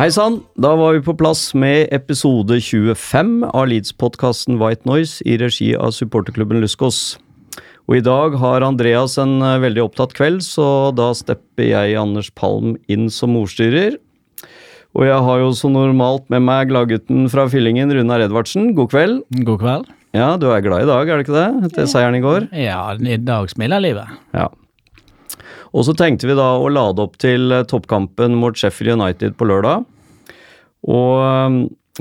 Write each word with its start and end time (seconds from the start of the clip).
Hei 0.00 0.06
sann, 0.08 0.38
da 0.56 0.70
var 0.80 0.94
vi 0.96 1.02
på 1.04 1.12
plass 1.12 1.50
med 1.52 1.90
episode 1.92 2.56
25 2.64 3.42
av 3.44 3.66
Leeds-podkasten 3.68 4.56
White 4.56 4.88
Noise 4.88 5.20
i 5.28 5.34
regi 5.36 5.74
av 5.76 5.90
supporterklubben 5.92 6.62
Luskos. 6.62 7.18
Og 7.84 7.98
i 7.98 8.00
dag 8.06 8.38
har 8.40 8.64
Andreas 8.64 9.18
en 9.20 9.34
eh, 9.44 9.58
veldig 9.60 9.82
opptatt 9.84 10.14
kveld, 10.16 10.40
så 10.40 10.88
da 10.96 11.10
stepper 11.18 11.68
jeg 11.68 11.98
Anders 12.00 12.30
Palm 12.32 12.78
inn 12.88 13.10
som 13.12 13.36
ordstyrer. 13.36 13.98
Og 14.96 15.04
jeg 15.04 15.20
har 15.28 15.42
jo 15.42 15.52
som 15.58 15.76
normalt 15.76 16.24
med 16.32 16.48
meg 16.48 16.72
gladgutten 16.72 17.28
fra 17.28 17.44
Fyllingen, 17.52 17.92
Runar 17.92 18.24
Edvardsen. 18.24 18.72
God 18.78 18.94
kveld. 18.94 19.20
God 19.44 19.60
kveld. 19.66 19.92
Ja, 20.16 20.30
du 20.40 20.48
er 20.48 20.64
glad 20.64 20.86
i 20.86 20.90
dag, 20.94 21.12
er 21.12 21.20
det 21.20 21.28
ikke 21.28 21.36
det? 21.36 21.68
Etter 21.68 21.92
seieren 21.92 22.16
i 22.16 22.24
går? 22.24 22.48
Ja, 22.56 22.86
i 22.96 23.20
dag 23.20 23.52
smiler 23.52 23.84
livet. 23.84 24.16
Ja. 24.32 24.48
Og 25.70 25.86
så 25.86 25.94
tenkte 25.94 26.26
vi 26.26 26.36
da 26.38 26.52
å 26.58 26.70
lade 26.72 27.02
opp 27.04 27.18
til 27.22 27.52
eh, 27.54 27.66
toppkampen 27.68 28.34
mot 28.38 28.56
Sheffield 28.58 28.96
United 28.98 29.36
på 29.38 29.46
lørdag. 29.50 29.86
Og 30.90 31.12
eh, 31.22 31.60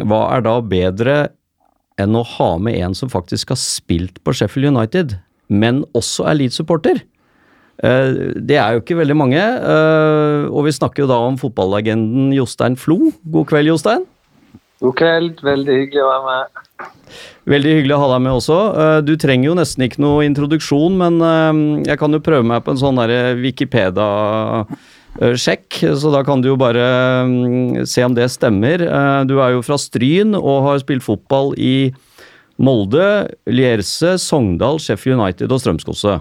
hva 0.10 0.22
er 0.36 0.46
da 0.46 0.56
bedre 0.66 1.20
enn 2.00 2.16
å 2.16 2.26
ha 2.38 2.52
med 2.62 2.80
en 2.80 2.96
som 2.96 3.12
faktisk 3.12 3.52
har 3.54 3.60
spilt 3.62 4.22
på 4.24 4.34
Sheffield 4.34 4.72
United, 4.72 5.18
men 5.52 5.84
også 5.98 6.30
er 6.32 6.40
Leeds-supporter? 6.40 7.02
Eh, 7.84 8.14
Det 8.40 8.58
er 8.58 8.76
jo 8.76 8.84
ikke 8.84 8.98
veldig 9.02 9.18
mange, 9.20 9.44
og 10.50 10.66
vi 10.66 10.74
snakker 10.76 11.06
jo 11.06 11.12
da 11.12 11.20
om 11.28 11.38
fotballagenden 11.40 12.32
Jostein 12.36 12.80
Flo. 12.80 13.12
God 13.24 13.52
kveld, 13.52 13.70
Jostein. 13.74 14.08
God 14.80 14.96
kveld, 14.96 15.42
veldig 15.44 15.74
hyggelig 15.82 16.04
å 16.06 16.10
være 16.10 16.26
med. 16.30 16.46
Veldig 17.50 17.72
hyggelig 17.80 17.96
å 17.98 18.02
ha 18.04 18.08
deg 18.14 18.22
med 18.24 18.34
også. 18.38 18.58
Eh, 18.80 19.00
Du 19.08 19.14
trenger 19.20 19.48
jo 19.50 19.56
nesten 19.60 19.84
ikke 19.88 20.00
noe 20.04 20.26
introduksjon, 20.28 20.94
men 21.02 21.14
eh, 21.26 21.54
jeg 21.90 21.98
kan 22.00 22.12
jo 22.16 22.22
prøve 22.24 22.46
meg 22.48 22.60
på 22.64 22.72
en 22.76 22.80
sånn 22.80 23.00
derre 23.02 23.20
Wikipedia-sjekk, 23.42 25.70
så 26.00 26.08
da 26.16 26.22
kan 26.28 26.40
du 26.44 26.48
jo 26.54 26.58
bare 26.60 26.86
mm, 27.28 27.84
se 27.90 28.02
om 28.08 28.14
det 28.16 28.30
stemmer. 28.32 28.78
Eh, 28.88 29.22
Du 29.28 29.36
er 29.44 29.50
jo 29.58 29.66
fra 29.68 29.78
Stryn 29.82 30.32
og 30.40 30.64
har 30.70 30.80
spilt 30.86 31.04
fotball 31.04 31.48
i 31.60 31.92
Molde, 32.60 33.28
Lierse, 33.48 34.18
Sogndal, 34.20 34.80
Sheffield 34.84 35.16
United 35.20 35.48
og 35.52 35.60
Strømskosse. 35.64 36.20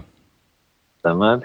Stemmer. 1.03 1.37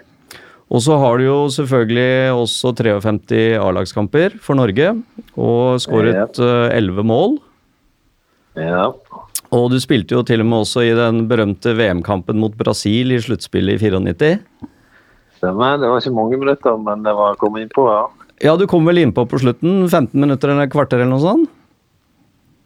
Og 0.74 0.82
så 0.82 0.96
har 0.98 1.20
du 1.20 1.28
jo 1.28 1.38
selvfølgelig 1.54 2.34
også 2.34 2.72
53 2.74 3.42
A-lagskamper 3.62 4.34
for 4.42 4.58
Norge, 4.58 4.88
og 5.38 5.78
skåret 5.82 6.40
eh, 6.42 6.74
11 6.74 7.06
mål. 7.06 7.36
Ja. 8.58 8.88
Og 9.54 9.68
du 9.70 9.78
spilte 9.82 10.16
jo 10.16 10.24
til 10.26 10.42
og 10.42 10.48
med 10.50 10.64
også 10.64 10.82
i 10.82 10.94
den 10.98 11.28
berømte 11.30 11.76
VM-kampen 11.78 12.40
mot 12.42 12.56
Brasil 12.58 13.14
i 13.14 13.20
sluttspillet 13.22 13.78
i 13.78 13.92
94. 13.92 14.32
Stemmer. 15.38 15.78
Det 15.78 15.90
var 15.92 16.02
ikke 16.02 16.16
mange 16.16 16.40
minutter, 16.42 16.78
men 16.80 17.06
det 17.06 17.14
var 17.14 17.38
kommet 17.38 17.68
innpå, 17.68 17.86
ja. 17.92 18.04
Ja, 18.42 18.56
du 18.58 18.66
kom 18.66 18.82
vel 18.88 18.98
innpå 18.98 19.28
på 19.30 19.38
slutten? 19.38 19.84
15 19.86 20.10
minutter 20.18 20.50
eller 20.50 20.66
kvarter 20.72 20.98
eller 20.98 21.12
noe 21.14 21.22
sånt? 21.22 21.52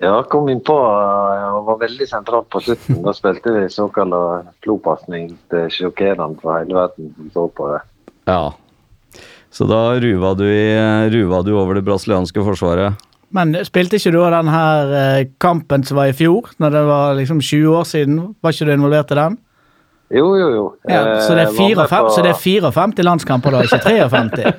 Ja, 0.01 0.15
kom 0.31 0.49
innpå 0.49 0.75
og 0.79 1.67
var 1.67 1.79
veldig 1.83 2.07
sentralt 2.09 2.49
på 2.55 2.63
slutten. 2.63 3.03
Da 3.05 3.13
spilte 3.17 3.53
vi 3.53 3.67
såkalt 3.73 4.49
flopasning 4.65 5.33
til 5.53 5.69
sjokkerende 5.75 6.39
for 6.41 6.57
hele 6.57 6.79
verden 6.79 7.13
som 7.19 7.33
så 7.35 7.47
på 7.53 7.69
det. 7.75 7.83
Ja. 8.29 8.53
Så 9.51 9.65
da 9.65 9.97
ruva 9.97 10.35
du, 10.37 10.45
i, 10.53 10.69
ruva 11.11 11.41
du 11.43 11.55
over 11.57 11.79
det 11.79 11.87
brasilianske 11.87 12.45
forsvaret. 12.45 13.05
Men 13.35 13.57
spilte 13.67 13.99
ikke 13.99 14.13
du 14.15 14.21
den 14.33 14.51
her 14.53 14.93
eh, 14.97 15.27
kampen 15.41 15.85
som 15.85 15.99
var 16.01 16.13
i 16.13 16.17
fjor, 16.17 16.53
når 16.61 16.75
det 16.75 16.83
var 16.89 17.17
liksom 17.19 17.41
20 17.45 17.77
år 17.77 17.89
siden? 17.89 18.21
Var 18.41 18.55
ikke 18.55 18.69
du 18.69 18.73
involvert 18.75 19.13
i 19.13 19.19
den? 19.19 19.39
Jo, 20.11 20.25
jo, 20.41 20.47
jo. 20.55 20.63
Ja, 20.89 21.21
så, 21.21 21.35
det 21.37 21.43
er 21.43 21.51
Eh, 21.51 21.53
var 21.53 21.69
med 21.69 21.89
54, 21.89 21.89
på- 22.01 22.13
så 22.15 22.23
det 22.25 22.31
er 22.31 22.39
54 22.41 23.03
landskamper 23.05 23.51
da, 23.53 23.59
ikke 23.67 23.79
53? 23.85 24.53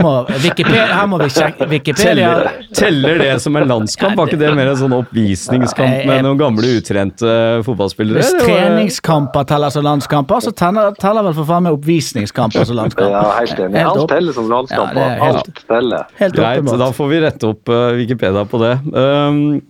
Må, 0.00 0.12
Wikipedia, 0.40 0.86
her 0.86 1.06
må 1.06 1.18
vi 1.20 1.26
sjekke 1.32 1.66
Wikipedia 1.68 2.30
Teller, 2.32 2.48
teller 2.72 3.18
det 3.20 3.34
som 3.42 3.56
en 3.60 3.66
landskamp? 3.68 4.16
Var 4.16 4.26
ikke 4.30 4.38
det 4.40 4.54
mer 4.56 4.70
en 4.72 4.76
sånn 4.80 4.94
oppvisningskamp 4.96 6.06
med 6.08 6.24
noen 6.24 6.38
gamle 6.40 6.70
utrente 6.78 7.34
fotballspillere? 7.66 8.22
Hvis 8.22 8.32
treningskamper 8.46 9.44
teller 9.52 9.70
som 9.74 9.84
landskamper, 9.84 10.40
så 10.46 10.54
teller, 10.56 10.96
teller 11.00 11.28
vel 11.28 11.36
for 11.42 11.44
faen 11.52 11.66
meg 11.68 11.76
oppvisningskamper 11.76 12.64
som 12.68 12.76
landskamper. 12.80 13.12
Ja, 13.12 13.36
helt 13.40 13.60
enig. 13.66 13.84
Alt 13.86 14.08
teller 14.14 14.32
som 14.32 14.48
landskamper. 14.52 14.96
Ja, 15.02 15.24
helt- 15.26 15.36
Alt 15.44 15.62
teller. 15.68 16.06
Helt 16.22 16.34
Greit, 16.40 16.64
da 16.78 16.90
får 16.92 17.08
vi 17.12 17.20
rette 17.20 17.52
opp 17.52 17.68
eh, 17.68 17.92
Wikipedia 18.00 18.44
på 18.48 18.60
det. 18.64 18.74
Um, 18.96 19.60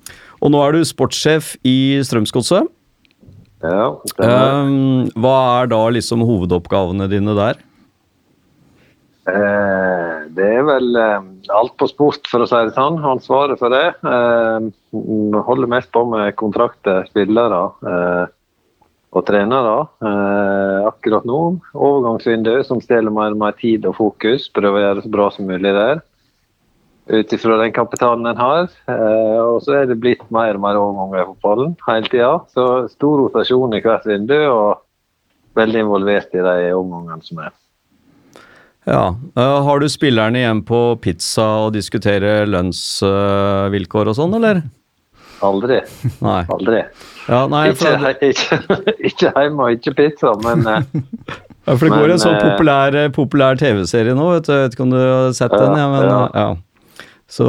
og 0.42 0.50
nå 0.52 0.62
er 0.68 0.72
du 0.78 0.84
sportssjef 0.86 1.56
i 1.66 1.98
Strømsgodset. 2.06 2.68
Ja. 3.66 3.86
Um, 4.22 5.08
hva 5.18 5.38
er 5.62 5.72
da 5.72 5.80
liksom 5.94 6.24
hovedoppgavene 6.26 7.08
dine 7.10 7.34
der? 7.38 7.62
Eh, 9.26 10.16
det 10.36 10.46
er 10.58 10.64
vel 10.68 10.96
eh, 11.00 11.24
alt 11.54 11.74
på 11.80 11.88
sport, 11.90 12.28
for 12.30 12.44
å 12.44 12.48
si 12.48 12.60
det 12.68 12.76
sånn. 12.76 13.00
Ansvaret 13.02 13.58
for 13.58 13.74
det. 13.74 13.86
Eh, 14.06 14.68
holder 15.48 15.70
mest 15.70 15.90
på 15.94 16.04
med 16.10 16.36
kontrakter, 16.38 17.06
spillere 17.10 17.62
eh, 17.90 18.24
og 19.16 19.26
trenere. 19.26 19.78
Eh, 19.98 20.86
akkurat 20.92 21.26
nå 21.26 21.40
overgangsvindu 21.74 22.60
som 22.68 22.82
stjeler 22.84 23.14
mer 23.14 23.34
og 23.34 23.42
mer 23.42 23.56
tid 23.58 23.88
og 23.90 23.98
fokus. 23.98 24.46
Prøver 24.54 24.78
å 24.78 24.84
gjøre 24.84 25.00
det 25.00 25.08
så 25.08 25.14
bra 25.18 25.30
som 25.34 25.50
mulig 25.50 25.74
der. 25.74 26.04
Ut 27.06 27.32
ifra 27.32 27.56
den 27.60 27.70
kapitalen 27.74 28.26
en 28.26 28.40
har. 28.40 28.64
Eh, 28.90 29.38
og 29.38 29.60
så 29.62 29.76
er 29.82 29.86
det 29.86 30.00
blitt 30.02 30.24
mer 30.34 30.56
og 30.58 30.64
mer 30.64 30.78
overganger 30.80 31.20
i 31.22 31.26
fotballen 31.28 31.76
hele 31.86 32.10
tida. 32.10 32.32
Så 32.50 32.64
stor 32.90 33.20
rotasjon 33.22 33.76
i 33.78 33.82
hvert 33.84 34.08
vindu, 34.10 34.34
og 34.50 34.82
veldig 35.56 35.84
involvert 35.86 36.34
i 36.34 36.42
de 36.42 36.56
overgangene 36.74 37.22
som 37.22 37.44
er. 37.46 37.54
Ja, 38.86 39.04
uh, 39.38 39.62
Har 39.66 39.80
du 39.82 39.88
spillerne 39.90 40.38
igjen 40.42 40.60
på 40.66 40.80
pizza 41.02 41.46
og 41.64 41.72
diskuterer 41.74 42.46
lønnsvilkår 42.46 44.12
og 44.12 44.18
sånn, 44.18 44.36
eller? 44.38 44.60
Aldri. 45.46 45.80
Nei. 46.26 46.42
Aldri. 46.54 46.84
Ja, 47.26 47.40
nei 47.50 47.64
Ikke, 47.72 47.80
for, 47.80 48.04
he- 48.04 48.30
ikke, 48.30 48.58
ikke 49.10 49.32
hjemme 49.34 49.66
og 49.66 49.78
ikke 49.78 49.94
pizza, 49.98 50.34
men 50.44 50.62
eh, 50.70 50.86
ja, 51.66 51.74
for 51.74 51.82
det 51.82 51.90
går 51.96 52.04
men, 52.04 52.14
en 52.14 52.22
sånn 52.22 52.36
eh, 52.38 52.44
populær, 52.46 52.98
populær 53.14 53.58
TV-serie 53.62 54.14
nå, 54.14 54.28
vet 54.36 54.46
du. 54.46 54.54
Jeg 54.54 54.68
vet 54.68 54.78
ikke 54.78 54.86
om 54.86 54.94
du 54.94 55.00
har 55.02 55.34
sett 55.38 55.54
den? 55.54 55.74
Ja, 55.78 55.88
men, 55.90 56.06
ja. 56.34 56.46
Så, 57.26 57.46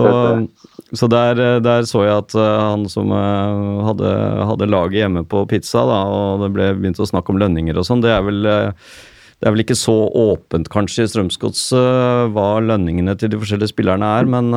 så 0.97 1.07
der, 1.11 1.37
eh, 1.37 1.59
der 1.61 1.85
så 1.85 2.01
jeg 2.01 2.15
at 2.23 2.33
eh, 2.33 2.61
han 2.63 2.87
som 2.89 3.11
eh, 3.13 3.83
hadde, 3.85 4.13
hadde 4.49 4.69
laget 4.71 5.03
hjemme 5.03 5.21
på 5.29 5.43
pizza, 5.49 5.83
da, 5.85 5.99
og 6.09 6.41
det 6.45 6.49
ble 6.55 6.71
begynt 6.79 7.01
å 7.03 7.05
snakke 7.05 7.33
om 7.33 7.37
lønninger 7.41 7.77
og 7.77 7.85
sånn, 7.85 8.01
det 8.05 8.15
er 8.15 8.25
det 9.37 9.45
er 9.45 9.53
vel 9.53 9.61
ikke 9.61 9.77
så 9.77 9.93
åpent 10.17 10.65
kanskje 10.73 11.03
i 11.05 11.09
Strømsgods 11.11 11.59
hva 12.33 12.45
lønningene 12.57 13.13
til 13.21 13.29
de 13.29 13.37
forskjellige 13.37 13.69
spillerne 13.69 14.07
er, 14.17 14.25
men, 14.25 14.49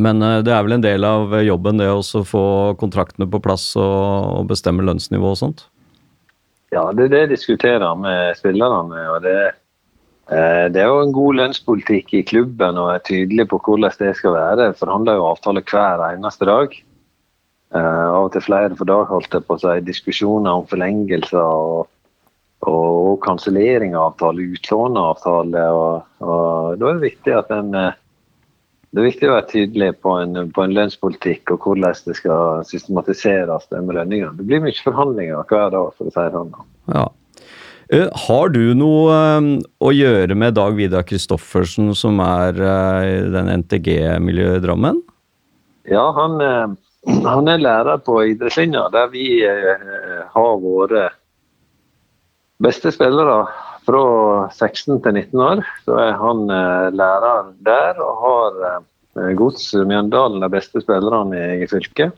men 0.00 0.24
det 0.40 0.48
er 0.48 0.64
vel 0.64 0.78
en 0.78 0.86
del 0.86 1.04
av 1.04 1.34
jobben 1.44 1.76
det 1.76 1.90
å 1.92 2.00
få 2.24 2.46
kontraktene 2.80 3.28
på 3.28 3.42
plass 3.44 3.66
og, 3.76 3.84
og 4.38 4.48
bestemme 4.48 4.86
lønnsnivå 4.88 5.34
og 5.34 5.36
sånt? 5.42 5.66
ja, 6.74 6.84
det 6.94 7.06
er 7.06 7.12
det 7.12 7.20
jeg 7.22 7.32
diskuterer 7.34 7.94
med 7.98 8.34
spillerne. 8.38 9.04
og 9.12 9.22
det, 9.22 9.34
eh, 9.34 9.52
det 10.24 10.80
er 10.80 10.88
jo 10.88 11.02
en 11.02 11.12
god 11.12 11.36
lønnspolitikk 11.36 12.14
i 12.16 12.22
klubben 12.24 12.78
og 12.80 12.94
er 12.94 13.02
tydelig 13.04 13.44
på 13.50 13.58
hvordan 13.60 13.92
det 14.00 14.14
skal 14.16 14.32
være. 14.38 14.72
Forhandler 14.78 15.18
jo 15.18 15.26
avtale 15.28 15.62
hver 15.68 16.04
eneste 16.08 16.48
dag. 16.48 16.78
Eh, 17.74 18.06
av 18.06 18.28
og 18.28 18.30
til 18.34 18.44
flere 18.44 18.76
for 18.78 18.86
dag, 18.86 19.08
holdt 19.10 19.34
jeg 19.34 19.46
på 19.48 19.56
å 19.56 19.62
si. 19.62 19.74
Diskusjoner 19.82 20.60
om 20.60 20.66
forlengelser 20.70 21.40
og, 21.42 21.88
og, 22.62 23.16
kansellering 23.24 23.96
av 23.98 24.12
avtale, 24.12 24.46
utlåneavtale. 24.54 25.64
Og, 25.74 26.06
og 26.22 26.78
da 26.78 26.90
er 26.90 27.00
det 27.00 27.08
viktig 27.08 27.36
at 27.40 27.52
en 27.54 27.74
eh, 27.80 28.00
det 28.94 29.02
er 29.02 29.08
viktig 29.08 29.26
å 29.26 29.32
være 29.32 29.50
tydelig 29.50 29.88
på 30.06 30.12
en, 30.22 30.52
på 30.54 30.62
en 30.62 30.74
lønnspolitikk 30.76 31.50
og 31.50 31.64
hvordan 31.66 31.96
det 32.06 32.14
skal 32.14 32.60
systematiseres 32.68 33.64
med 33.72 33.96
lønningene. 33.96 34.36
Det 34.38 34.46
blir 34.46 34.62
mye 34.62 34.84
forhandlinger 34.86 35.40
hver 35.50 35.72
dag, 35.74 35.88
for 35.96 36.06
å 36.06 36.12
si 36.14 36.22
det 36.22 36.34
sånn. 36.36 36.52
Ja. 36.94 37.08
Eh, 37.94 38.08
Har 38.26 38.48
du 38.50 38.74
noe 38.74 39.14
eh, 39.14 39.50
å 39.84 39.90
gjøre 39.94 40.34
med 40.38 40.56
Dag 40.58 40.74
Vidar 40.78 41.04
Kristoffersen, 41.06 41.92
som 41.94 42.18
er 42.24 42.58
eh, 42.58 43.10
i 43.10 43.18
den 43.34 43.50
NTG-miljøet 43.60 44.58
i 44.58 44.64
Drammen? 44.64 45.02
Ja, 45.86 46.08
han, 46.16 46.40
han 47.26 47.50
er 47.52 47.60
lærer 47.60 48.00
på 48.02 48.16
idrettslinja, 48.32 48.86
der 48.88 49.10
vi 49.12 49.26
har 49.44 50.54
våre 50.62 51.02
beste 52.64 52.88
spillere 52.94 53.42
fra 53.84 54.04
16 54.48 55.02
til 55.04 55.18
19 55.20 55.42
år. 55.44 55.60
Så 55.84 55.98
er 56.00 56.16
han 56.16 56.46
lærer 56.96 57.52
der 57.68 58.00
og 58.00 58.24
har 58.24 59.36
Gods 59.36 59.68
Mjøndalen, 59.76 60.40
de 60.40 60.48
beste 60.56 60.80
spillerne 60.80 61.44
i 61.60 61.68
fylket. 61.68 62.16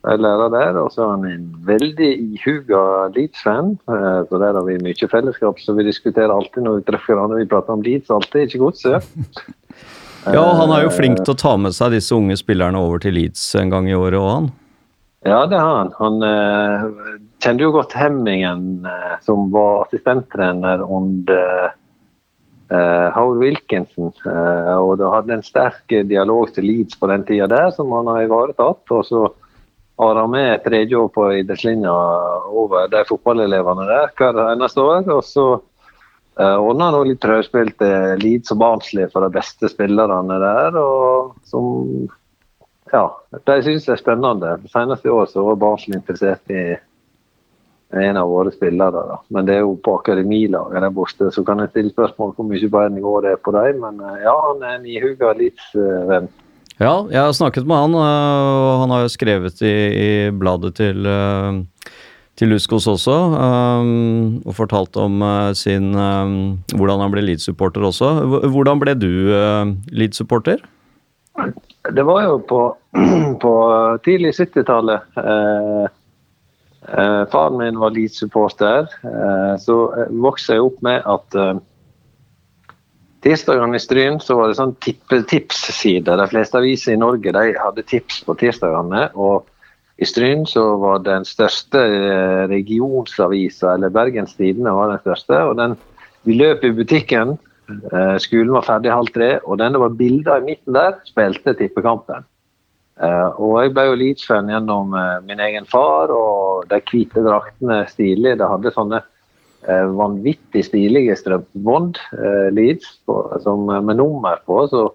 Jeg 0.00 0.16
er 0.16 0.22
lærer 0.24 0.52
der, 0.54 0.76
og 0.80 0.92
så 0.94 1.02
er 1.04 1.10
han 1.12 1.24
en 1.28 1.48
veldig 1.68 2.10
ihuga 2.32 2.82
Leeds-fan. 3.12 3.74
Eh, 3.84 4.20
så 4.30 4.40
der 4.40 4.56
har 4.56 4.64
vi 4.64 4.78
mye 4.80 5.08
fellesskap, 5.12 5.60
så 5.60 5.74
vi 5.76 5.84
diskuterer 5.84 6.32
alltid 6.32 6.64
når 6.64 6.78
vi 6.78 6.86
treffer 6.88 7.12
hverandre. 7.12 7.42
Vi 7.42 7.50
prater 7.50 7.76
om 7.76 7.84
Leeds 7.84 8.12
alltid, 8.14 8.48
ikke 8.48 8.64
Godset. 8.64 9.10
Ja, 10.28 10.42
han 10.52 10.68
er 10.68 10.82
jo 10.84 10.90
flink 10.92 11.22
til 11.24 11.32
å 11.32 11.38
ta 11.40 11.54
med 11.56 11.72
seg 11.72 11.94
disse 11.94 12.12
unge 12.12 12.34
spillerne 12.36 12.76
over 12.76 13.00
til 13.00 13.14
Leeds 13.16 13.40
en 13.56 13.70
gang 13.72 13.86
i 13.88 13.96
året 13.96 14.20
òg, 14.20 14.28
han. 14.28 14.48
Ja, 15.24 15.38
det 15.48 15.56
har 15.56 15.78
han. 15.78 15.92
Han 15.96 16.24
eh, 16.24 16.84
kjenner 17.40 17.64
jo 17.66 17.74
godt 17.78 17.96
Hemmingen, 17.96 18.84
eh, 18.88 19.14
som 19.24 19.48
var 19.52 19.86
assistenttrener 19.86 20.84
under 20.84 21.70
eh, 21.70 23.08
Howard 23.16 23.40
Wilkinson. 23.40 24.12
Eh, 24.28 24.76
og 24.76 24.98
det 25.00 25.08
hadde 25.12 25.38
en 25.38 25.44
sterk 25.44 25.96
dialog 26.08 26.52
til 26.52 26.68
Leeds 26.68 27.00
på 27.00 27.08
den 27.08 27.24
tida 27.28 27.48
der, 27.48 27.68
som 27.76 27.92
han 27.96 28.08
har 28.12 28.28
ivaretatt. 28.28 28.84
Og 28.96 29.08
så 29.08 29.26
har 30.00 30.16
han 30.16 30.30
med 30.32 30.62
tredje 30.64 30.96
år 30.96 31.10
på 31.12 31.26
idrettslinja 31.38 31.92
over 32.62 32.88
de 32.88 33.02
fotballelevene 33.08 33.84
der 33.88 34.14
hver 34.16 34.38
eneste 34.46 34.80
år. 34.80 35.04
Og 35.12 35.24
så 35.28 35.46
uh, 35.60 36.56
ordna 36.56 36.90
han 36.94 37.10
litt 37.10 37.20
prøvespill 37.20 37.72
til 37.80 38.22
Leeds 38.22 38.54
og 38.54 38.62
Barnsley 38.62 39.10
for 39.12 39.26
de 39.26 39.34
beste 39.34 39.68
spillerne 39.72 40.40
der. 40.40 40.78
og 40.80 41.36
som 41.44 42.08
ja, 42.90 43.04
de 43.46 43.58
syns 43.62 43.86
det 43.86 43.96
er 43.98 44.00
spennende. 44.00 44.56
Senest 44.72 45.04
i 45.06 45.12
år 45.12 45.28
så 45.30 45.44
var 45.46 45.60
Barnsley 45.60 46.00
interessert 46.00 46.50
i 46.50 46.64
en 47.90 48.16
av 48.16 48.28
våre 48.30 48.52
spillere. 48.54 49.02
Da. 49.06 49.18
Men 49.34 49.46
det 49.46 49.56
er 49.56 49.64
jo 49.64 49.76
på 49.82 49.96
akademilaget 49.98 50.82
der 50.82 50.94
borte, 50.94 51.30
så 51.34 51.44
kan 51.46 51.62
jeg 51.62 51.72
stille 51.72 51.94
spørsmål 51.94 52.34
hvor 52.36 52.46
mye 52.46 52.70
bedre 52.70 52.94
nivå 52.94 53.16
det 53.24 53.34
er 53.34 53.42
på 53.42 53.54
dem. 53.56 53.82
Men 53.84 54.00
eh, 54.00 54.22
ja, 54.24 54.36
han 54.46 54.62
er 54.62 54.78
en 54.78 54.86
ihuga 54.86 55.34
Leeds-venn. 55.38 56.30
Ja, 56.80 56.94
jeg 57.12 57.20
har 57.20 57.34
snakket 57.36 57.66
med 57.68 57.76
han, 57.76 57.94
øh, 57.94 58.60
og 58.64 58.80
han 58.84 58.94
har 58.94 59.04
jo 59.04 59.12
skrevet 59.12 59.60
i, 59.60 59.74
i 60.00 60.10
bladet 60.32 60.74
til, 60.80 61.04
øh, 61.04 61.60
til 62.40 62.48
Luskos 62.48 62.88
også, 62.88 63.16
um, 63.36 64.40
og 64.48 64.56
fortalt 64.56 64.96
om 64.96 65.20
sin 65.52 65.92
um, 65.92 66.56
hvordan 66.72 67.04
han 67.04 67.12
ble 67.12 67.26
Leeds-supporter 67.26 67.84
også. 67.84 68.14
Hvordan 68.48 68.80
ble 68.80 68.96
du 68.96 69.12
uh, 69.28 69.74
Leeds-supporter? 69.92 70.64
Det 71.94 72.04
var 72.06 72.22
jo 72.24 72.38
på, 72.48 72.60
på 73.44 73.54
tidlig 74.04 74.34
70-tallet. 74.36 75.06
Eh, 75.16 75.86
eh, 76.92 77.22
faren 77.32 77.58
min 77.58 77.80
var 77.80 77.94
Leeds-supporter. 77.94 78.90
Eh, 79.04 79.54
så 79.62 79.78
eh, 79.96 80.12
vokste 80.22 80.56
jeg 80.58 80.66
opp 80.66 80.82
med 80.84 81.06
at 81.08 81.38
eh, 81.38 81.54
tirsdagene 83.24 83.76
i 83.76 83.82
Stryn 83.82 84.18
så 84.22 84.36
var 84.38 84.50
det 84.50 84.58
sånn 84.58 84.74
tippe- 84.84 85.22
tipsside. 85.28 86.16
De 86.16 86.26
fleste 86.30 86.58
aviser 86.58 86.94
i 86.94 87.00
Norge 87.00 87.32
de 87.36 87.54
hadde 87.58 87.86
tips 87.88 88.22
på 88.26 88.36
tirsdagene. 88.40 89.10
og 89.14 89.46
i 90.00 90.06
Stryn 90.08 90.46
så 90.48 90.62
var 90.80 91.02
den 91.04 91.26
største 91.28 91.80
eh, 91.80 92.46
regionsavisa, 92.48 93.74
eller 93.74 93.92
Bergens 93.92 94.32
Tidende 94.38 94.72
var 94.72 94.88
den 94.94 95.02
største. 95.04 95.36
og 95.44 95.56
den, 95.58 95.76
Vi 96.24 96.36
løp 96.36 96.64
i 96.64 96.72
butikken, 96.72 97.38
eh, 97.68 98.16
skolen 98.16 98.52
var 98.52 98.64
ferdig 98.64 98.92
halv 98.92 99.12
tre, 99.12 99.30
og 99.44 99.58
den 99.58 99.72
det 99.72 99.80
var 99.80 99.96
bilder 99.98 100.40
i 100.40 100.46
midten 100.48 100.72
der, 100.72 100.96
spilte 101.04 101.54
tippekampen. 101.54 102.24
Eh, 103.00 103.28
og 103.40 103.62
jeg 103.62 103.74
ble 103.74 103.84
jo 103.90 103.94
Leeds-fan 104.00 104.48
gjennom 104.48 104.96
min 105.26 105.40
egen 105.40 105.66
far, 105.66 106.08
og 106.08 106.68
de 106.68 106.80
hvite 106.80 107.20
draktene 107.24 107.86
stilige. 107.88 108.38
De 108.40 108.48
hadde 108.48 108.72
sånne 108.72 109.02
vanvittig 109.68 110.62
stilige 110.64 111.14
strømpebånd, 111.20 111.98
eh, 112.16 112.46
Leeds, 112.56 112.86
som, 113.44 113.66
med 113.68 113.98
nummer 113.98 114.40
på. 114.46 114.62
så 114.72 114.86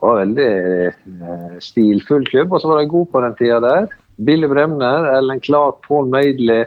var 0.00 0.20
en 0.20 0.34
veldig 0.34 0.86
eh, 0.86 1.58
stilfull 1.62 2.26
klubb, 2.26 2.52
og 2.52 2.62
så 2.62 2.70
var 2.70 2.80
de 2.80 2.90
gode 2.90 3.10
på 3.12 3.22
den 3.24 3.36
tida 3.38 3.60
der. 3.64 3.88
Billy 4.20 4.48
Bremner, 4.48 5.08
Ellen 5.16 5.40
Clark, 5.40 5.80
Paul 5.86 6.08
Maidley, 6.08 6.64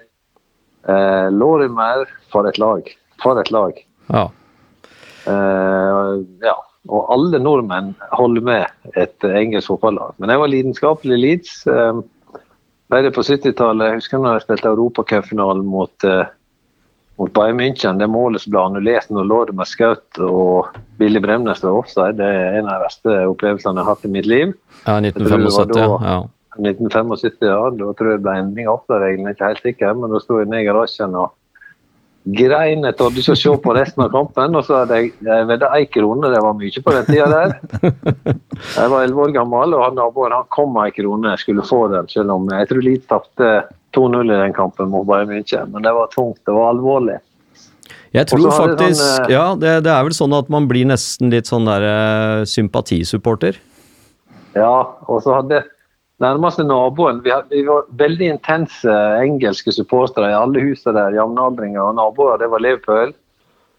eh, 0.88 1.28
Lorimer. 1.32 2.06
For 2.32 2.48
et 2.50 2.58
lag. 2.58 2.88
For 3.22 3.40
et 3.42 3.52
lag. 3.54 3.78
Ja. 4.10 4.28
Eh, 5.30 6.14
ja. 6.44 6.56
Og 6.92 7.12
alle 7.14 7.40
nordmenn 7.40 7.94
holder 8.12 8.44
med 8.44 8.96
et 9.00 9.28
eh, 9.28 9.38
engelsk 9.40 9.72
fotballag. 9.72 10.18
Men 10.20 10.34
jeg 10.34 10.42
var 10.42 10.52
lidenskapelig 10.52 11.20
Leeds. 11.20 11.54
Eh, 11.70 12.02
ble 12.92 13.04
det 13.06 13.14
på 13.16 13.24
70-tallet. 13.26 13.88
Jeg 13.88 14.02
husker 14.02 14.22
når 14.22 14.40
jeg 14.40 14.48
spilte 14.48 14.74
europacupfinalen 14.74 15.66
mot, 15.66 16.08
eh, 16.10 16.26
mot 17.24 17.34
Bayern 17.34 17.60
München. 17.60 18.00
Det 18.02 18.10
målet 18.12 18.44
som 18.44 18.54
ble 18.54 18.62
annullert 18.68 19.12
når 19.14 19.28
Lorimer 19.30 19.68
skjøt 19.70 20.20
og 20.28 20.76
Billy 21.00 21.22
Bremnes 21.24 21.64
var 21.64 21.80
offside, 21.80 22.18
det 22.20 22.28
er 22.28 22.60
en 22.60 22.68
av 22.70 22.78
de 22.82 22.86
verste 22.88 23.18
opplevelsene 23.32 23.80
jeg 23.80 23.86
har 23.88 23.96
hatt 23.96 24.08
i 24.08 24.12
mitt 24.12 24.28
liv. 24.30 24.54
ja, 24.86 25.00
Jeg 25.00 25.14
tror 25.16 25.24
det 25.24 25.32
var 25.32 25.40
1975. 25.40 25.74
da- 25.74 26.10
Ja. 26.14 26.22
1975, 26.54 27.48
ja. 27.50 27.70
Da 27.70 27.94
tror 27.98 28.10
jeg 28.12 28.20
det 28.20 28.24
ble 28.24 28.36
endring 28.38 28.68
av 28.68 28.84
er 28.90 29.34
ikke 29.34 29.48
helt 29.48 29.64
sikker. 29.64 29.94
Men 29.98 30.12
da 30.12 30.20
sto 30.20 30.40
jeg 30.40 30.48
ned 30.50 30.60
i 30.62 30.68
garasjen 30.68 31.16
og 31.16 31.32
grein. 32.24 32.86
Jeg 32.88 32.96
torde 33.00 33.20
ikke 33.20 33.36
å 33.36 33.40
se 33.40 33.54
på 33.66 33.76
resten 33.76 34.06
av 34.06 34.12
kampen. 34.14 34.56
Og 34.56 34.66
så 34.68 34.82
hadde 34.82 35.00
jeg, 35.00 35.12
jeg 35.26 35.48
vedda 35.50 35.72
ei 35.78 35.88
krone, 35.92 36.32
det 36.32 36.42
var 36.44 36.56
mye 36.58 36.84
på 36.86 36.96
den 36.96 37.10
tida 37.10 37.28
der. 37.32 37.56
Jeg 38.78 38.92
var 38.94 39.04
11 39.04 39.20
år 39.20 39.32
gammel, 39.36 39.74
og 39.76 39.82
han 39.84 39.96
naboen 39.98 40.34
han 40.36 40.46
kom 40.54 40.72
med 40.76 40.88
ei 40.88 40.96
krone. 40.96 41.34
Jeg 41.34 41.42
skulle 41.42 41.66
få 41.68 41.82
den, 41.92 42.08
selv 42.12 42.32
om 42.36 42.46
jeg 42.54 42.70
tror 42.70 42.86
Leeds 42.86 43.10
tapte 43.10 43.50
2-0 43.98 44.30
i 44.30 44.40
den 44.40 44.56
kampen 44.56 44.92
mot 44.94 45.06
Bayern 45.10 45.32
München. 45.34 45.72
Men 45.74 45.84
det 45.84 45.94
var 45.98 46.12
tungt, 46.14 46.40
det 46.48 46.56
var 46.56 46.72
alvorlig. 46.72 47.18
Jeg 48.14 48.30
tror 48.30 48.52
faktisk 48.54 49.02
sånn, 49.02 49.26
eh, 49.26 49.34
Ja, 49.34 49.46
det, 49.58 49.74
det 49.88 49.92
er 49.92 50.06
vel 50.06 50.16
sånn 50.16 50.36
at 50.38 50.50
man 50.54 50.70
blir 50.70 50.86
nesten 50.88 51.34
litt 51.34 51.50
sånn 51.50 51.66
der 51.68 51.86
eh, 51.90 52.44
sympatisupporter. 52.50 53.58
Ja, 54.54 54.76
og 55.10 55.24
så 55.26 55.40
hadde 55.40 55.64
nærmeste 56.24 56.64
naboen 56.68 57.20
Vi, 57.26 57.32
hadde, 57.34 57.52
vi 57.54 57.66
var 57.68 57.86
veldig 58.00 58.30
intense 58.38 58.96
engelske 59.24 59.74
supportere 59.76 60.32
i 60.32 60.38
alle 60.38 60.64
husene 60.64 60.96
der. 60.98 61.18
Jevnaldringer 61.20 61.84
og 61.84 61.98
naboer. 62.00 62.40
Det 62.42 62.50
var 62.52 62.64
Liverpool. 62.64 63.14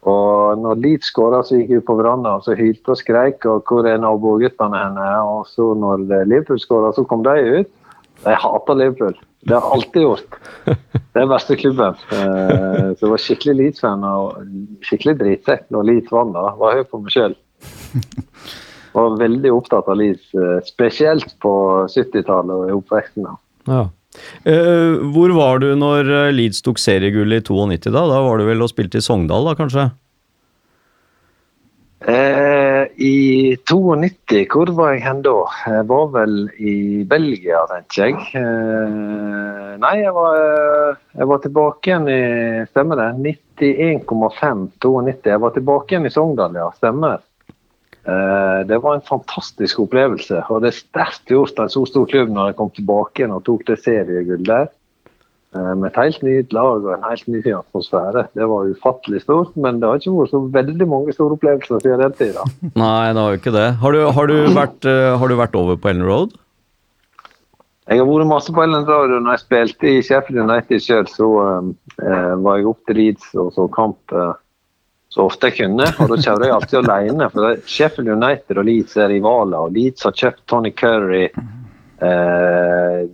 Og 0.05 0.59
når 0.61 0.81
Leeds 0.85 1.09
skåra, 1.09 1.39
så 1.49 1.57
gikk 1.57 1.71
vi 1.79 1.85
på 1.89 1.95
verandaen 1.97 2.37
og 2.43 2.45
så 2.45 2.53
hylte 2.59 2.93
og 2.93 2.99
skreik. 3.01 3.47
Og 3.49 3.65
hvor 3.69 3.87
er 3.89 4.03
naboguttene 4.03 4.77
henne? 4.83 5.07
Og 5.25 5.47
så 5.49 5.71
når 5.81 6.05
Liverpool 6.29 6.61
skåra, 6.61 6.93
så 6.93 7.07
kom 7.09 7.25
de 7.25 7.39
ut. 7.63 7.71
Jeg 8.25 8.41
hater 8.43 8.77
Liverpool. 8.79 9.17
Det 9.45 9.53
har 9.57 9.65
jeg 9.65 9.77
alltid 9.77 10.05
gjort. 10.07 10.37
Det 11.13 11.21
er 11.21 11.27
verste 11.29 11.57
klubben. 11.61 11.97
Eh, 12.17 12.85
Så 12.95 13.05
jeg 13.05 13.11
var 13.13 13.21
skikkelig 13.21 13.55
Leeds-fan 13.59 14.05
og 14.09 14.39
skikkelig 14.87 15.17
dritsekk 15.21 15.67
når 15.75 15.89
Leeds 15.91 16.13
vant. 16.15 16.33
da. 16.37 16.53
Var 16.61 16.79
høy 16.79 16.85
på 16.89 17.01
meg 17.03 17.13
sjøl. 17.13 17.35
Var 18.95 19.19
veldig 19.19 19.51
opptatt 19.51 19.91
av 19.91 19.99
Leeds, 19.99 20.31
eh, 20.39 20.61
spesielt 20.67 21.35
på 21.43 21.53
70-tallet 21.91 22.55
og 22.55 22.71
i 22.71 22.77
oppveksten. 22.79 23.27
Ja. 23.67 23.83
Eh, 24.47 25.03
hvor 25.15 25.35
var 25.35 25.59
du 25.63 25.73
når 25.79 26.07
eh, 26.07 26.33
Leeds 26.35 26.63
tok 26.63 26.79
seriegull 26.79 27.35
i 27.35 27.43
92, 27.43 27.91
da? 27.91 28.07
Da 28.07 28.23
var 28.23 28.39
du 28.39 28.47
vel 28.47 28.63
og 28.63 28.71
spilte 28.71 29.03
i 29.03 29.05
Sogndal, 29.05 29.49
da 29.51 29.57
kanskje? 29.59 29.89
Eh, 32.05 32.85
I 33.01 33.57
92, 33.65 34.45
hvor 34.53 34.69
var 34.77 34.93
jeg 34.93 35.05
hen 35.07 35.23
da? 35.25 35.35
Jeg 35.73 35.87
var 35.89 36.11
vel 36.13 36.35
i 36.61 37.03
Belgia, 37.09 37.63
tenker 37.71 38.11
jeg. 38.11 38.27
Eh, 38.37 39.71
nei, 39.81 39.95
jeg 40.03 40.13
var, 40.13 40.37
eh, 40.37 40.99
jeg 41.17 41.31
var 41.31 41.41
tilbake 41.41 41.91
igjen 41.91 42.11
i 42.13 42.21
Stemmer 42.69 43.01
det? 43.01 43.39
91,5 43.57 44.67
92. 44.85 45.31
Jeg 45.33 45.41
var 45.41 45.57
tilbake 45.57 45.95
igjen 45.95 46.11
i 46.11 46.13
Sogndal, 46.13 46.61
ja. 46.61 46.69
Stemmer. 46.77 47.25
Eh, 48.05 48.61
det 48.69 48.79
var 48.85 48.99
en 48.99 49.07
fantastisk 49.07 49.81
opplevelse. 49.87 50.43
Og 50.53 50.61
det 50.65 50.73
er 50.73 50.81
sterkt 50.83 51.31
gjort 51.33 51.59
av 51.59 51.69
en 51.69 51.73
så 51.73 51.85
stor 51.89 52.09
klubb 52.11 52.33
når 52.35 52.51
jeg 52.51 52.59
kom 52.61 52.73
tilbake 52.77 53.23
igjen 53.23 53.37
og 53.37 53.45
tok 53.47 53.65
det 53.71 53.79
seriegullet 53.81 54.49
der. 54.51 54.69
Eh, 55.57 55.73
Med 55.79 55.89
et 55.89 55.99
helt 56.03 56.23
nytt 56.27 56.53
lag 56.53 56.85
og 56.85 56.93
en 56.97 57.09
helt 57.09 57.29
ny 57.33 57.41
atmosfære. 57.55 58.27
Det 58.37 58.49
var 58.51 58.71
ufattelig 58.75 59.23
stort, 59.25 59.57
men 59.57 59.81
det 59.81 59.89
har 59.89 60.03
ikke 60.03 60.17
vært 60.19 60.35
så 60.35 60.43
veldig 60.61 60.89
mange 60.91 61.17
store 61.17 61.39
opplevelser 61.39 61.81
siden 61.85 62.05
den 62.05 62.17
tida. 62.21 62.45
Nei, 62.75 63.13
det 63.15 63.21
var 63.23 63.31
jo 63.33 63.41
ikke 63.43 63.57
det. 63.57 63.69
Har 63.81 63.97
du, 63.97 64.01
har 64.19 64.33
du, 64.33 64.39
vært, 64.61 64.89
eh, 64.91 65.13
har 65.23 65.29
du 65.33 65.39
vært 65.41 65.61
over 65.61 65.81
på 65.81 65.93
Ellen 65.95 66.09
Road? 66.09 66.37
Jeg 67.89 68.01
har 68.01 68.09
vært 68.09 68.29
masse 68.29 68.53
på 68.53 68.63
Ellen 68.65 68.87
Road. 68.89 69.13
Når 69.17 69.37
jeg 69.37 69.45
spilte 69.47 69.91
i 69.93 70.05
Sheffield 70.05 70.45
United 70.45 70.81
selv, 70.85 71.09
så 71.13 71.29
eh, 72.05 72.33
var 72.45 72.61
jeg 72.61 72.69
opp 72.69 72.85
til 72.89 73.01
Leeds 73.01 73.33
og 73.37 73.53
så 73.57 73.69
kamp 73.73 74.13
eh, 74.13 74.33
så 75.15 75.29
ofte 75.29 75.51
jeg 75.51 75.61
kunne. 75.61 75.87
Og 76.03 76.11
da 76.11 76.19
kjører 76.19 76.49
jeg 76.49 76.55
alltid 76.57 76.79
alene. 76.81 77.29
For 77.33 77.61
Sheffield 77.71 78.11
United 78.17 78.59
og 78.59 78.67
Leeds 78.67 78.97
er 78.99 79.13
rivaler. 79.13 79.69
og 79.69 79.77
Leeds 79.77 80.07
har 80.07 80.17
kjøpt 80.19 80.43
Tony 80.51 80.73
Curry. 80.75 81.29
Eh, 82.03 83.05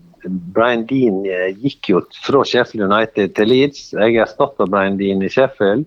Brian 0.57 0.87
Dean 0.89 1.21
eh, 1.29 1.51
gikk 1.61 1.93
jo 1.93 2.03
fra 2.25 2.43
Sheffield 2.49 2.89
United 2.89 3.37
til 3.37 3.53
Leeds. 3.53 3.91
Jeg 3.93 4.17
erstatta 4.25 4.69
Brian 4.69 4.97
Dean 5.01 5.21
i 5.23 5.29
Sheffield. 5.33 5.85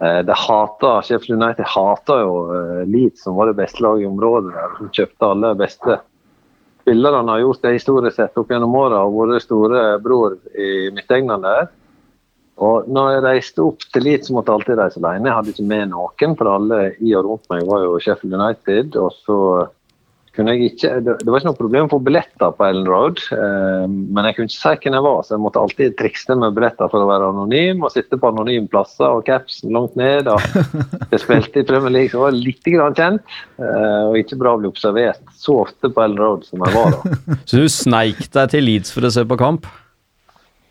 Eh, 0.00 0.22
de 0.24 0.38
hater, 0.46 1.04
Sheffield 1.04 1.36
United 1.36 1.68
hater 1.74 2.24
jo 2.24 2.40
eh, 2.56 2.82
Leeds, 2.88 3.22
som 3.26 3.36
var 3.36 3.52
det 3.52 3.58
beste 3.60 3.84
laget 3.84 4.06
i 4.06 4.10
området. 4.10 4.56
der, 4.56 4.74
Som 4.80 4.92
kjøpte 4.96 5.32
alle 5.34 5.54
beste 5.60 6.00
spillerne 6.84 7.32
har 7.32 7.40
gjort 7.40 7.62
det 7.64 7.78
historisk 7.78 8.16
sett 8.18 8.36
opp 8.36 8.50
gjennom 8.52 8.74
åra 8.76 9.00
og 9.06 9.14
vært 9.16 9.44
storebror 9.46 10.36
i 10.52 10.90
midtegnene 10.92 11.40
der. 11.40 11.70
Og 12.62 12.90
når 12.90 13.16
jeg 13.16 13.24
reiste 13.24 13.64
opp 13.64 13.86
til 13.90 14.04
Leeds, 14.06 14.30
måtte 14.30 14.52
jeg 14.52 14.60
alltid 14.60 14.78
reise 14.78 15.00
alene. 15.00 15.30
Jeg 15.30 15.38
hadde 15.38 15.54
ikke 15.54 15.70
med 15.70 15.88
noen, 15.90 16.36
for 16.38 16.50
alle 16.52 16.82
i 17.02 17.14
og 17.18 17.26
rundt 17.26 17.48
meg 17.50 17.64
var 17.66 17.82
jo 17.82 17.96
Sheffield 18.02 18.36
United. 18.38 18.98
Og 19.00 19.16
så 19.24 19.38
kunne 20.34 20.54
jeg 20.54 20.72
ikke 20.72 20.90
Det, 21.04 21.14
var 21.28 21.40
ikke 21.40 21.48
noe 21.50 21.58
problem 21.58 21.86
å 21.86 21.92
få 21.92 22.00
billetter 22.02 22.54
på 22.56 22.66
Ellen 22.66 22.88
Road, 22.90 23.22
eh, 23.34 23.84
men 23.86 24.26
jeg 24.26 24.36
kunne 24.36 24.50
ikke 24.50 24.56
si 24.56 24.72
hvem 24.82 24.96
jeg 24.98 25.06
var, 25.06 25.20
så 25.22 25.36
jeg 25.36 25.42
måtte 25.44 25.62
alltid 25.62 25.94
trikse 26.00 26.36
med 26.40 26.56
billetter 26.56 26.90
for 26.90 27.04
å 27.04 27.10
være 27.10 27.28
anonym 27.30 27.84
og 27.86 27.94
sitte 27.94 28.18
på 28.18 28.32
anonyme 28.32 28.70
plasser 28.72 29.06
og 29.06 29.22
capsen 29.28 29.74
langt 29.74 29.94
ned. 30.00 30.30
Og 30.30 30.42
jeg 31.12 31.22
spilte 31.22 31.62
i 31.62 31.68
Premier 31.68 31.94
League, 31.94 32.10
så 32.14 32.24
var 32.24 32.34
litt 32.34 32.66
grann 32.66 32.98
kjent, 32.98 33.38
eh, 33.62 34.02
og 34.08 34.18
ikke 34.18 34.40
bra 34.42 34.56
å 34.56 34.62
bli 34.62 34.72
observert 34.72 35.22
så 35.38 35.60
ofte 35.68 35.92
på 35.94 36.02
Ellen 36.02 36.18
Road 36.18 36.46
som 36.48 36.66
jeg 36.66 36.76
var 36.80 36.98
da. 36.98 37.16
Så 37.48 37.62
du 37.62 37.70
sneik 37.70 38.26
deg 38.34 38.50
til 38.54 38.66
Leeds 38.66 38.94
for 38.94 39.06
å 39.06 39.14
se 39.14 39.22
på 39.28 39.38
kamp? 39.38 39.70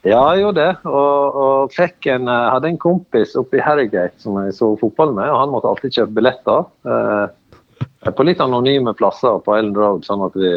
Ja, 0.04 0.20
jeg 0.36 0.44
gjorde 0.44 0.60
det. 0.60 0.72
Og, 0.90 1.38
og 1.40 1.78
en, 1.80 2.28
jeg 2.28 2.52
hadde 2.52 2.70
en 2.74 2.82
kompis 2.82 3.38
oppe 3.40 3.60
i 3.60 3.64
Harrogate 3.64 4.20
som 4.20 4.36
jeg 4.42 4.56
så 4.58 4.74
fotball 4.82 5.14
med, 5.16 5.30
og 5.32 5.40
han 5.40 5.54
måtte 5.54 5.72
alltid 5.72 5.96
kjøpe 5.96 6.18
billetter. 6.18 6.66
Eh, 6.84 8.12
på 8.12 8.26
litt 8.28 8.42
anonyme 8.44 8.92
plasser 9.00 9.40
på 9.46 9.56
Ellen 9.56 9.76
Road, 9.78 10.04
sånn 10.04 10.26
at 10.26 10.36
vi 10.36 10.52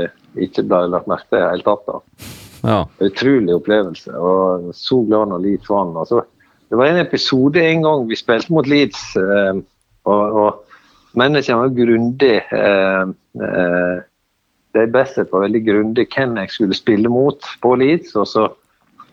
ikke 0.49 0.67
ble 0.67 0.83
lagt 0.91 1.07
merke 1.11 1.31
til 1.31 1.38
i 1.38 1.45
det 1.45 1.53
hele 1.53 1.67
tatt. 1.69 1.87
da. 1.87 2.00
Ja. 2.67 2.81
Utrolig 3.07 3.55
opplevelse. 3.55 4.11
og 4.19 4.73
Så 4.75 5.00
glad 5.07 5.31
når 5.31 5.45
Leeds 5.45 5.71
vant. 5.71 5.95
Altså, 6.03 6.25
det 6.67 6.81
var 6.81 6.91
en 6.91 7.05
episode 7.05 7.62
en 7.62 7.87
gang 7.87 8.05
vi 8.11 8.19
spilte 8.19 8.53
mot 8.53 8.67
Leeds, 8.67 9.07
eh, 9.21 9.62
og, 10.11 10.41
og 10.43 11.17
menneskene 11.19 11.62
var 11.62 11.79
grundig. 11.79 12.37
Eh, 12.50 13.15
eh, 13.47 13.97
De 14.76 14.83
beste 14.93 15.23
var 15.31 15.47
veldig 15.47 15.62
grundig 15.65 16.11
hvem 16.12 16.35
jeg 16.43 16.50
skulle 16.53 16.76
spille 16.76 17.09
mot 17.09 17.47
på 17.62 17.76
Leeds. 17.79 18.17
og 18.19 18.26
så 18.26 18.50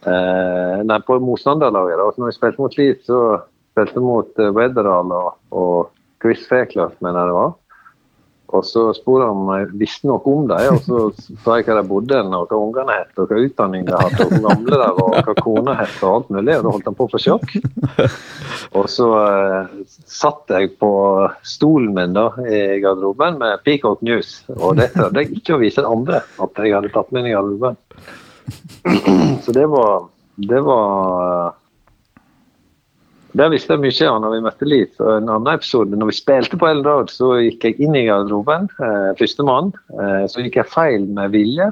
Eh, 0.06 0.84
nei, 0.84 1.00
på 1.08 1.20
motstanderlaget. 1.24 1.98
da. 1.98 2.12
Når 2.18 2.32
vi 2.32 2.38
spilte 2.38 2.62
mot 2.62 2.78
Leeds, 2.78 3.06
så 3.08 3.20
spilte 3.74 4.00
vi 4.00 4.06
mot 4.06 4.40
uh, 4.40 4.54
Weatherall 4.56 5.12
og, 5.16 5.36
og 5.56 6.24
Chris 6.24 6.48
Fairclough, 6.50 6.96
mener 7.02 7.22
jeg 7.22 7.32
det 7.32 7.38
var. 7.40 7.54
Og 8.54 8.62
så 8.70 8.84
spurte 8.94 9.26
han 9.26 9.40
om 9.40 9.48
jeg 9.56 9.70
visste 9.82 10.06
noe 10.06 10.22
om 10.30 10.44
dem, 10.50 10.76
og 10.76 10.84
så 10.86 11.38
sa 11.42 11.56
jeg 11.58 11.66
hva 11.66 11.80
de 11.80 11.88
bodde 11.90 12.20
og 12.22 12.52
hva 12.52 12.60
ungene 12.60 12.98
het, 13.00 13.14
og 13.18 13.32
hva 13.32 13.40
utdanning 13.42 13.88
de 13.88 13.96
hadde, 13.98 14.28
og 14.28 14.34
hvor 14.36 14.44
gamle 14.46 14.78
de 14.78 14.90
var, 15.00 15.00
og 15.02 15.16
hva 15.26 15.36
kona 15.40 15.76
het, 15.80 15.96
og 16.04 16.18
alt 16.20 16.30
mulig. 16.36 16.58
Og 16.60 16.68
da 16.68 16.74
holdt 16.76 16.90
han 16.92 16.98
på 17.00 17.08
å 17.08 17.14
få 17.16 17.22
sjokk. 17.24 17.56
Og 18.78 18.86
så 18.90 19.08
eh, 19.22 19.72
satt 20.10 20.54
jeg 20.54 20.76
på 20.82 20.92
stolen 21.46 21.96
min 21.98 22.14
da, 22.14 22.28
i 22.46 22.80
garderoben 22.84 23.40
med 23.42 23.64
Peacock 23.66 24.06
News, 24.06 24.44
og 24.54 24.78
det 24.82 24.92
prøvde 24.94 25.24
jeg 25.24 25.40
ikke 25.40 25.58
å 25.58 25.62
vise 25.64 25.86
andre 25.86 26.22
at 26.22 26.62
jeg 26.62 26.76
hadde 26.78 26.94
tatt 26.94 27.10
med 27.16 27.30
i 27.30 27.34
garderoben. 27.34 27.78
Så 29.44 29.54
det 29.56 29.66
var 29.72 30.10
Det 30.36 30.62
var 30.66 31.54
Der 33.34 33.50
visste 33.50 33.74
jeg 33.74 33.82
mye 33.82 34.10
av 34.10 34.20
når 34.22 34.34
vi 34.34 34.42
møtte. 34.46 34.80
Og 35.02 35.12
en 35.16 35.30
annen 35.30 35.54
episode, 35.56 35.98
når 35.98 36.12
vi 36.12 36.18
spilte 36.20 36.58
på 36.60 36.68
Ellen 36.70 36.86
Road, 36.86 37.10
så 37.10 37.32
gikk 37.42 37.66
jeg 37.66 37.80
inn 37.82 37.96
i 37.98 38.04
garderoben, 38.06 38.68
eh, 38.78 39.08
førstemann. 39.18 39.72
Eh, 39.90 40.26
så 40.30 40.44
gikk 40.44 40.60
jeg 40.60 40.70
feil 40.70 41.08
med 41.10 41.34
vilje. 41.34 41.72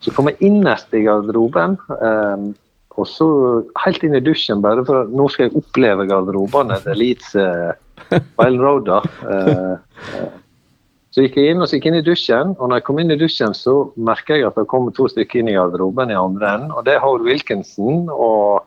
Så 0.00 0.14
kom 0.16 0.30
jeg 0.30 0.40
innerst 0.48 0.96
i 0.96 1.04
garderoben. 1.04 1.76
Eh, 2.00 2.46
og 2.96 3.08
så 3.10 3.28
helt 3.84 4.04
inn 4.06 4.16
i 4.16 4.24
dusjen, 4.24 4.62
bare 4.64 4.84
for 4.88 5.04
at 5.04 5.12
nå 5.12 5.28
skal 5.28 5.50
jeg 5.50 5.60
oppleve 5.60 6.08
garderobene 6.08 6.78
til 6.84 6.96
Leeds 6.96 7.34
eh, 7.36 7.76
på 8.08 8.46
Ellen 8.46 8.64
Road. 8.64 8.88
da. 8.88 9.02
Eh, 9.28 9.72
eh, 10.16 10.30
så 11.16 11.24
gikk 11.24 11.38
jeg 11.40 11.54
inn 11.54 11.64
og 11.64 11.68
så 11.70 11.78
gikk 11.78 11.86
jeg 11.86 11.94
inn 11.94 12.02
i 12.02 12.04
dusjen, 12.04 12.50
og 12.60 12.68
når 12.68 12.76
jeg 12.76 12.84
kom 12.84 12.98
inn 13.00 13.12
i 13.14 13.16
dusjen, 13.16 13.54
så 13.56 13.72
merka 13.96 14.36
jeg 14.36 14.44
at 14.44 14.58
det 14.60 14.66
kom 14.68 14.90
to 14.92 15.06
stykker 15.08 15.40
inn 15.40 15.48
i 15.48 15.54
garderoben 15.56 16.10
i 16.12 16.18
andre 16.20 16.50
enden. 16.50 16.74
Og 16.76 16.84
det 16.84 16.92
er 16.92 17.00
Howard 17.00 17.24
Wilkinson 17.24 18.10
og, 18.12 18.66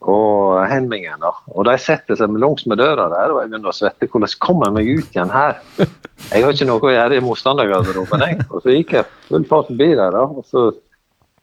og 0.00 0.54
Henmingen. 0.70 1.20
da. 1.20 1.34
Og 1.52 1.68
de 1.68 1.74
setter 1.84 2.16
seg 2.16 2.38
langs 2.40 2.64
med 2.64 2.80
døra 2.80 3.10
der, 3.12 3.34
og 3.34 3.42
jeg 3.42 3.52
begynner 3.52 3.74
å 3.74 3.76
svette. 3.76 4.08
Hvordan 4.08 4.32
kommer 4.40 4.70
jeg 4.70 4.76
meg 4.78 4.88
ut 4.88 5.12
igjen 5.12 5.34
her? 5.36 5.60
Jeg 6.30 6.46
har 6.46 6.56
ikke 6.56 6.70
noe 6.70 6.80
å 6.88 6.94
gjøre 6.94 7.20
i 7.20 7.26
motstandergarderoben, 7.28 8.24
jeg. 8.24 8.40
Og 8.48 8.64
så 8.64 8.78
gikk 8.78 8.96
jeg 8.96 9.10
full 9.28 9.44
fart 9.52 9.68
forbi 9.68 9.90
der, 9.92 10.16
da. 10.16 10.24
og 10.24 10.48
så 10.48 10.70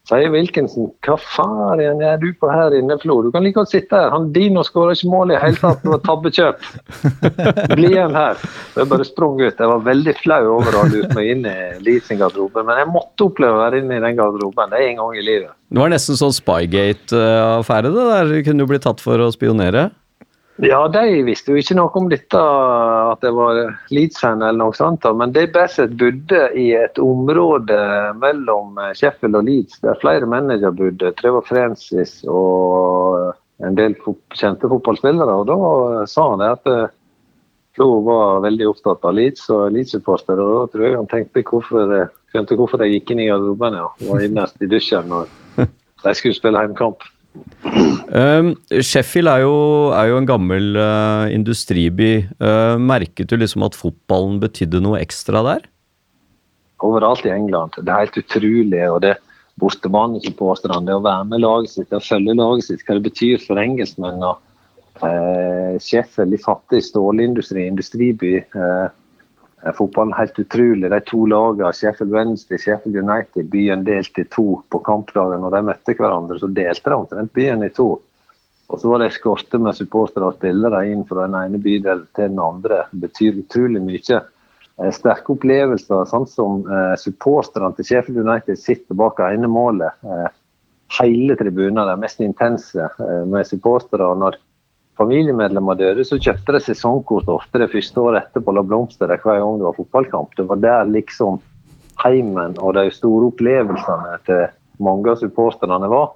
sier 0.08 0.30
Wilkinson 0.32 0.88
hva 1.04 1.16
faen 1.20 2.00
er 2.02 2.20
du 2.20 2.28
på 2.40 2.48
her 2.50 2.74
inne, 2.76 2.96
Flo? 3.02 3.18
Du 3.24 3.30
kan 3.34 3.44
like 3.44 3.58
godt 3.58 3.72
sitte 3.72 3.96
her. 3.96 4.10
Han 4.14 4.30
Dino 4.34 4.64
skåra 4.66 4.94
ikke 4.96 5.10
mål 5.12 5.32
i 5.32 5.36
det 5.36 5.42
hele 5.42 5.60
tatt, 5.60 5.84
det 5.84 5.92
var 5.92 6.02
tabbekjøp. 6.06 6.68
Bli 7.76 7.92
igjen 7.92 8.16
her. 8.16 8.40
Jeg 8.78 8.90
bare 8.90 9.06
sprang 9.08 9.36
ut. 9.40 9.60
Jeg 9.60 9.72
var 9.72 9.84
veldig 9.86 10.16
flau 10.22 10.40
over 10.56 10.74
å 10.74 10.82
ha 10.84 10.90
lurt 10.92 11.14
meg 11.18 11.32
inn 11.34 11.46
i 11.48 11.56
leasinggarderoben, 11.84 12.66
men 12.68 12.82
jeg 12.82 12.92
måtte 12.94 13.28
oppleve 13.28 13.58
å 13.58 13.62
være 13.66 13.82
inne 13.82 14.00
i 14.00 14.04
den 14.06 14.18
garderoben. 14.18 14.72
Det 14.72 14.80
er 14.80 14.90
en 14.92 15.00
gang 15.02 15.16
i 15.16 15.24
livet. 15.24 15.54
Det 15.68 15.82
var 15.84 15.92
nesten 15.92 16.16
sånn 16.16 16.36
Spygate-affære, 16.36 17.92
det 17.92 18.10
der. 18.12 18.32
Du 18.32 18.44
kunne 18.46 18.64
jo 18.64 18.70
bli 18.72 18.82
tatt 18.82 19.04
for 19.04 19.20
å 19.20 19.32
spionere. 19.34 19.90
Ja, 20.58 20.80
de 20.90 21.22
visste 21.22 21.52
jo 21.54 21.60
ikke 21.60 21.76
noe 21.78 21.92
om 22.00 22.08
dette, 22.10 22.38
at 22.38 23.22
jeg 23.22 23.34
var 23.36 23.60
Leeds-fan 23.94 24.40
eller 24.42 24.58
noe 24.58 24.74
sånt. 24.74 25.04
Men 25.14 25.30
Dave 25.34 25.52
Bassett 25.54 25.94
bodde 26.00 26.48
i 26.58 26.72
et 26.74 26.98
område 26.98 27.78
mellom 28.18 28.80
Sheffield 28.98 29.38
og 29.38 29.46
Leeds 29.46 29.78
der 29.84 30.00
flere 30.02 30.26
mennesker 30.26 30.74
bodde. 30.74 31.12
Trevor 31.20 31.46
Francis 31.46 32.24
og 32.26 33.36
en 33.62 33.78
del 33.78 33.94
kjente 34.34 34.70
fotballspillere. 34.70 35.36
Og 35.40 35.46
da 35.48 36.06
sa 36.10 36.26
han 36.32 36.42
at 36.46 36.66
eh, 36.70 36.88
Flo 37.78 38.00
var 38.02 38.40
veldig 38.42 38.66
opptatt 38.72 39.04
av 39.06 39.14
Leeds 39.14 39.44
og 39.54 39.68
Leeds-supporter. 39.74 40.40
Og 40.42 40.54
da 40.54 40.62
tror 40.72 40.86
jeg 40.86 40.96
han 40.98 41.10
tenkte 41.10 41.44
hvorfor, 41.46 41.94
eh, 41.94 42.10
skjønte 42.32 42.58
hvorfor 42.58 42.82
de 42.82 42.90
gikk 42.90 43.12
inn 43.14 43.22
i 43.22 43.28
garderoben 43.30 43.78
og 43.78 44.02
var 44.08 44.24
innerst 44.26 44.58
i 44.62 44.70
dusjen 44.70 45.06
når 45.10 45.30
de 46.04 46.16
skulle 46.18 46.38
spille 46.38 46.66
hjemmekamp. 46.66 47.06
Um, 48.08 48.54
Sheffield 48.82 49.30
er 49.30 49.42
jo, 49.44 49.56
er 49.94 50.08
jo 50.10 50.20
en 50.20 50.28
gammel 50.28 50.78
uh, 50.78 51.26
industriby. 51.32 52.24
Uh, 52.40 52.76
merket 52.80 53.28
du 53.30 53.36
liksom 53.38 53.66
at 53.66 53.76
fotballen 53.78 54.40
betydde 54.42 54.80
noe 54.84 55.00
ekstra 55.02 55.44
der? 55.46 55.68
overalt 56.84 57.26
i 57.26 57.32
England. 57.32 57.76
Det 57.76 57.90
er 57.90 58.04
helt 58.04 58.20
utrolig. 58.20 58.84
og 58.90 59.00
det 59.02 59.16
Bortebanesupporterne, 59.58 60.86
det 60.86 60.94
å 60.94 61.02
være 61.02 61.24
med 61.32 61.42
laget 61.42 61.72
sitt, 61.72 61.90
det 61.90 62.04
følge 62.06 62.36
laget 62.38 62.68
sitt, 62.68 62.84
hva 62.86 62.94
det 62.94 63.08
betyr 63.08 63.40
for 63.42 63.58
engelskmenn. 63.58 64.22
og 64.22 65.02
eh, 65.02 65.74
Sheffield, 65.82 66.38
fattig 66.44 66.84
stålindustri, 66.86 67.66
industriby. 67.66 68.36
Eh, 68.38 68.86
fotballen 69.74 70.12
er 70.14 70.22
helt 70.22 70.38
utrolig. 70.38 70.90
De 70.90 71.00
to 71.06 71.24
lagene, 71.30 71.72
Sheffield 71.74 72.14
Wednesday 72.14 72.60
Sheffield 72.62 72.96
United, 72.96 73.48
byen 73.52 73.84
delt 73.86 74.18
i 74.18 74.24
to 74.30 74.60
på 74.70 74.80
kampdagen. 74.86 75.42
Når 75.42 75.56
de 75.56 75.62
møtte 75.70 75.96
hverandre, 75.98 76.38
så 76.38 76.50
delte 76.50 76.92
de 76.92 76.98
omtrent 76.98 77.34
byen 77.36 77.64
i 77.66 77.72
to. 77.74 77.90
Og 78.68 78.80
så 78.80 78.90
var 78.90 79.00
det 79.00 79.12
eskorte 79.12 79.60
med 79.62 79.76
supportere 79.78 80.28
og 80.28 80.36
spillere 80.36 80.82
inn 80.90 81.06
fra 81.08 81.24
den 81.24 81.36
ene 81.38 81.60
bydelen 81.62 82.04
til 82.16 82.28
den 82.28 82.42
andre. 82.42 82.82
Det 82.92 83.06
betyr 83.06 83.40
utrolig 83.42 83.80
mye. 83.84 84.20
Eh, 84.78 84.90
sterke 84.94 85.34
opplevelser, 85.34 86.04
sånn 86.10 86.28
som 86.28 86.60
eh, 86.68 86.94
supporterne 87.00 87.72
til 87.76 87.88
Sheffield 87.88 88.20
United 88.26 88.60
sitter 88.60 88.98
bak 88.98 89.22
ene 89.24 89.48
målet. 89.50 89.96
Eh, 90.04 90.28
hele 91.00 91.36
tribunen, 91.40 91.80
de 91.88 91.96
mest 92.00 92.20
intense 92.24 92.84
eh, 92.84 93.24
med 93.28 93.48
supportere. 93.48 94.12
Når 94.20 94.38
familiemedlemmer 94.98 95.78
døde, 95.78 96.04
så 96.06 96.18
kjøpte 96.18 96.56
de 96.56 96.60
sesongkort 96.64 97.28
ofte 97.30 97.60
det 97.62 97.70
første 97.72 98.02
året 98.02 98.26
etterpå. 98.26 98.54
La 98.54 98.64
blomster 98.66 99.10
hver 99.10 99.22
gang 99.22 99.60
det 99.60 99.68
var 99.68 99.76
fotballkamp. 99.78 100.34
Det 100.36 100.46
var 100.50 100.62
der 100.62 100.90
liksom 100.90 101.38
heimen 102.02 102.56
og 102.62 102.74
de 102.78 102.88
store 102.94 103.30
opplevelsene 103.32 104.18
til 104.26 104.46
mange 104.82 105.12
av 105.12 105.20
supporterne 105.22 105.90
var. 105.90 106.12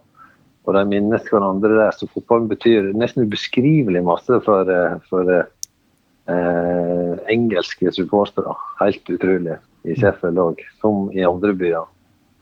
Og 0.63 0.77
de 0.77 0.85
minnes 0.87 1.25
hverandre 1.31 1.73
der. 1.75 1.95
Så 1.97 2.07
fotballen 2.11 2.51
betyr 2.51 2.93
nesten 2.95 3.27
ubeskrivelig 3.27 4.05
masse 4.07 4.39
for, 4.47 4.69
eh, 4.71 4.99
for 5.11 5.31
eh, 5.33 7.15
engelske 7.31 7.91
supportere. 7.95 8.55
Helt 8.83 9.11
utrolig. 9.11 9.59
I 9.83 9.97
Sheffield 9.99 10.39
òg, 10.39 10.61
som 10.79 11.09
i 11.11 11.25
andre 11.27 11.51
byer. 11.59 11.89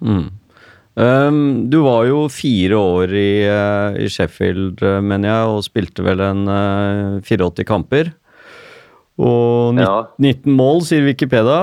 Mm. 0.04 0.28
Um, 0.98 1.70
du 1.70 1.78
var 1.84 2.08
jo 2.08 2.24
fire 2.32 2.78
år 2.78 3.12
i, 3.14 3.30
uh, 3.46 3.94
i 4.00 4.08
Sheffield, 4.10 4.82
uh, 4.82 4.98
mener 5.04 5.30
jeg, 5.30 5.52
og 5.52 5.62
spilte 5.66 6.04
vel 6.04 6.22
en 6.24 6.48
uh, 6.50 7.20
84 7.22 7.66
kamper. 7.68 8.10
Og 9.20 9.76
19, 9.76 9.84
Ja. 9.84 9.94
19 10.18 10.54
mål, 10.56 10.80
sier 10.88 11.04
Wikipedia. 11.04 11.58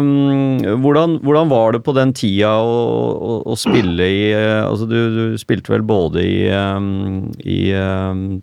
Um, 0.00 0.58
hvordan, 0.82 1.18
hvordan 1.20 1.50
var 1.52 1.76
det 1.76 1.82
på 1.84 1.92
den 1.94 2.14
tida 2.16 2.54
å, 2.64 2.78
å, 3.12 3.34
å 3.52 3.56
spille 3.60 4.06
i 4.08 4.22
eh, 4.32 4.62
Altså, 4.64 4.88
du, 4.88 4.96
du 5.12 5.40
spilte 5.40 5.74
vel 5.74 5.84
både 5.84 6.24
i, 6.24 6.36
um, 6.48 7.28
i 7.44 7.68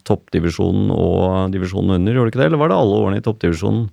toppdivisjonen 0.06 0.94
og 0.94 1.50
divisjonen 1.56 1.98
under, 1.98 2.14
gjorde 2.14 2.30
du 2.30 2.36
ikke 2.36 2.44
det? 2.44 2.52
Eller 2.52 2.62
var 2.62 2.70
det 2.70 2.78
alle 2.78 3.02
årene 3.02 3.24
i 3.24 3.26
toppdivisjonen? 3.26 3.88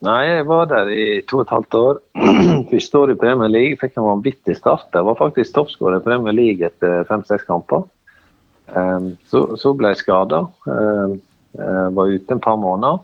Nei, 0.00 0.20
jeg 0.30 0.46
var 0.48 0.68
der 0.70 0.88
i 0.88 1.06
to 1.28 1.42
og 1.42 1.44
et 1.44 1.50
halvt 1.52 1.76
år. 1.76 1.98
Første 2.72 3.00
år 3.02 3.10
i 3.12 3.18
Premier 3.20 3.50
League 3.52 3.76
fikk 3.82 3.98
en 3.98 4.06
vanvittig 4.06 4.56
start. 4.56 4.88
Jeg 4.96 5.04
var 5.04 5.18
faktisk 5.18 5.52
toppskårer 5.52 6.00
i 6.00 6.04
Premier 6.06 6.36
League 6.36 6.64
etter 6.64 7.04
fem-seks 7.08 7.44
kamper. 7.48 7.84
Um, 8.72 9.10
så, 9.28 9.44
så 9.60 9.74
ble 9.76 9.90
jeg 9.92 10.00
skada. 10.00 10.46
Um, 10.64 11.18
jeg 11.52 11.94
var 11.98 12.12
ute 12.14 12.32
en 12.32 12.40
par 12.40 12.56
måneder. 12.62 13.02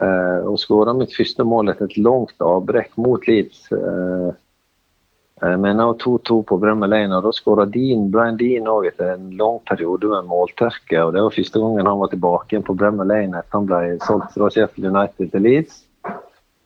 Uh, 0.00 0.50
og 0.50 0.58
skåra 0.62 0.94
mitt 0.98 1.14
første 1.14 1.46
mål 1.46 1.70
etter 1.70 1.86
et 1.86 1.98
langt 2.02 2.42
avbrekk 2.42 2.96
mot 2.98 3.26
Leeds. 3.30 3.68
Jeg 3.70 5.56
mener 5.56 5.62
Men 5.62 5.78
nå 5.78 5.86
2-2 6.02 6.40
på 6.50 6.58
Bremer 6.60 6.90
Lane, 6.90 7.16
og 7.16 7.24
da 7.24 7.30
skåra 7.32 7.64
Brian 7.70 8.36
Dean 8.36 8.66
òg 8.68 8.90
etter 8.90 9.14
en 9.14 9.30
lang 9.38 9.62
periode 9.64 10.10
med 10.10 10.26
måltørke. 10.28 11.04
og 11.04 11.14
Det 11.14 11.22
var 11.22 11.38
første 11.38 11.62
gangen 11.62 11.86
han 11.86 12.02
var 12.02 12.10
tilbake 12.12 12.60
på 12.66 12.74
Bremer 12.74 13.08
Lane 13.08 13.38
etter 13.38 13.56
han 13.56 13.70
ble 13.70 13.80
solgt 14.04 14.34
fra 14.34 14.50
Sheffield 14.50 14.90
United 14.90 15.30
til 15.30 15.46
Leeds. 15.46 15.78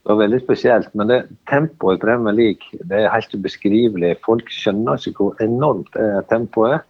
Det 0.04 0.12
var 0.12 0.20
veldig 0.20 0.40
spesielt, 0.42 0.90
men 0.92 1.08
det 1.08 1.22
tempoet 1.48 1.96
i 1.96 2.02
Premier 2.02 2.36
League 2.36 2.82
det 2.90 2.98
er 3.00 3.12
helt 3.14 3.32
ubeskrivelig. 3.32 4.18
Folk 4.26 4.50
skjønner 4.52 5.00
ikke 5.00 5.30
hvor 5.30 5.40
enormt 5.40 5.96
tempoet 6.28 6.74
er. 6.76 6.82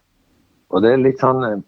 Og 0.75 0.83
det 0.83 0.91
er 0.91 0.99
litt 0.99 1.23
sånn 1.23 1.45
en, 1.47 1.63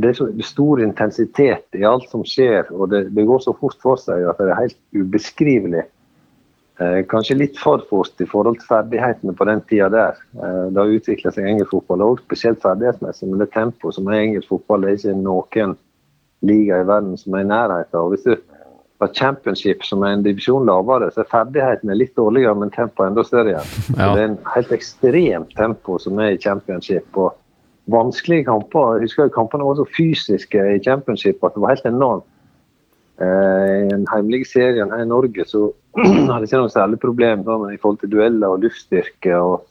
det 0.00 0.08
er 0.08 0.16
så 0.16 0.28
stor 0.46 0.80
intensitet 0.80 1.76
i 1.76 1.84
alt 1.84 2.06
som 2.08 2.22
skjer, 2.24 2.70
og 2.72 2.88
det, 2.92 3.02
det 3.16 3.26
går 3.28 3.42
så 3.44 3.52
fort 3.58 3.76
for 3.82 4.00
seg 4.00 4.24
at 4.30 4.40
det 4.40 4.48
er 4.48 4.60
helt 4.62 4.78
ubeskrivelig. 4.96 5.84
Eh, 6.80 6.98
kanskje 7.08 7.38
litt 7.38 7.58
for 7.60 7.80
fort 7.90 8.20
i 8.20 8.28
forhold 8.28 8.60
til 8.60 8.68
ferdighetene 8.68 9.32
på 9.36 9.46
den 9.48 9.62
tida 9.68 9.88
der. 9.92 10.18
Eh, 10.36 10.62
det 10.70 10.80
har 10.80 10.94
utvikla 10.98 11.32
seg 11.32 11.48
engelsk 11.48 11.72
fotball, 11.72 12.04
òg, 12.04 12.22
spesielt 12.26 12.60
ferdighetsmessig, 12.64 13.30
men 13.30 13.40
det 13.42 13.50
tempoet 13.54 13.96
som 13.96 14.10
er 14.10 14.22
engelsk 14.22 14.52
fotball, 14.52 14.84
det 14.84 14.92
er 14.92 15.00
ikke 15.00 15.16
noen 15.22 15.76
liga 16.46 16.82
i 16.82 16.88
verden 16.88 17.16
som 17.20 17.34
er 17.34 17.46
i 17.46 17.48
nærheten 17.48 18.00
av. 18.00 18.12
Hvis 18.12 18.26
du 18.28 18.34
har 19.00 19.12
championship, 19.14 19.84
som 19.84 20.04
er 20.04 20.14
en 20.16 20.22
divisjon 20.24 20.66
lavere, 20.68 21.10
så 21.12 21.22
er 21.22 21.32
ferdighetene 21.32 21.96
litt 21.98 22.14
dårligere, 22.16 22.54
men 22.56 22.72
tempoet 22.72 23.10
enda 23.10 23.24
større. 23.26 23.58
Ja. 23.96 24.12
Det 24.14 24.22
er 24.22 24.28
en 24.30 24.38
helt 24.54 24.72
ekstremt 24.72 25.52
tempo 25.58 25.98
som 26.02 26.20
er 26.22 26.34
i 26.34 26.40
championship. 26.40 27.08
og 27.16 27.36
Vanskelige 27.92 28.48
kamper. 28.48 28.96
Jeg 28.96 29.06
husker 29.06 29.28
kampene 29.30 29.66
var 29.66 29.76
så 29.78 29.84
fysiske 29.96 30.62
i 30.74 30.80
championship 30.82 31.44
at 31.44 31.54
det 31.54 31.62
var 31.62 31.76
helt 31.76 31.86
enormt. 31.86 32.26
Eh, 33.20 33.86
I 33.86 33.92
den 33.92 34.08
hjemlige 34.10 34.48
serien 34.50 34.90
her 34.92 35.04
i 35.04 35.08
Norge 35.08 35.46
så 35.48 35.70
hadde 36.00 36.42
jeg 36.42 36.50
ikke 36.50 36.64
noe 36.64 36.72
særlig 36.74 36.98
problem 37.00 37.46
sånn, 37.46 37.70
i 37.72 37.78
forhold 37.80 38.02
til 38.02 38.12
dueller 38.12 38.56
og 38.56 38.66
luftstyrke 38.66 39.38
og 39.38 39.64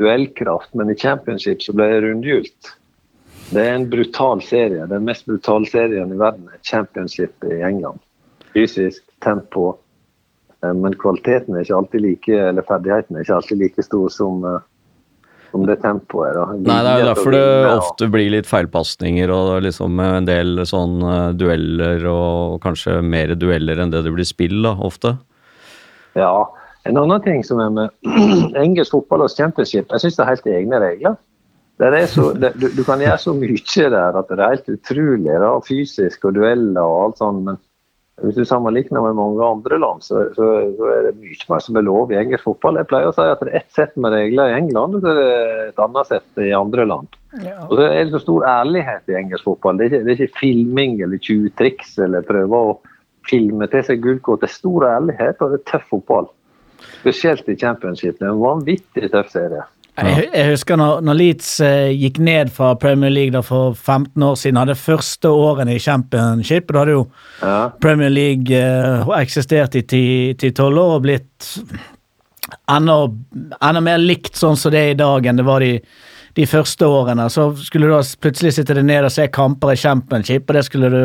duellkraft, 0.00 0.72
men 0.78 0.90
i 0.90 0.98
championship 0.98 1.62
så 1.62 1.74
ble 1.76 1.90
det 1.92 2.02
rundhjult. 2.06 2.74
Det 3.48 3.62
er 3.64 3.76
en 3.76 3.88
brutal 3.90 4.42
serie. 4.44 4.86
Den 4.90 5.06
mest 5.06 5.26
brutale 5.28 5.68
serien 5.70 6.12
i 6.12 6.18
verden 6.20 6.50
er 6.52 6.60
championship 6.66 7.46
i 7.48 7.60
England. 7.64 8.00
Fysisk, 8.54 9.02
tempo. 9.24 9.78
eh, 10.62 10.72
Men 10.72 10.96
kvaliteten 10.98 11.54
er 11.56 11.66
ikke 11.66 11.76
alltid 11.82 12.04
like, 12.04 12.40
eller 12.48 12.66
ferdigheten 12.66 13.16
er 13.16 13.26
ikke 13.26 13.38
alltid 13.38 13.62
like 13.62 13.84
stor 13.86 14.08
som, 14.10 14.44
eh, 14.44 14.58
som 15.50 15.64
det 15.66 15.78
tempoet 15.82 16.34
da. 16.36 16.46
Nei, 16.56 16.78
det 16.84 16.90
er 16.92 17.00
jo 17.00 17.08
derfor 17.08 17.32
det 17.32 17.46
ofte 17.72 18.10
blir 18.12 18.30
litt 18.34 18.48
feilpasninger 18.50 19.30
og 19.32 19.62
liksom 19.64 20.00
en 20.04 20.28
del 20.28 20.64
sånn 20.68 21.00
eh, 21.02 21.30
dueller 21.38 22.04
og 22.10 22.60
kanskje 22.64 23.00
mer 23.02 23.34
dueller 23.34 23.80
enn 23.80 23.94
det 23.94 24.04
det 24.04 24.12
blir 24.12 24.28
spill, 24.28 24.60
da, 24.66 24.74
ofte. 24.76 25.16
Ja. 26.18 26.32
En 26.88 26.96
annen 26.96 27.20
ting 27.22 27.42
som 27.44 27.60
er 27.60 27.70
med 27.70 27.90
engelsk 28.64 28.94
fotball 28.96 29.26
og 29.26 29.32
championship, 29.32 29.90
jeg 29.92 30.04
syns 30.04 30.16
det 30.16 30.24
er 30.24 30.30
helt 30.32 30.52
egne 30.58 30.82
regler. 30.82 31.18
Er 31.78 32.06
så, 32.10 32.32
det, 32.34 32.56
du, 32.58 32.66
du 32.74 32.80
kan 32.82 32.98
gjøre 32.98 33.20
så 33.22 33.32
mye 33.38 33.54
der 33.92 34.16
at 34.18 34.30
det 34.32 34.38
er 34.40 34.54
helt 34.56 34.70
utrolig. 34.72 35.30
Da, 35.30 35.50
fysisk 35.62 36.24
og 36.26 36.34
dueller 36.34 36.80
og 36.82 37.04
alt 37.04 37.20
sånt. 37.20 37.44
Men 37.46 37.58
hvis 38.22 38.34
du 38.34 38.44
sammenligner 38.48 39.02
med 39.04 39.14
mange 39.14 39.44
andre 39.46 39.78
land, 39.78 40.02
så, 40.02 40.24
så, 40.34 40.46
så 40.74 40.90
er 40.90 41.04
det 41.06 41.20
mye 41.20 41.48
mer 41.52 41.62
som 41.62 41.78
er 41.78 41.86
lov 41.86 42.10
i 42.12 42.18
engelsk 42.18 42.48
fotball. 42.48 42.80
Jeg 42.80 42.88
pleier 42.90 43.10
å 43.10 43.14
si 43.14 43.22
at 43.22 43.44
det 43.44 43.52
er 43.52 43.60
ett 43.60 43.76
sett 43.76 43.94
med 44.00 44.14
regler 44.14 44.50
i 44.50 44.56
England, 44.56 44.98
og 44.98 45.04
så 45.04 45.12
er 45.12 45.20
det 45.20 45.66
et 45.68 45.82
annet 45.84 46.10
sett 46.10 46.42
i 46.42 46.50
andre 46.56 46.86
land. 46.88 47.18
Og 47.68 47.74
så 47.76 47.86
er 47.86 48.00
det 48.00 48.14
så 48.16 48.22
stor 48.24 48.46
ærlighet 48.50 49.12
i 49.12 49.18
engelsk 49.20 49.46
fotball. 49.46 49.78
Det 49.78 49.86
er 49.86 49.92
ikke, 49.92 50.02
det 50.02 50.14
er 50.14 50.22
ikke 50.24 50.40
filming 50.40 50.98
eller 51.06 51.22
tjuvtriks 51.28 51.94
eller 52.06 52.26
prøve 52.26 52.62
å 52.72 52.74
filme 53.28 53.70
til 53.70 53.86
seg 53.86 54.02
gullkort. 54.02 54.42
Det 54.42 54.50
er 54.50 54.56
stor 54.56 54.88
ærlighet, 54.88 55.42
og 55.44 55.54
det 55.54 55.60
er 55.60 55.66
tøff 55.70 55.88
fotball. 55.92 56.30
Spesielt 56.98 57.50
i 57.50 57.58
championship. 57.58 58.18
Det 58.18 58.26
er 58.26 58.34
en 58.34 58.42
vanvittig 58.42 59.12
tøff 59.14 59.30
serie. 59.30 59.62
Jeg, 59.98 60.28
jeg 60.30 60.50
husker 60.52 60.78
når, 60.78 61.00
når 61.02 61.16
Leeds 61.18 61.48
eh, 61.64 61.90
gikk 61.98 62.20
ned 62.22 62.52
fra 62.54 62.72
Premier 62.78 63.10
League 63.10 63.34
da 63.34 63.42
for 63.42 63.74
15 63.74 64.22
år 64.22 64.36
siden, 64.38 64.60
hadde 64.60 64.76
første 64.78 65.30
årene 65.34 65.74
i 65.74 65.82
championship. 65.82 66.70
Da 66.72 66.84
hadde 66.84 66.94
jo 66.98 67.06
Ja. 67.42 67.56
Premier 67.82 68.12
League 68.12 68.54
eh, 68.54 69.10
eksistert 69.18 69.74
i 69.78 69.84
10-12 70.38 70.62
år 70.68 70.94
og 70.98 71.02
blitt 71.06 71.48
enda, 72.70 73.00
enda 73.58 73.82
mer 73.84 73.98
likt 73.98 74.38
sånn 74.38 74.56
som 74.58 74.72
det 74.74 74.84
er 74.84 74.94
i 74.94 74.98
dag 74.98 75.26
enn 75.26 75.40
det 75.40 75.46
var 75.48 75.64
de, 75.64 75.74
de 76.36 76.46
første 76.46 76.86
årene. 76.86 77.28
Så 77.32 77.48
skulle 77.64 77.88
du 77.88 77.94
da 77.94 78.02
plutselig 78.22 78.52
sitte 78.56 78.76
deg 78.76 78.86
ned 78.88 79.06
og 79.08 79.12
se 79.14 79.26
kamper 79.32 79.72
i 79.72 79.78
championship, 79.80 80.44
og 80.48 80.58
det 80.58 80.64
skulle 80.66 80.90
du 80.92 81.00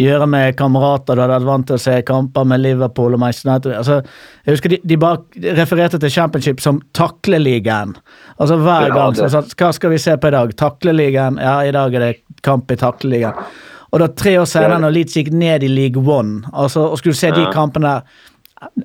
gjøre 0.00 0.26
med 0.30 0.56
kamerater 0.58 1.16
du 1.16 1.22
hadde 1.22 1.36
vært 1.38 1.48
vant 1.48 1.68
til 1.68 1.78
å 1.78 1.82
se 1.82 1.96
kamper 2.08 2.46
med 2.48 2.62
Liverpool 2.64 3.16
og 3.16 3.22
Manchester 3.22 3.50
United. 3.52 3.76
Altså, 3.78 4.00
jeg 4.46 4.56
husker 4.56 4.74
de, 4.74 4.80
de 4.92 5.00
bare 5.00 5.50
refererte 5.60 6.00
til 6.02 6.14
championship 6.14 6.60
som 6.64 6.80
takleligaen. 6.96 7.96
Altså 8.38 8.60
hver 8.60 8.88
Ja, 8.88 8.94
gang. 8.94 9.18
Så, 9.18 9.44
hva 9.60 9.72
skal 9.76 9.94
vi 9.94 10.00
se 10.02 10.16
på 10.16 10.30
i 10.30 10.36
dag? 10.36 10.54
Takleligaen? 10.56 11.40
Ja, 11.42 11.58
i 11.66 11.74
dag 11.76 11.94
er 11.94 12.06
det 12.08 12.14
kamp 12.46 12.70
i 12.72 12.78
takleligaen. 12.80 13.44
Og 13.90 13.98
da 13.98 14.06
tre 14.14 14.36
år 14.38 14.46
senere, 14.46 14.78
når 14.78 14.92
Leeds 14.94 15.16
gikk 15.18 15.32
ned 15.34 15.64
i 15.66 15.68
League 15.70 15.98
One, 16.06 16.44
altså, 16.54 16.84
og 16.92 17.00
skulle 17.00 17.18
se 17.18 17.32
de 17.34 17.48
kampene 17.50 17.96
der 17.96 18.26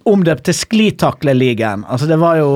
Omdøpt 0.08 0.46
til 0.48 0.56
Sklitakle-ligaen. 0.56 1.84
Altså, 1.92 2.08
det 2.08 2.18
var 2.22 2.38
jo 2.40 2.50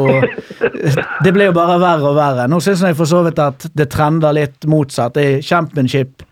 Det 1.26 1.34
ble 1.36 1.50
jo 1.50 1.56
bare 1.58 1.76
verre 1.82 2.12
og 2.14 2.16
verre. 2.18 2.46
Nå 2.48 2.62
syns 2.64 2.84
jeg 2.86 2.96
for 2.96 3.10
så 3.10 3.24
vidt 3.26 3.40
at 3.44 3.66
det 3.76 3.90
trender 3.92 4.36
litt 4.38 4.68
motsatt. 4.72 5.18
I 5.20 5.42
championship 5.44 6.24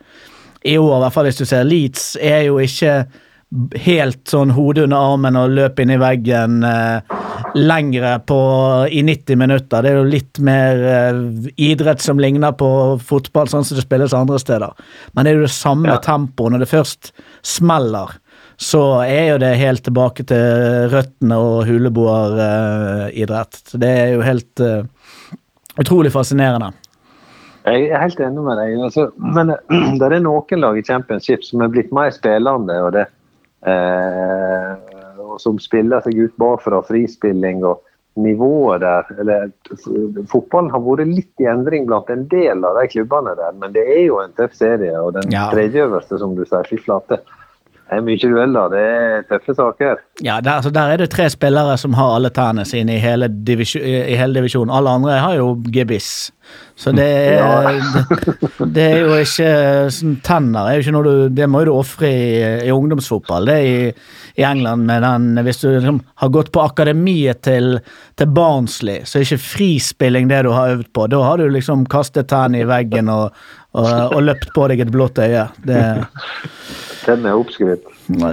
i 0.68 0.78
år, 0.80 0.98
i 0.98 1.02
hvert 1.06 1.14
fall 1.16 1.28
hvis 1.30 1.42
du 1.42 1.46
ser 1.48 1.68
Leeds, 1.68 2.14
er 2.24 2.46
jo 2.48 2.58
ikke 2.64 3.02
helt 3.86 4.26
sånn 4.28 4.50
hodet 4.52 4.84
under 4.90 5.14
armen 5.14 5.38
og 5.40 5.54
løp 5.56 5.78
inn 5.80 5.94
i 5.96 6.00
veggen 6.02 6.58
eh, 6.68 7.14
lengre 7.56 8.18
på, 8.28 8.40
i 8.92 9.00
90 9.08 9.40
minutter. 9.40 9.86
Det 9.86 9.92
er 9.94 10.00
jo 10.02 10.10
litt 10.12 10.42
mer 10.44 10.82
eh, 10.92 11.22
idrett 11.70 12.04
som 12.04 12.20
ligner 12.20 12.52
på 12.60 12.70
fotball, 13.08 13.48
sånn 13.52 13.64
som 13.68 13.80
det 13.80 13.86
spilles 13.86 14.16
andre 14.18 14.40
steder. 14.44 14.76
Men 15.16 15.24
det 15.24 15.32
er 15.32 15.40
jo 15.40 15.46
det 15.48 15.54
samme 15.56 15.94
Ja. 15.94 16.02
tempoet. 16.04 16.52
Når 16.58 16.66
det 16.66 16.72
først 16.74 17.14
smeller, 17.48 18.18
så 18.58 18.82
er 19.06 19.34
jo 19.34 19.38
det 19.42 19.54
helt 19.60 19.84
tilbake 19.86 20.26
til 20.26 20.90
røttene 20.90 21.38
og 21.38 21.68
huleboeridrett. 21.70 23.60
Så 23.70 23.78
det 23.82 23.92
er 24.02 24.14
jo 24.16 24.26
helt 24.26 24.64
eh, 24.66 24.84
utrolig 25.78 26.12
fascinerende. 26.14 26.72
Jeg 27.68 27.90
er 27.92 28.02
helt 28.02 28.22
enig 28.24 28.44
med 28.46 28.58
deg. 28.58 28.78
Altså, 28.88 29.10
men 29.18 29.54
det 30.00 30.10
er 30.10 30.24
noen 30.24 30.64
lag 30.64 30.80
i 30.80 30.86
championship 30.88 31.46
som 31.46 31.62
er 31.62 31.74
blitt 31.74 31.94
mer 31.94 32.10
spillende. 32.16 32.80
og 32.82 32.96
det 32.98 33.06
eh, 33.68 34.74
og 35.28 35.42
som 35.42 35.60
spiller 35.62 36.02
seg 36.02 36.18
ut 36.18 36.34
bakfra, 36.42 36.82
frispilling 36.86 37.62
og 37.68 37.84
nivået 38.18 38.82
der. 38.82 39.10
Eller, 39.22 39.50
fotballen 40.32 40.72
har 40.74 40.82
vært 40.82 41.12
litt 41.12 41.44
i 41.44 41.50
endring 41.50 41.86
blant 41.90 42.10
en 42.10 42.26
del 42.32 42.66
av 42.66 42.80
de 42.80 42.88
klubbene 42.96 43.36
der, 43.38 43.54
men 43.62 43.76
det 43.76 43.84
er 43.86 44.06
jo 44.08 44.22
en 44.24 44.34
tøff 44.38 44.56
serie. 44.58 44.94
Og 44.98 45.14
den 45.20 45.30
Ja. 45.32 45.50
tredje 45.54 45.86
øverste, 45.86 46.18
som 46.18 46.34
du 46.36 46.46
sier, 46.46 46.66
fy 46.66 46.80
flate. 46.82 47.20
Det 47.88 47.96
er 47.96 48.04
mye 48.04 48.20
dueller, 48.20 48.72
det 48.74 48.80
er 48.84 49.22
tøffe 49.30 49.54
saker. 49.56 50.02
Ja, 50.20 50.42
der, 50.44 50.58
altså, 50.58 50.74
der 50.76 50.92
er 50.92 51.00
det 51.00 51.08
tre 51.14 51.30
spillere 51.32 51.78
som 51.80 51.94
har 51.96 52.18
alle 52.18 52.34
tærne 52.36 52.66
sine 52.68 52.98
i 52.98 53.00
hele, 53.00 53.30
i 53.32 54.18
hele 54.20 54.36
divisjonen. 54.36 54.74
Alle 54.76 54.92
andre 54.98 55.14
har 55.24 55.38
jo 55.38 55.54
gebiss. 55.72 56.34
Så 56.76 56.92
det 56.96 57.06
er, 57.08 57.78
det, 57.80 58.66
det 58.76 58.84
er 58.84 59.00
jo 59.06 59.16
ikke 59.20 59.52
sånn, 59.92 60.18
Tenner 60.24 60.68
er 60.68 60.78
jo 60.78 60.84
ikke 60.86 60.94
noe 60.96 61.04
du 61.04 61.34
Det 61.36 61.48
må 61.50 61.60
jo 61.64 61.68
du 61.68 61.72
ofre 61.74 62.08
i, 62.08 62.28
i 62.68 62.74
ungdomsfotball. 62.76 63.48
Det 63.48 63.56
er 63.56 63.68
i, 63.68 63.94
i 64.40 64.46
England 64.48 64.88
med 64.88 65.04
den 65.04 65.42
Hvis 65.48 65.64
du 65.64 65.70
liksom, 65.72 66.02
har 66.24 66.34
gått 66.36 66.52
på 66.56 66.64
akademiet 66.64 67.42
til, 67.48 67.80
til 68.20 68.36
Barnsley, 68.36 69.06
så 69.08 69.20
er 69.20 69.30
ikke 69.30 69.46
frispilling 69.48 70.28
det 70.32 70.44
du 70.48 70.52
har 70.56 70.76
øvd 70.76 70.92
på. 70.92 71.08
Da 71.12 71.24
har 71.24 71.40
du 71.40 71.48
liksom 71.56 71.88
kastet 71.92 72.28
tennene 72.34 72.66
i 72.66 72.68
veggen 72.68 73.12
og, 73.16 73.32
og, 73.80 73.90
og 74.12 74.22
løpt 74.28 74.52
på 74.56 74.68
deg 74.72 74.84
et 74.84 74.94
blått 74.94 75.24
øye. 75.24 75.48
Det 75.64 75.82
Den 77.08 77.26
er 77.26 77.38
oppskrytt. 77.40 77.86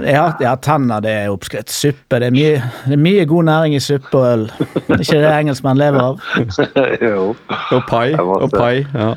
ja, 0.03 0.25
ja, 0.43 0.55
tenner 0.59 1.03
det 1.03 1.13
er 1.23 1.31
oppskritt. 1.31 1.71
Suppe. 1.71 2.19
Det 2.19 2.27
er, 2.27 2.35
mye, 2.35 2.57
det 2.85 2.97
er 2.97 3.01
mye 3.01 3.25
god 3.29 3.47
næring 3.47 3.77
i 3.77 3.83
suppe 3.83 4.19
og 4.19 4.25
øl. 4.27 4.43
Det 4.57 4.97
er 4.97 5.05
ikke 5.05 5.21
det 5.23 5.31
engelskmenn 5.31 5.79
lever 5.79 6.01
av. 6.03 6.19
jo. 7.07 7.29
Og 7.71 7.87
pai. 7.87 8.09
Og 8.19 8.51
pai 8.51 8.83
ja. 8.83 9.13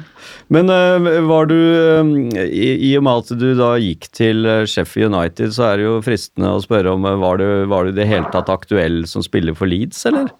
Men 0.52 0.70
eh, 0.72 1.20
var 1.28 1.48
du 1.50 1.56
eh, 1.58 2.12
i, 2.46 2.68
I 2.88 2.94
og 2.98 3.04
med 3.06 3.24
at 3.24 3.32
du 3.40 3.48
da 3.58 3.72
gikk 3.80 4.08
til 4.16 4.46
eh, 4.48 4.64
Sheffield 4.68 5.12
United, 5.12 5.52
så 5.56 5.70
er 5.70 5.80
det 5.80 5.88
jo 5.88 5.98
fristende 6.04 6.54
å 6.54 6.62
spørre 6.64 6.94
om 6.94 7.04
var 7.22 7.40
du, 7.40 7.48
var 7.70 7.84
du 7.84 7.92
i 7.92 7.98
det 7.98 8.08
hele 8.08 8.30
tatt 8.34 8.50
aktuell 8.52 9.02
som 9.10 9.24
spiller 9.24 9.56
for 9.58 9.70
Leeds, 9.70 10.00
eller? 10.08 10.30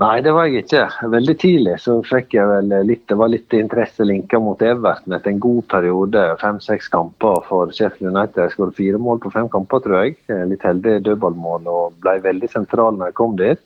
Nei, 0.00 0.22
det 0.24 0.32
var 0.32 0.46
jeg 0.48 0.62
ikke. 0.64 0.86
Veldig 1.12 1.32
tidlig 1.42 1.74
så 1.82 1.98
fikk 2.08 2.32
jeg 2.32 2.48
vel 2.48 2.70
litt 2.88 3.02
Det 3.10 3.18
var 3.20 3.28
litt 3.28 3.52
interesse 3.52 4.06
linka 4.08 4.38
mot 4.40 4.62
Everton 4.64 5.12
etter 5.12 5.34
en 5.34 5.42
god 5.44 5.66
periode. 5.68 6.22
Fem-seks 6.40 6.88
kamper 6.94 7.42
for 7.48 7.74
Sheffield 7.76 8.14
United. 8.14 8.38
Jeg 8.46 8.54
skåret 8.54 8.78
fire 8.78 9.00
mål 9.02 9.20
på 9.20 9.32
fem 9.34 9.50
kamper, 9.52 9.82
tror 9.84 10.06
jeg. 10.06 10.16
Litt 10.48 10.64
heldig 10.64 11.02
dødballmål 11.04 11.68
og 11.68 11.98
ble 12.00 12.16
veldig 12.24 12.48
sentral 12.48 12.96
når 12.96 13.12
jeg 13.12 13.18
kom 13.20 13.36
dit. 13.36 13.60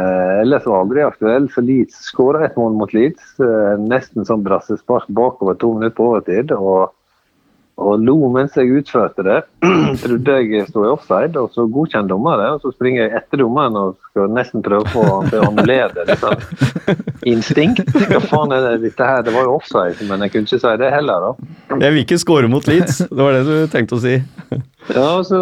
Eh, 0.00 0.40
ellers 0.40 0.64
var 0.64 0.78
jeg 0.78 0.86
aldri 0.86 1.04
aktuell 1.04 1.50
for 1.52 1.68
Leeds. 1.68 2.00
Skåra 2.08 2.46
et 2.46 2.56
mål 2.56 2.78
mot 2.80 2.96
Leeds. 2.96 3.34
Eh, 3.44 3.76
nesten 3.92 4.24
som 4.24 4.44
brassespark 4.46 5.12
bakover 5.12 5.60
to 5.60 5.74
minutter 5.76 5.98
på 5.98 6.08
overtid. 6.14 6.56
og 6.56 6.96
og 7.82 8.04
lo 8.06 8.16
mens 8.34 8.56
jeg 8.58 8.70
utførte 8.80 9.24
det. 9.26 9.40
Trodde 10.02 10.38
jeg 10.38 10.68
sto 10.70 10.86
i 10.86 10.92
offside, 10.92 11.34
og 11.40 11.52
så 11.54 11.66
godkjente 11.66 12.12
dommeren. 12.14 12.56
Og 12.56 12.64
så 12.64 12.72
springer 12.74 13.04
jeg 13.04 13.16
etter 13.22 13.42
dommeren 13.42 13.78
og 13.78 13.96
skal 14.10 14.32
nesten 14.32 14.64
prøve 14.64 14.86
å 14.86 14.92
få 14.94 15.06
å 15.10 15.46
annullere 15.50 16.06
det. 16.06 16.18
Sånn 16.22 17.02
instinkt. 17.28 17.82
Hva 17.94 18.20
faen 18.24 18.52
er 18.54 18.64
det 18.66 18.88
dette 18.88 19.06
her? 19.06 19.22
Det 19.26 19.34
var 19.34 19.46
jo 19.46 19.56
offside, 19.58 20.02
men 20.08 20.24
jeg 20.24 20.34
kunne 20.34 20.48
ikke 20.48 20.60
si 20.62 20.74
det 20.80 20.90
heller, 20.92 21.26
da. 21.26 21.50
Jeg 21.82 21.94
vil 21.94 22.04
ikke 22.04 22.18
score 22.20 22.50
mot 22.50 22.66
Leeds, 22.68 23.04
det 23.08 23.20
var 23.20 23.36
det 23.36 23.42
du 23.46 23.72
tenkte 23.72 23.98
å 23.98 24.04
si. 24.04 24.18
Ja, 24.90 25.22
så, 25.22 25.38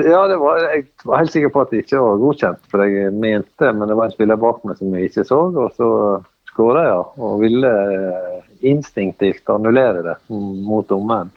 ja 0.00 0.22
det 0.30 0.38
var, 0.40 0.62
jeg 0.72 0.86
var 1.04 1.20
helt 1.20 1.34
sikker 1.34 1.50
på 1.52 1.60
at 1.60 1.74
det 1.74 1.82
ikke 1.82 2.00
var 2.00 2.22
godkjent, 2.22 2.62
for 2.72 2.80
jeg 2.80 3.10
mente 3.12 3.68
men 3.76 3.90
det 3.90 3.98
var 3.98 4.08
en 4.08 4.14
spiller 4.14 4.40
bak 4.40 4.62
meg 4.64 4.78
som 4.78 4.94
jeg 4.96 5.10
ikke 5.10 5.24
så, 5.28 5.40
og 5.52 5.74
så 5.76 5.88
skåra 6.48 6.86
jeg, 6.86 7.02
og 7.20 7.34
ville 7.42 7.72
eh, 7.92 8.38
instinktivt 8.72 9.52
annullere 9.52 10.06
det 10.06 10.16
mot 10.32 10.88
dommeren. 10.88 11.28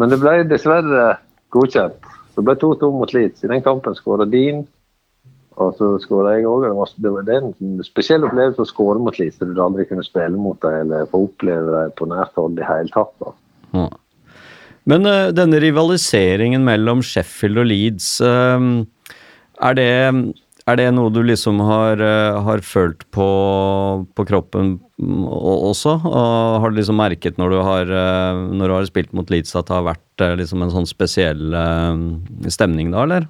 Men 0.00 0.10
det 0.10 0.20
ble 0.22 0.38
dessverre 0.50 1.16
godkjent. 1.54 2.12
Så 2.34 2.42
det 2.42 2.48
ble 2.48 2.56
2-2 2.58 2.90
mot 2.98 3.12
Leeds. 3.14 3.44
I 3.44 3.50
den 3.52 3.62
kampen 3.62 3.94
skåra 3.94 4.26
Dean, 4.26 4.64
og 5.54 5.76
så 5.78 5.92
skåra 6.02 6.34
jeg 6.34 6.48
òg. 6.50 6.66
Det, 6.98 7.12
det 7.28 7.36
er 7.36 7.44
en 7.46 7.84
spesiell 7.86 8.26
opplevelse 8.26 8.64
å 8.64 8.68
skåre 8.68 9.02
mot 9.02 9.18
Leeds. 9.20 9.38
Du 9.38 9.60
aldri 9.62 9.86
kunne 9.86 10.06
spille 10.06 10.34
mot 10.34 10.58
dem 10.64 10.80
eller 10.82 11.06
få 11.10 11.24
oppleve 11.28 11.76
dem 11.76 11.94
på 11.98 12.08
nært 12.10 12.34
hold 12.40 12.58
i 12.58 12.66
hele 12.66 12.90
tatt. 12.94 13.14
da. 13.22 13.86
Men 14.90 15.08
uh, 15.08 15.30
denne 15.32 15.62
rivaliseringen 15.62 16.66
mellom 16.66 17.00
Sheffield 17.06 17.62
og 17.62 17.70
Leeds, 17.70 18.08
uh, 18.20 18.82
er, 19.62 19.78
det, 19.78 19.92
er 20.64 20.78
det 20.80 20.86
noe 20.96 21.12
du 21.12 21.20
liksom 21.24 21.58
har, 21.60 22.00
eh, 22.00 22.40
har 22.46 22.62
følt 22.64 23.04
på, 23.12 23.26
på 24.16 24.24
kroppen 24.24 24.78
også? 24.96 25.98
Og 26.08 26.60
har 26.62 26.72
du 26.72 26.78
liksom 26.78 26.96
merket 26.96 27.36
når 27.40 27.52
du 27.52 27.58
har, 27.60 27.92
eh, 27.92 28.40
når 28.56 28.70
du 28.70 28.74
har 28.78 28.88
spilt 28.88 29.12
mot 29.12 29.28
Leeds 29.28 29.52
at 29.56 29.68
det 29.68 29.76
har 29.76 29.88
vært 29.90 30.24
eh, 30.24 30.36
liksom 30.40 30.64
en 30.64 30.72
sånn 30.72 30.88
spesiell 30.88 31.52
stemning 32.48 32.94
da, 32.94 33.04
eller? 33.04 33.28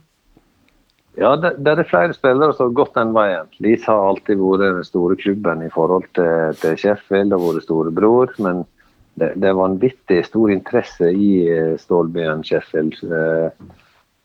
Ja, 1.19 1.35
det, 1.39 1.57
det 1.63 1.75
er 1.75 1.91
flere 1.91 2.15
spillere 2.15 2.55
som 2.55 2.71
har 2.71 2.79
gått 2.79 2.95
den 2.95 3.13
veien. 3.15 3.51
Leeds 3.63 3.91
har 3.91 4.09
alltid 4.13 4.39
vært 4.39 4.63
den 4.63 4.87
store 4.87 5.19
klubben 5.19 5.63
i 5.63 5.71
forhold 5.75 6.07
til, 6.15 6.55
til 6.63 6.79
Sheffield 6.79 7.35
og 7.35 7.49
vært 7.49 7.67
storebror. 7.67 8.35
Men 8.43 8.63
det, 9.19 9.35
det 9.39 9.51
er 9.51 9.59
vanvittig 9.59 10.25
stor 10.27 10.51
interesse 10.55 11.11
i 11.11 11.31
stålbyen 11.83 12.43
Sheffield. 12.47 12.99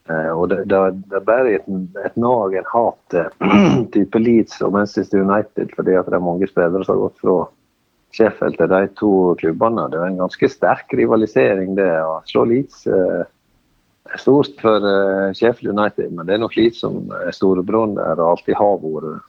Og 0.09 0.49
det, 0.49 0.63
det, 0.71 0.79
det 1.11 1.19
er 1.19 1.25
bare 1.27 1.55
et, 1.59 1.67
et 2.05 2.15
nag, 2.17 2.55
en 2.57 2.69
hat 2.71 3.17
type 3.93 4.21
Leeds 4.21 4.61
og 4.65 4.73
Manchester 4.73 5.21
United, 5.21 5.73
fordi 5.77 5.97
at 5.99 6.09
det 6.09 6.17
er 6.17 6.25
mange 6.25 6.49
spillere 6.49 6.81
som 6.85 6.95
har 6.95 7.03
gått 7.07 7.21
fra 7.21 7.39
Sheffield 8.15 8.57
til 8.57 8.71
de 8.71 8.85
to 8.97 9.11
klubbene. 9.39 9.87
Det 9.91 9.99
er 9.99 10.07
en 10.09 10.21
ganske 10.23 10.49
sterk 10.49 10.93
rivalisering, 10.97 11.75
det. 11.77 11.89
Å 12.01 12.21
slå 12.29 12.45
Leeds 12.49 12.87
eh, 12.89 13.25
er 14.09 14.21
stort 14.21 14.55
for 14.61 14.85
eh, 14.85 15.33
Sheffield 15.37 15.75
United, 15.75 16.13
men 16.15 16.25
det 16.25 16.35
er 16.35 16.41
nok 16.41 16.57
Leeds 16.57 16.81
som 16.81 17.03
er 17.19 17.35
storebroren 17.35 17.97
der 17.99 18.17
og 18.17 18.33
alltid 18.33 18.57
har 18.57 18.79
vært. 18.81 19.27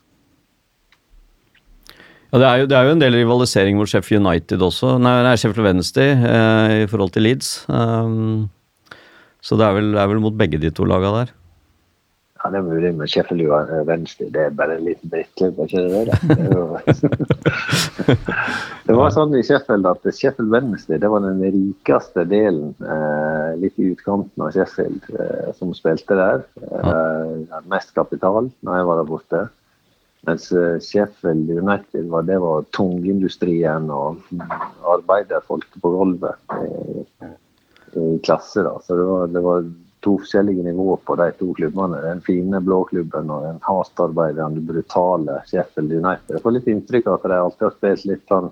Ja, 2.30 2.38
det 2.38 2.46
er, 2.46 2.56
jo, 2.62 2.66
det 2.70 2.76
er 2.78 2.86
jo 2.86 2.94
en 2.94 3.02
del 3.02 3.16
rivalisering 3.18 3.76
mot 3.76 3.90
Sheffield 3.90 4.22
United 4.22 4.62
også, 4.62 4.94
nei, 5.02 5.16
nei 5.26 5.34
Sheffield 5.34 5.66
Wednesday 5.66 6.14
eh, 6.14 6.74
i 6.84 6.88
forhold 6.90 7.12
til 7.16 7.26
Leeds. 7.26 7.52
Um, 7.68 8.48
så 9.40 9.56
det 9.60 9.66
er, 9.66 9.72
vel, 9.78 9.88
det 9.96 10.00
er 10.02 10.10
vel 10.14 10.20
mot 10.24 10.36
begge 10.36 10.58
de 10.60 10.70
to 10.74 10.84
laga 10.88 11.10
der. 11.18 11.28
Ja, 12.40 12.48
det 12.54 12.56
er 12.56 12.64
mulig, 12.64 12.90
men 12.96 13.08
Sheffield 13.10 13.42
United 13.44 13.84
Wednesday 13.88 14.28
det 14.32 14.40
er 14.46 14.54
bare 14.56 14.72
en 14.78 14.84
liten 14.86 15.10
drittklubb, 15.12 15.58
er 15.60 15.64
ikke 15.68 15.82
det 15.84 15.90
det? 15.92 16.04
Det, 16.24 16.40
er 16.40 16.50
jo- 16.56 16.80
det 18.88 18.94
var 18.96 19.10
sånn 19.12 19.34
i 19.36 19.42
Sheffield 19.44 19.84
at 19.90 20.00
Sheffield 20.16 20.48
Venstre 20.54 20.96
det 21.02 21.10
var 21.12 21.20
den 21.26 21.42
rikeste 21.44 22.24
delen, 22.30 22.70
eh, 22.80 23.50
litt 23.60 23.76
i 23.76 23.90
utkanten 23.92 24.40
av 24.46 24.54
Sheffield, 24.56 25.02
eh, 25.20 25.50
som 25.58 25.68
spilte 25.76 26.16
der. 26.16 26.38
Eh, 26.80 27.60
mest 27.68 27.92
kapital 27.96 28.48
når 28.64 28.72
jeg 28.80 28.88
var 28.88 28.96
der 29.02 29.10
borte. 29.12 29.40
Mens 30.28 30.44
eh, 30.52 30.76
Sheffield 30.84 31.48
United 31.60 32.04
var, 32.12 32.22
det 32.28 32.38
var 32.40 32.64
tungindustrien 32.76 33.84
og 33.92 34.16
arbeiderfolk 34.96 35.68
på 35.80 35.88
gulvet 35.94 36.36
i, 37.96 38.18
klasse. 38.24 38.62
da. 38.66 38.76
Så 38.84 38.96
det 38.96 39.06
var, 39.08 39.26
det 39.26 39.42
var 39.44 39.64
to 40.00 40.14
forskjellige 40.22 40.64
nivåer 40.64 41.00
på 41.04 41.16
de 41.20 41.30
to 41.38 41.50
klubbene. 41.58 42.00
Den 42.04 42.20
fine 42.24 42.60
blå 42.64 42.84
klubben 42.88 43.30
og 43.30 43.42
den 43.44 43.58
hardtarbeidende, 43.66 44.62
brutale 44.64 45.40
Sheffield 45.50 45.92
United. 45.92 46.30
Jeg 46.36 46.42
får 46.44 46.56
litt 46.56 46.70
inntrykk 46.72 47.06
av 47.10 47.18
at 47.18 47.28
de 47.28 47.38
alltid 47.40 47.66
har 47.68 47.76
spilt 47.76 48.06
litt 48.08 48.26
sånn 48.30 48.50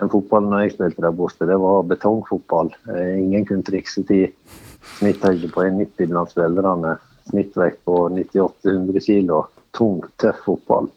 den 0.00 0.08
fotballen 0.08 0.54
jeg 0.62 0.72
spilte 0.72 1.02
der 1.04 1.12
borte, 1.12 1.44
det 1.44 1.58
var 1.60 1.82
betongfotball. 1.84 2.70
Eh, 2.88 3.18
Ingen 3.20 3.44
kunne 3.44 3.66
trikse 3.66 4.00
til 4.08 4.30
snitthøyde 4.96 5.50
på 5.52 5.60
1,90 5.66 6.08
blant 6.08 6.32
spillerne. 6.32 6.94
Snittvekt 7.28 7.82
på 7.84 8.06
98-100 8.08 9.04
kilo. 9.04 9.42
Tung, 9.76 10.00
tøff 10.16 10.40
fotball. 10.46 10.88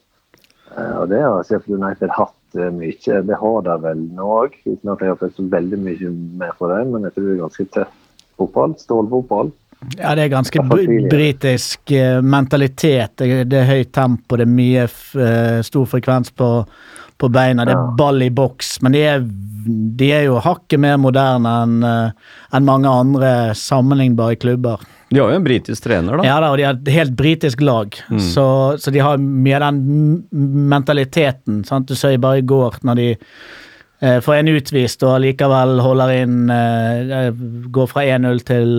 Eh, 0.78 0.94
Og 1.02 1.10
det 1.12 1.20
har 1.20 1.44
Sheffield 1.44 1.84
United 1.84 2.16
hatt 2.16 2.34
mye. 2.54 3.20
Det 3.28 3.40
har 3.42 3.66
de 3.68 3.76
vel 3.84 4.06
nå 4.18 4.30
òg, 4.44 4.56
uten 4.66 4.94
at 4.94 5.02
jeg 5.02 5.14
har 5.14 5.20
fått 5.20 5.38
så 5.38 5.46
veldig 5.52 5.80
mye 5.82 6.14
med 6.42 6.56
for 6.60 6.74
det. 6.74 6.82
Men 6.92 7.08
jeg 7.08 7.16
tror 7.16 7.28
det 7.28 7.36
er 7.36 7.44
ganske 7.44 7.68
tøff 7.78 8.00
fotball. 8.40 8.76
Stålfotball. 8.82 9.52
Ja, 10.00 10.14
det 10.16 10.24
er 10.26 10.32
ganske 10.34 10.64
britisk 11.12 11.92
eh, 11.92 12.22
mentalitet. 12.22 13.16
Det, 13.20 13.54
er- 13.54 13.70
høyt 13.70 13.92
tempo, 13.96 14.38
det 14.40 14.48
er 14.48 14.54
mye 14.54 14.88
f 14.90 15.14
eh, 15.16 15.62
stor 15.66 15.86
frekvens 15.92 16.32
på, 16.36 16.50
på 17.20 17.30
beina. 17.34 17.66
Det 17.68 17.76
er 17.76 17.94
ball 18.00 18.22
i 18.26 18.30
boks, 18.34 18.78
men 18.82 18.96
de 18.96 19.04
er, 19.08 19.22
de 20.00 20.10
er 20.12 20.26
jo 20.30 20.40
hakket 20.44 20.80
mer 20.84 20.98
moderne 21.00 21.54
enn 21.64 21.78
en 21.88 22.66
mange 22.68 22.90
andre 22.90 23.30
sammenlignbare 23.56 24.36
klubber. 24.42 24.82
De 25.14 25.20
har 25.22 25.30
jo 25.30 25.38
en 25.38 25.46
britisk 25.46 25.84
trener, 25.86 26.18
da. 26.18 26.24
Ja 26.26 26.40
da, 26.42 26.48
og 26.50 26.58
de 26.58 26.64
har 26.66 26.74
et 26.80 26.88
helt 26.96 27.14
britisk 27.20 27.62
lag, 27.62 27.94
så, 28.34 28.46
så 28.82 28.90
de 28.92 29.02
har 29.06 29.20
mye 29.22 29.60
av 29.60 29.68
den 29.68 30.24
mentaliteten. 30.74 31.62
Sant? 31.68 31.88
Du 31.92 31.96
så 31.98 32.12
bare 32.18 32.42
i 32.42 32.46
går 32.50 32.80
når 32.88 33.00
de 33.00 33.08
eh, 33.14 34.18
får 34.26 34.40
en 34.40 34.52
utvist 34.56 35.06
og 35.08 35.20
likevel 35.24 35.78
holder 35.86 36.16
inn 36.24 36.40
eh, 36.54 37.30
Går 37.74 37.90
fra 37.92 38.06
1-0 38.18 38.42
til, 38.48 38.74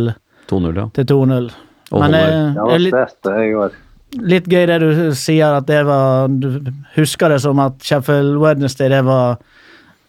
2-0, 0.51 0.77
ja. 0.77 0.87
til 0.95 1.09
2-0. 1.11 1.51
Og 1.95 2.01
Men 2.01 2.15
eh, 2.19 2.55
var 2.57 2.75
er 2.75 2.83
litt, 2.83 3.81
litt 4.23 4.49
gøy 4.51 4.67
det 4.71 4.79
du 4.83 4.89
sier, 5.19 5.59
at 5.59 5.67
det 5.69 5.83
var 5.87 6.31
Du 6.33 6.49
husker 6.97 7.35
det 7.35 7.41
som 7.45 7.61
at 7.63 7.83
Sheffield 7.85 8.39
Wednesday 8.43 8.91
det 8.93 9.03
var 9.07 9.37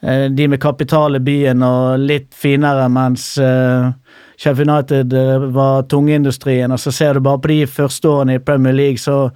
eh, 0.02 0.28
de 0.32 0.48
med 0.52 0.62
kapital 0.62 1.20
i 1.20 1.24
byen 1.24 1.66
og 1.66 2.00
litt 2.00 2.32
finere, 2.36 2.88
mens 2.90 3.34
eh, 3.42 3.92
Sheffield 4.38 4.72
United 4.72 5.14
eh, 5.14 5.50
var 5.56 5.86
tungeindustrien. 5.92 6.72
Og 6.72 6.80
så 6.80 6.92
ser 6.92 7.14
du 7.14 7.26
bare 7.26 7.42
på 7.44 7.54
de 7.54 7.62
første 7.68 8.10
årene 8.10 8.40
i 8.40 8.44
Premier 8.44 8.76
League, 8.76 9.02
så 9.02 9.30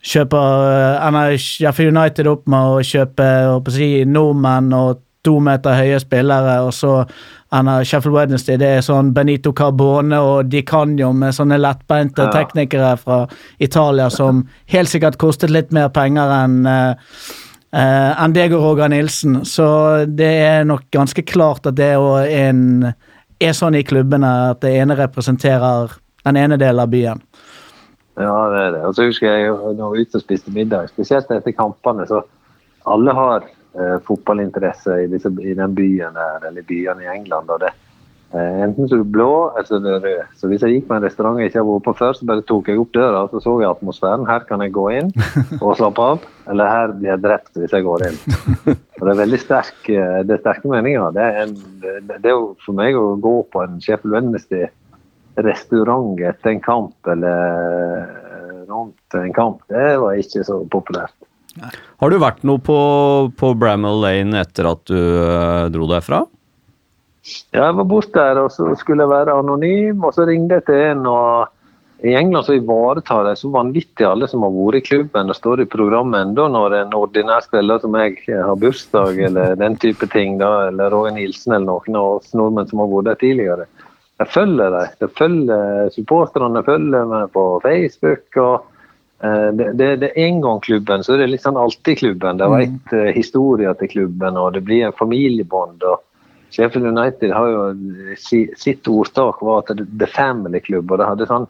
kjøper 0.00 1.36
Sheffield 1.36 1.96
United 1.96 2.28
opp 2.30 2.46
med 2.48 2.76
å 2.78 2.82
kjøpe 2.86 3.24
jeg 3.26 3.48
å 3.52 3.72
si, 3.74 3.88
nordmenn 4.08 4.72
og 4.72 5.02
to 5.24 5.38
meter 5.40 5.76
høye 5.76 5.98
spillere, 6.00 6.60
og 6.64 6.72
så 6.74 6.94
ender 7.52 7.84
Sheffield 7.84 8.16
Wednesday 8.16 8.56
det 8.60 8.68
er 8.76 8.84
sånn 8.84 9.12
Benito 9.14 9.52
Carbone 9.56 10.16
og 10.22 10.50
Di 10.52 10.62
Canio 10.66 11.10
med 11.12 11.34
sånne 11.34 11.58
lettbeinte 11.58 12.28
Ja. 12.28 12.30
teknikere 12.30 12.96
fra 12.96 13.26
Italia 13.58 14.08
som 14.10 14.46
helt 14.70 14.88
sikkert 14.88 15.18
kostet 15.18 15.50
litt 15.50 15.72
mer 15.72 15.88
penger 15.88 16.30
enn 16.44 16.66
uh, 16.66 16.94
enn 17.72 18.32
deg 18.34 18.52
og 18.52 18.62
Roger 18.64 18.88
Nilsen. 18.90 19.44
Så 19.44 20.06
det 20.06 20.30
er 20.42 20.64
nok 20.64 20.88
ganske 20.90 21.22
klart 21.22 21.66
at 21.66 21.76
det 21.78 21.92
er 21.94 22.26
en 22.48 22.94
er 23.40 23.52
sånn 23.56 23.78
i 23.78 23.84
klubbene 23.86 24.30
at 24.50 24.60
det 24.60 24.74
ene 24.76 24.96
representerer 24.98 25.94
den 26.24 26.36
ene 26.36 26.58
delen 26.60 26.82
av 26.82 26.90
byen. 26.92 27.22
Ja, 28.20 28.34
det 28.52 28.60
er 28.60 28.74
det. 28.74 28.82
Og 28.84 28.94
så 28.94 29.06
husker 29.06 29.30
jeg 29.30 29.52
når 29.54 29.72
vi 29.72 29.80
var 29.80 30.02
ute 30.02 30.18
og 30.18 30.24
spiste 30.24 30.52
middag, 30.52 30.90
spesielt 30.92 31.30
etter 31.32 31.56
kampene, 31.56 32.04
så 32.10 32.20
alle 32.90 33.14
har 33.16 33.46
fotballinteresse 34.06 35.04
i, 35.04 35.06
disse, 35.12 35.30
i 35.42 35.54
den 35.54 35.76
byen 35.76 36.16
der, 36.16 36.48
eller 36.48 36.66
byene 36.66 37.04
i 37.04 37.10
England. 37.12 37.50
Og 37.52 37.60
det, 37.62 37.70
eh, 38.34 38.62
enten 38.64 38.88
så 38.88 38.96
er 38.96 39.04
du 39.04 39.12
blå, 39.14 39.30
eller 39.54 39.68
så 39.68 39.78
er 39.78 39.84
du 39.84 39.90
rød. 39.92 40.32
Så 40.40 40.50
hvis 40.50 40.64
jeg 40.66 40.74
gikk 40.74 40.88
på 40.88 40.96
en 40.96 41.06
restaurant 41.06 41.38
jeg 41.38 41.52
ikke 41.52 41.60
har 41.60 41.68
vært 41.68 41.86
på 41.86 41.94
før, 42.00 42.16
så 42.16 42.28
bare 42.30 42.46
tok 42.48 42.70
jeg 42.72 42.82
opp 42.82 42.92
døra 42.96 43.22
og 43.24 43.34
så 43.34 43.42
så 43.44 43.56
jeg 43.62 43.70
atmosfæren. 43.70 44.26
Her 44.28 44.46
kan 44.48 44.64
jeg 44.64 44.74
gå 44.74 44.86
inn 44.98 45.12
og 45.64 45.76
slappe 45.78 46.08
av, 46.14 46.26
eller 46.50 46.74
her 46.74 46.96
blir 46.96 47.12
jeg 47.12 47.24
drept 47.28 47.62
hvis 47.62 47.76
jeg 47.76 47.86
går 47.86 48.06
inn. 48.08 48.20
Og 49.00 49.06
det 49.06 49.14
er 49.14 49.22
veldig 49.22 49.42
sterk, 49.44 49.80
eh, 49.88 50.18
det 50.26 50.36
er 50.36 50.44
sterke 50.44 50.72
meninger. 50.72 51.14
Det 51.14 51.28
er, 51.28 51.40
en, 51.46 51.56
det, 52.10 52.20
er 52.24 52.34
jo 52.34 52.52
for 52.64 52.78
meg 52.80 52.98
å 52.98 53.14
gå 53.22 53.36
på 53.52 53.64
en 53.64 53.78
Sheffield 53.82 54.18
Wednesday 54.18 54.68
restaurant 55.40 56.18
etter 56.26 56.50
en 56.50 56.60
kamp 56.60 57.08
eller 57.08 58.18
rundt 58.70 59.14
en 59.14 59.32
kamp, 59.32 59.62
det 59.68 59.98
var 59.98 60.18
ikke 60.18 60.44
så 60.46 60.60
populært. 60.70 61.16
Har 61.58 62.12
du 62.12 62.18
vært 62.20 62.44
noe 62.46 62.60
på, 62.62 62.80
på 63.36 63.54
Bramall 63.58 64.02
Lane 64.04 64.42
etter 64.42 64.68
at 64.70 64.84
du 64.90 64.98
uh, 64.98 65.66
dro 65.72 65.88
derfra? 65.90 66.24
Ja, 67.52 67.66
jeg 67.68 67.78
var 67.80 67.88
borte 67.88 68.16
der 68.16 68.40
og 68.40 68.52
så 68.54 68.70
skulle 68.80 69.04
jeg 69.04 69.12
være 69.12 69.38
anonym, 69.42 70.04
og 70.06 70.14
så 70.16 70.26
ringte 70.28 70.60
jeg 70.60 70.68
til 70.70 70.84
en 70.92 71.02
og 71.10 71.56
I 72.00 72.14
England 72.16 72.46
så 72.46 72.56
ivaretar 72.56 73.26
de 73.26 73.34
så 73.36 73.50
vanvittig 73.52 74.06
alle 74.08 74.24
som 74.30 74.46
har 74.46 74.54
vært 74.54 74.78
i 74.78 74.86
klubben. 74.86 75.28
og 75.28 75.36
står 75.36 75.60
i 75.60 75.68
programmet 75.68 76.22
enda 76.30 76.46
når 76.48 76.78
en 76.78 76.96
ordinær 76.96 77.44
spiller 77.44 77.82
som 77.82 77.98
jeg 77.98 78.16
har 78.30 78.56
bursdag 78.56 79.20
eller 79.28 79.58
den 79.60 79.76
type 79.76 80.08
ting, 80.14 80.38
da, 80.40 80.70
eller 80.70 80.94
Roger 80.94 81.12
Nilsen 81.18 81.52
eller 81.52 81.66
noen 81.68 82.00
av 82.00 82.16
oss 82.16 82.32
nordmenn 82.32 82.70
som 82.70 82.80
har 82.80 82.88
vært 82.94 83.10
der 83.10 83.20
tidligere. 83.20 83.68
Jeg 84.20 84.32
følger 84.32 84.72
dem. 84.72 84.96
Jeg 85.00 85.12
følger 85.16 85.92
supporterne, 85.92 86.64
følger 86.64 87.06
meg 87.12 87.30
på 87.36 87.44
Facebook. 87.64 88.24
og 88.36 88.69
det, 89.20 89.72
det, 89.76 89.88
det 90.00 90.08
er 90.10 90.26
en 90.26 90.38
gang 90.40 90.60
klubben, 90.64 91.02
så 91.04 91.16
det 91.16 91.26
er 91.26 91.32
liksom 91.34 91.52
sånn 91.52 91.64
alltid-klubben. 91.64 92.38
Det 92.40 92.46
vet 92.48 92.92
mm. 92.94 93.08
historie 93.12 93.72
til 93.76 93.90
klubben, 93.92 94.38
og 94.40 94.54
det 94.56 94.62
blir 94.64 94.86
en 94.86 94.96
familiebånd. 94.96 95.84
Sheffield 96.50 96.86
United 96.86 97.32
har 97.36 97.50
jo 97.52 97.64
sitt 98.18 98.88
ordtak 98.90 99.42
var 99.44 99.62
at 99.62 99.74
det 99.78 100.06
er 100.06 100.14
family 100.14 100.60
klubb. 100.64 100.90
og 100.90 100.98
det 100.98 101.10
hadde 101.10 101.28
sånn 101.28 101.46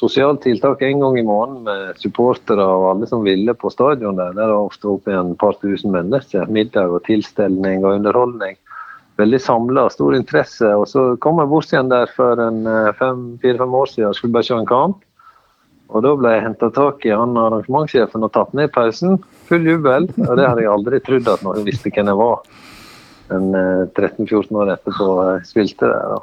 sosialt 0.00 0.42
tiltak 0.42 0.82
en 0.82 1.02
gang 1.02 1.18
i 1.18 1.26
måneden 1.26 1.66
med 1.66 2.00
supportere 2.00 2.64
og 2.64 2.86
alle 2.94 3.10
som 3.10 3.22
ville 3.26 3.54
på 3.54 3.70
stadion. 3.70 4.16
Der 4.16 4.32
Der 4.32 4.42
er 4.42 4.54
det 4.54 4.56
ofte 4.56 4.88
opp 4.88 5.06
igjen 5.08 5.34
en 5.34 5.36
par 5.36 5.54
tusen 5.60 5.92
mennesker. 5.92 6.48
Middag 6.48 6.88
og 6.88 7.04
tilstelning 7.04 7.84
og 7.84 8.00
underholdning. 8.00 8.56
Veldig 9.20 9.40
samla, 9.40 9.90
stor 9.90 10.16
interesse. 10.16 10.66
Og 10.74 10.88
så 10.88 11.16
kom 11.20 11.38
jeg 11.38 11.48
bort 11.48 11.72
igjen 11.72 11.90
der 11.90 12.06
for 12.16 12.36
fire-fem 13.42 13.74
år 13.74 13.86
siden 13.86 14.08
og 14.08 14.16
skulle 14.16 14.32
bare 14.32 14.48
se 14.48 14.54
en 14.54 14.66
kamp. 14.66 15.04
Og 15.90 16.04
da 16.06 16.14
ble 16.18 16.32
jeg 16.34 16.46
henta 16.46 16.70
tak 16.74 17.04
i 17.06 17.12
han 17.14 17.38
arrangementssjefen 17.38 18.26
og 18.26 18.32
tatt 18.34 18.52
ned 18.54 18.70
i 18.70 18.72
pausen. 18.72 19.18
Full 19.50 19.66
jubel. 19.66 20.08
Og 20.26 20.34
det 20.38 20.46
hadde 20.46 20.64
jeg 20.64 20.72
aldri 20.72 21.00
trodd 21.04 21.30
at 21.32 21.46
noen 21.46 21.66
visste 21.66 21.92
hvem 21.92 22.10
jeg 22.12 22.20
var. 22.20 22.42
Men 23.30 23.48
13-14 23.54 24.58
år 24.58 24.74
etterpå 24.76 25.08
jeg 25.18 25.48
spilte 25.50 25.90
der. 25.90 26.14
da. 26.14 26.20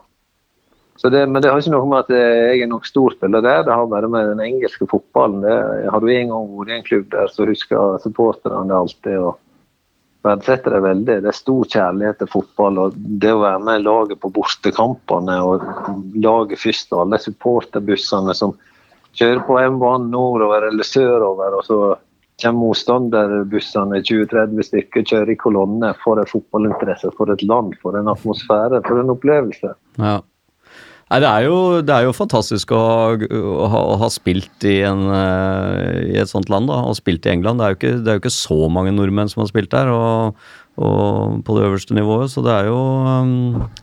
Så 0.98 1.12
det, 1.14 1.28
men 1.30 1.44
det 1.44 1.52
har 1.52 1.62
ikke 1.62 1.76
noe 1.76 1.88
med 1.92 2.08
at 2.08 2.16
jeg 2.16 2.64
er 2.64 2.70
nok 2.72 2.88
stor 2.90 3.14
spiller 3.14 3.44
der, 3.46 3.60
det 3.68 3.76
har 3.76 3.90
bare 3.92 4.08
med 4.10 4.32
den 4.32 4.40
engelske 4.42 4.88
fotballen. 4.90 5.44
Det, 5.46 5.58
har 5.94 6.02
du 6.02 6.08
en 6.10 6.32
gang 6.34 6.48
vært 6.58 6.72
i 6.72 6.78
en 6.80 6.88
klubb 6.88 7.12
der, 7.12 7.30
så 7.30 7.46
husker 7.46 8.00
supporterne 8.02 8.80
alltid. 8.80 9.20
og 9.20 9.38
verdsetter 10.26 10.74
det 10.76 10.84
veldig. 10.84 11.18
Det 11.24 11.32
er 11.32 11.38
stor 11.38 11.68
kjærlighet 11.72 12.20
til 12.22 12.32
fotball. 12.32 12.80
og 12.82 12.96
Det 12.98 13.34
å 13.34 13.44
være 13.44 13.64
med 13.64 13.86
laget 13.86 14.20
på 14.24 14.32
bortekampene 14.34 15.38
og 15.46 15.68
laget 16.18 16.62
først 16.62 16.94
og 16.94 17.04
alle 17.06 17.22
supporterbussene 17.22 18.36
som 18.38 18.56
kjører 19.18 19.42
på 19.48 19.58
M-banen 19.62 20.12
nordover 20.14 20.70
eller 20.70 20.88
sørover, 20.88 21.58
og 21.58 21.66
så 21.66 21.80
kommer 22.42 22.68
motstanderbussene 22.68 24.02
20-30 24.06 24.66
stykker, 24.70 25.06
kjører 25.10 25.34
i 25.34 25.40
kolonne 25.42 25.92
for 26.04 26.22
en 26.22 26.30
fotballinteresse, 26.30 27.10
for 27.18 27.34
et 27.34 27.44
land, 27.50 27.74
for 27.82 27.98
en 27.98 28.12
atmosfære, 28.14 28.84
for 28.86 29.02
en 29.02 29.14
opplevelse. 29.16 29.74
Ja. 29.98 30.20
Nei, 31.08 31.22
det 31.24 31.28
er 31.30 31.46
jo, 31.46 31.58
det 31.88 31.94
er 31.96 32.04
jo 32.04 32.16
fantastisk 32.16 32.74
å 32.76 32.80
ha, 33.72 33.80
å 33.80 33.96
ha, 34.02 34.10
spilt 34.12 34.66
i, 34.68 34.82
en, 34.84 35.06
eh, 35.16 36.00
i, 36.04 36.18
et 36.20 36.28
sånt 36.28 36.52
land, 36.52 36.68
da, 36.68 36.82
og 36.84 36.98
spilt 37.00 37.26
i 37.26 37.32
England. 37.32 37.62
Det 37.62 37.66
er, 37.66 37.74
jo 37.74 37.80
ikke, 37.80 37.94
er 38.04 38.18
jo 38.18 38.24
ikke 38.26 38.34
så 38.36 38.58
mange 38.68 38.92
nordmenn 38.92 39.32
som 39.32 39.46
har 39.46 39.48
spilt 39.54 39.72
der, 39.72 39.88
og, 39.94 40.50
og 40.76 41.40
på 41.48 41.56
det 41.56 41.64
øverste 41.70 41.96
nivået. 41.96 42.34
Så 42.34 42.44
det 42.44 42.52
er 42.52 42.68
jo, 42.68 42.82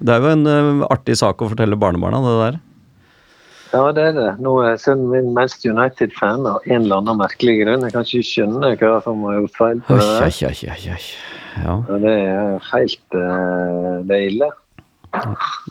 det 0.05 0.13
er 0.13 0.21
jo 0.21 0.35
en 0.37 0.53
eh, 0.53 0.85
artig 0.93 1.17
sak 1.23 1.41
å 1.41 1.49
fortelle 1.55 1.81
barnebarna, 1.81 2.21
det 2.29 2.37
der. 2.43 2.61
Ja, 3.75 3.85
det 3.91 4.03
er 4.07 4.13
det. 4.15 4.27
Nå 4.45 4.55
er 4.63 4.77
sønnen 4.79 5.09
min 5.11 5.31
mest 5.35 5.65
United-fan 5.67 6.47
av 6.47 6.67
en 6.69 6.85
eller 6.85 7.01
annen 7.01 7.19
merkelig 7.19 7.57
grunn. 7.65 7.83
Jeg 7.83 7.95
kan 7.95 8.07
ikke 8.07 8.29
skjønne 8.29 8.75
hva 8.79 8.99
som 9.03 9.25
har 9.27 9.41
gjort 9.41 9.57
feil. 9.59 9.81
på 9.87 9.97
det. 9.99 10.11
Oi, 10.23 10.51
oi, 10.71 10.75
oi. 10.95 11.01
Ja. 11.65 11.75
Det 11.91 12.13
er 12.13 12.69
helt 12.71 13.17
uh, 13.19 14.03
det 14.07 14.19
er 14.19 14.29
ille. 14.29 14.51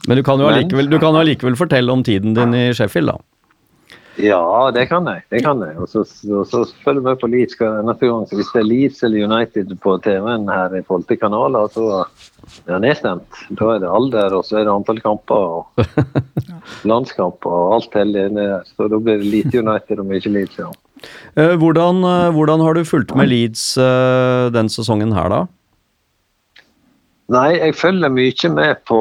Men 0.07 0.19
du 0.19 0.23
kan 0.23 0.39
jo 0.39 0.47
allikevel, 0.47 0.89
du 0.91 0.97
kan 0.99 1.15
jo 1.15 1.23
allikevel 1.23 1.55
fortelle 1.59 1.91
om 1.91 2.03
tiden 2.03 2.35
din 2.35 2.55
i 2.55 2.65
Sheffield, 2.75 3.11
da. 3.11 3.17
Ja, 4.21 4.69
det 4.75 4.85
kan 4.91 5.07
jeg. 5.09 5.23
det 5.31 5.41
kan 5.43 5.63
jeg. 5.63 5.73
Og 5.81 5.89
så, 5.89 6.03
så, 6.05 6.43
så 6.45 6.61
følger 6.83 7.07
vi 7.07 7.15
på 7.21 7.29
Leeds 7.31 7.57
neste 7.57 8.07
gang. 8.11 8.27
Så 8.29 8.37
hvis 8.37 8.51
det 8.53 8.61
er 8.61 8.67
Leeds 8.67 9.03
eller 9.03 9.25
United 9.25 9.73
på 9.81 9.97
TV-en 10.05 10.45
her 10.51 10.75
i 10.77 10.83
forhold 10.85 11.07
til 11.09 11.17
kanaler, 11.17 11.71
så 11.73 12.03
er 12.67 12.75
det 12.75 12.81
nedstemt. 12.83 13.41
Da 13.59 13.69
er 13.75 13.83
det 13.83 13.91
alder, 13.91 14.35
og 14.37 14.45
så 14.47 14.59
er 14.59 14.67
det 14.67 14.73
antall 14.73 14.99
kamper 15.03 15.35
og 15.57 15.83
landskamper 16.89 17.51
og 17.51 17.75
alt 17.77 17.97
hellig 17.99 18.27
inni 18.29 18.47
der. 18.49 18.67
Så 18.67 18.89
da 18.91 18.99
blir 18.99 19.21
det 19.21 19.31
lite 19.31 19.63
United 19.63 20.03
og 20.03 20.09
mye 20.11 20.33
Leeds. 20.35 20.59
ja. 20.59 20.71
Eh, 21.35 21.55
Hvordan, 21.59 22.03
eh, 22.07 22.29
hvordan 22.35 22.63
har 22.63 22.77
du 22.77 22.83
fulgt 22.87 23.15
med 23.15 23.27
Leeds 23.31 23.77
eh, 23.77 24.49
den 24.55 24.69
sesongen 24.71 25.15
her, 25.15 25.29
da? 25.33 25.41
Nei, 27.33 27.49
jeg 27.57 27.75
følger 27.79 28.11
mye 28.13 28.53
med 28.53 28.83
på 28.87 28.99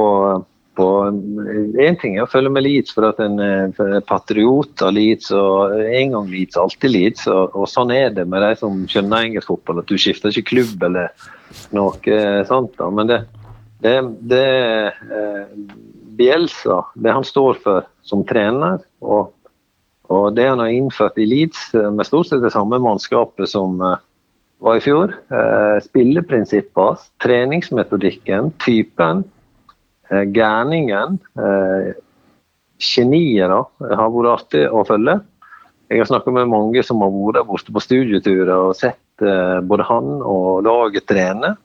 på 0.72 0.86
en 1.04 1.96
ting 2.00 2.14
er 2.16 2.24
å 2.24 2.30
følge 2.32 2.48
med 2.52 2.64
Leeds 2.64 2.94
for 2.96 3.04
at 3.04 3.18
en 3.20 3.36
er 3.44 3.72
patriot 4.08 4.80
av 4.80 4.94
Leeds. 4.96 5.28
og 5.36 5.74
En 5.84 6.14
gang 6.14 6.30
Leeds, 6.32 6.56
alltid 6.56 6.94
Leeds. 6.94 7.26
Og, 7.28 7.52
og 7.52 7.68
sånn 7.68 7.92
er 7.92 8.08
det 8.16 8.24
med 8.24 8.40
de 8.40 8.54
som 8.56 8.78
skjønner 8.88 9.26
engelsk 9.26 9.50
fotball. 9.52 9.82
At 9.82 9.92
du 9.92 9.98
skifter 10.00 10.32
ikke 10.32 10.54
klubb 10.54 10.86
eller 10.88 11.12
noe 11.76 12.18
sånt. 12.48 12.76
da, 12.78 12.90
Men 12.90 13.10
det, 13.10 13.20
det, 13.82 13.94
det 14.20 14.46
eh, 14.86 15.46
Bielsa, 16.16 16.84
det 16.94 17.12
han 17.12 17.24
står 17.24 17.58
for 17.64 17.86
som 18.06 18.22
trener, 18.28 18.82
og, 19.02 19.32
og 20.12 20.36
det 20.36 20.46
han 20.50 20.62
har 20.62 20.70
innført 20.70 21.18
i 21.18 21.26
Leeds, 21.26 21.72
eh, 21.74 21.90
med 21.90 22.06
stort 22.06 22.30
sett 22.30 22.44
det 22.44 22.52
samme 22.54 22.78
mannskapet 22.82 23.50
som 23.50 23.80
eh, 23.82 23.98
var 24.62 24.78
i 24.78 24.82
fjor. 24.84 25.10
Spilleprinsipper, 25.82 27.00
treningsmetodikken, 27.18 28.52
typen. 28.62 29.24
Gærningen, 30.06 31.16
geniet, 32.78 33.50
da, 33.50 33.58
har 33.98 34.12
vært 34.14 34.30
artig 34.36 34.62
å 34.70 34.84
følge. 34.86 35.16
Jeg 35.90 36.04
har 36.04 36.10
snakka 36.12 36.36
med 36.36 36.52
mange 36.52 36.84
som 36.86 37.02
har 37.02 37.10
vært 37.10 37.48
borte 37.48 37.74
på 37.74 37.82
studieturer 37.82 38.54
og 38.54 38.76
sett 38.78 39.01
både 39.20 39.84
han 39.88 40.14
og 40.24 40.62
laget 40.64 41.04
trene. 41.10 41.56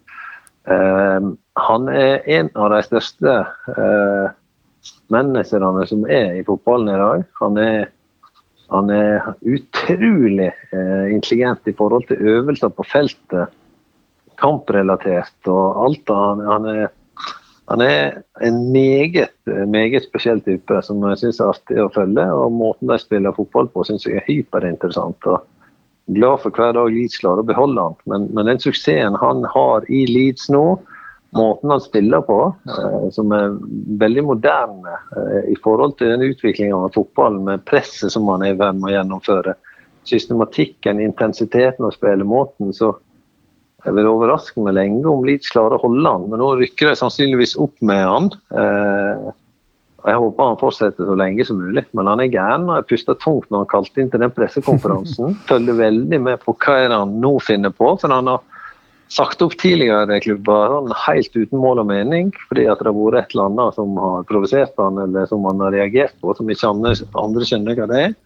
Eh, 0.67 1.27
han 1.57 1.87
er 1.89 2.25
en 2.37 2.49
av 2.59 2.73
de 2.73 2.81
største 2.83 3.35
eh, 3.71 4.33
menneskene 5.13 5.85
som 5.87 6.03
er 6.11 6.35
i 6.39 6.43
fotballen 6.47 6.91
i 6.91 6.99
dag. 6.99 7.23
Han 7.39 7.59
er, 7.61 7.87
han 8.73 8.91
er 8.91 9.31
utrolig 9.47 10.51
eh, 10.51 11.07
intelligent 11.13 11.71
i 11.71 11.75
forhold 11.77 12.09
til 12.09 12.19
øvelser 12.35 12.73
på 12.75 12.85
feltet. 12.87 13.55
Kamprelatert 14.37 15.49
og 15.49 15.85
alt. 15.87 16.11
Han, 16.13 16.45
han 16.51 16.71
er 16.75 16.87
han 17.67 17.81
er 17.83 18.21
en 18.39 18.71
meget, 18.71 19.33
meget 19.67 20.05
spesiell 20.05 20.39
type 20.39 20.77
som 20.87 21.01
jeg 21.03 21.19
syns 21.19 21.41
er 21.43 21.49
artig 21.51 21.81
å 21.83 21.89
følge. 21.91 22.23
og 22.31 22.53
Måten 22.55 22.87
de 22.87 22.95
spiller 23.01 23.35
fotball 23.35 23.67
på 23.73 23.83
syns 23.83 24.05
jeg 24.07 24.21
er 24.21 24.27
hyperinteressant. 24.29 25.27
og 25.27 25.43
Glad 26.07 26.41
for 26.43 26.55
hver 26.55 26.75
dag 26.77 26.91
Leeds 26.93 27.19
klarer 27.19 27.43
å 27.43 27.47
beholde 27.47 27.83
han. 27.83 27.97
Men, 28.07 28.29
men 28.35 28.47
den 28.47 28.61
suksessen 28.63 29.17
han 29.19 29.43
har 29.51 29.87
i 29.91 30.05
Leeds 30.07 30.47
nå, 30.53 30.77
måten 31.35 31.73
han 31.73 31.83
spiller 31.83 32.23
på, 32.23 32.37
eh, 32.71 33.09
som 33.11 33.33
er 33.35 33.57
veldig 33.99 34.23
moderne 34.29 34.99
eh, 35.17 35.49
i 35.51 35.57
forhold 35.63 35.97
til 35.99 36.13
den 36.13 36.23
utviklinga 36.29 36.77
av 36.77 36.95
fotballen 36.95 37.43
med 37.49 37.65
presset 37.67 38.13
som 38.13 38.29
han 38.31 38.45
er 38.45 38.55
i 38.55 38.59
med 38.59 38.87
å 38.87 38.93
gjennomføre, 38.95 39.57
systematikken, 40.07 41.01
intensiteten 41.03 41.83
og 41.83 41.91
spillemåten, 41.91 42.71
så 42.71 42.93
jeg 43.83 43.95
vil 43.97 44.07
overraske 44.07 44.63
meg 44.63 44.77
lenge 44.77 45.03
om 45.11 45.25
Leeds 45.27 45.51
klarer 45.51 45.75
å 45.75 45.83
holde 45.83 46.13
han, 46.15 46.29
men 46.31 46.39
nå 46.41 46.53
rykker 46.59 46.89
de 46.89 46.99
sannsynligvis 46.99 47.57
opp 47.59 47.75
med 47.85 48.03
han. 48.07 48.31
Eh, 48.55 49.27
og 50.07 50.13
Jeg 50.13 50.19
håper 50.23 50.45
han 50.47 50.59
fortsetter 50.61 51.03
så 51.03 51.15
lenge 51.19 51.43
som 51.43 51.57
mulig, 51.59 51.83
men 51.91 52.07
han 52.07 52.21
er 52.23 52.31
gæren. 52.31 52.69
og 52.69 52.77
Jeg 52.77 52.87
pusta 52.93 53.15
tungt 53.19 53.49
når 53.51 53.65
han 53.65 53.71
kalte 53.73 53.99
inn 53.99 54.11
til 54.13 54.21
den 54.23 54.31
pressekonferansen. 54.31 55.33
Følger 55.49 55.75
veldig 55.75 56.19
med 56.23 56.45
på 56.45 56.55
hva 56.55 56.77
er 56.79 56.93
det 56.93 56.99
han 57.01 57.17
nå 57.19 57.33
finner 57.43 57.75
på. 57.75 57.89
for 57.99 58.15
han 58.15 58.31
har 58.31 58.45
sagt 59.11 59.43
opp 59.43 59.57
tidligere 59.59 60.21
klubber 60.23 60.71
sånn 60.71 60.95
helt 61.03 61.35
uten 61.35 61.59
mål 61.59 61.83
og 61.83 61.89
mening, 61.91 62.31
fordi 62.47 62.69
at 62.71 62.79
det 62.79 62.87
har 62.87 62.95
vært 62.95 63.19
et 63.19 63.35
eller 63.35 63.49
annet 63.49 63.75
som 63.75 63.99
har 63.99 64.23
provosert 64.31 64.79
han, 64.79 65.03
eller 65.03 65.27
som 65.27 65.43
han 65.47 65.65
har 65.65 65.75
reagert 65.75 66.15
på, 66.23 66.31
som 66.39 66.55
ikke 66.55 66.71
andre, 66.71 66.95
andre 67.19 67.51
skjønner 67.51 67.75
hva 67.75 67.91
det 67.91 68.01
er. 68.05 68.17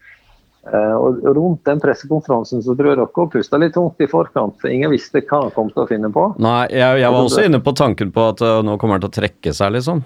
Eh, 0.70 0.94
og 0.94 1.26
Rundt 1.34 1.65
den 1.65 1.82
pressekonferansen 1.82 2.62
så 2.62 2.78
tror 2.78 2.91
jeg 2.91 3.02
dere 3.02 3.28
pusta 3.34 3.58
litt 3.58 3.74
tungt 3.74 4.06
i 4.06 4.10
forkant, 4.10 4.60
for 4.62 4.70
ingen 4.70 4.94
visste 4.94 5.26
hva 5.26 5.48
han 5.48 5.54
kom 5.58 5.74
til 5.74 5.88
å 5.88 5.89
finne 5.89 6.13
på. 6.13 6.30
Nei, 6.41 6.67
jeg, 6.70 7.02
jeg 7.02 7.17
var 7.17 7.26
også 7.26 7.50
inne 7.50 7.65
på 7.65 7.74
tanken 7.74 8.13
på 8.13 8.30
at 8.36 8.46
uh, 8.46 8.60
nå 8.65 8.78
kommer 8.78 9.00
han 9.00 9.06
til 9.08 9.13
å 9.13 9.17
trekke 9.22 9.58
seg, 9.58 9.74
liksom. 9.80 10.06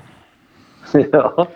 ja. 1.15 1.47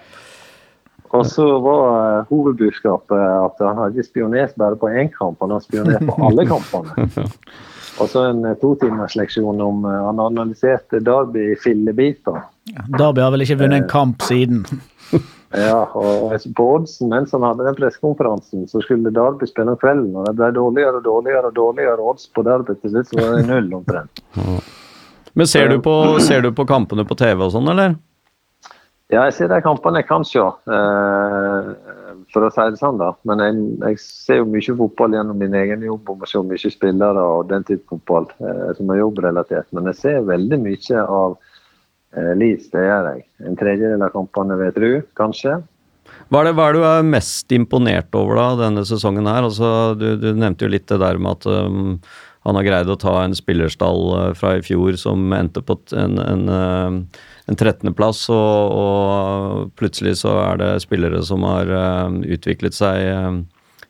Og 1.16 1.26
så 1.26 1.46
var 1.64 1.88
eh, 2.20 2.28
hovedbudskapet 2.30 3.18
at 3.18 3.66
han 3.66 3.82
hadde 3.84 4.06
spionert 4.06 4.54
bare 4.62 4.78
på 4.80 4.92
én 4.92 5.10
kamp, 5.14 5.40
han 5.42 5.56
har 5.56 5.64
spionert 5.66 6.06
på 6.06 6.18
alle 6.28 6.46
kampene. 6.50 7.10
Og 8.00 8.08
så 8.08 8.30
en 8.30 8.46
eh, 8.48 8.56
totimersleksjon 8.62 9.60
om 9.62 9.84
eh, 9.90 10.06
Han 10.06 10.22
analyserte 10.24 11.02
Derby 11.04 11.50
i 11.54 11.58
fillebiter. 11.60 12.46
Derby 12.94 13.26
har 13.26 13.34
vel 13.34 13.44
ikke 13.44 13.60
vunnet 13.64 13.84
en 13.84 13.92
kamp 13.92 14.24
siden. 14.24 14.64
Ja, 15.58 15.80
og 15.98 16.36
på 16.54 16.66
oddsen 16.76 17.10
mens 17.10 17.32
han 17.34 17.42
hadde 17.42 17.66
den 17.66 17.78
pressekonferansen, 17.78 18.68
så 18.70 18.84
skulle 18.86 19.10
Derby 19.14 19.48
spille 19.50 19.74
om 19.74 19.80
kvelden. 19.82 20.12
Og 20.14 20.28
det 20.28 20.36
ble 20.38 20.52
dårligere 20.54 21.00
og 21.00 21.08
dårligere 21.08 21.50
og 21.50 21.56
dårligere 21.58 22.06
odds 22.12 22.28
på 22.36 22.44
Derby. 22.46 22.76
Til 22.84 22.94
slutt 22.94 23.10
så 23.10 23.18
var 23.18 23.32
det 23.34 23.48
null 23.48 23.72
omtrent. 23.80 24.22
Men 25.34 25.50
ser 25.50 25.72
du 25.72 25.80
på, 25.82 25.96
ser 26.22 26.46
du 26.46 26.52
på 26.54 26.68
kampene 26.70 27.06
på 27.08 27.18
TV 27.18 27.42
og 27.48 27.54
sånn, 27.56 27.70
eller? 27.74 27.98
Ja, 29.10 29.24
jeg 29.26 29.34
ser 29.40 29.50
de 29.50 29.58
kampene 29.66 30.04
jeg 30.04 30.06
kan 30.06 30.26
se. 30.28 30.38
Eh, 30.40 31.70
for 32.30 32.46
å 32.46 32.50
si 32.54 32.66
det 32.70 32.78
sånn, 32.78 33.00
da. 33.02 33.10
Men 33.26 33.42
jeg, 33.42 33.56
jeg 33.82 34.02
ser 34.04 34.42
jo 34.44 34.50
mye 34.54 34.76
fotball 34.84 35.16
gjennom 35.18 35.40
min 35.42 35.56
egen 35.58 35.86
jobb 35.88 36.12
og 36.14 36.28
ser 36.30 36.46
mye 36.46 36.72
spillere 36.76 37.24
og 37.24 37.50
den 37.50 37.66
type 37.66 37.90
fotball 37.90 38.30
eh, 38.38 38.68
som 38.78 38.94
er 38.94 39.02
jobbrelatert. 39.02 39.66
Men 39.74 39.90
jeg 39.90 39.98
ser 40.04 40.30
veldig 40.30 40.62
mye 40.62 41.08
av 41.08 41.36
eh, 41.40 42.32
Leeds, 42.38 42.70
det 42.76 42.86
gjør 42.86 43.10
jeg. 43.16 43.26
En 43.50 43.58
tredjedel 43.58 44.06
av 44.06 44.14
kampene, 44.14 44.60
vil 44.62 44.86
jeg 44.86 45.04
kanskje. 45.18 45.58
Hva 46.30 46.44
er, 46.44 46.52
det, 46.52 46.54
hva 46.60 46.70
er 46.70 46.78
du 46.78 46.86
er 46.86 47.10
mest 47.10 47.54
imponert 47.56 48.14
over 48.18 48.38
da, 48.38 48.48
denne 48.62 48.86
sesongen 48.86 49.30
her? 49.30 49.42
Altså, 49.50 49.96
du, 49.98 50.12
du 50.22 50.30
nevnte 50.38 50.68
jo 50.68 50.74
litt 50.76 50.86
det 50.90 51.02
der 51.02 51.18
med 51.18 51.40
at 51.40 51.50
um, 51.50 51.96
han 52.50 52.60
har 52.60 52.68
greid 52.68 52.92
å 52.92 52.98
ta 53.00 53.16
en 53.24 53.38
spillerstall 53.38 54.04
uh, 54.12 54.26
fra 54.38 54.58
i 54.58 54.66
fjor 54.66 54.98
som 55.00 55.32
endte 55.36 55.64
på 55.66 55.78
en, 55.98 56.20
en, 56.20 56.44
en 56.50 57.56
13.-plass, 57.56 58.26
og, 58.34 58.76
og 58.84 59.74
plutselig 59.80 60.18
så 60.24 60.36
er 60.44 60.62
det 60.62 60.74
spillere 60.86 61.24
som 61.26 61.46
har 61.48 61.72
uh, 61.72 62.20
utviklet 62.28 62.78
seg 62.78 63.46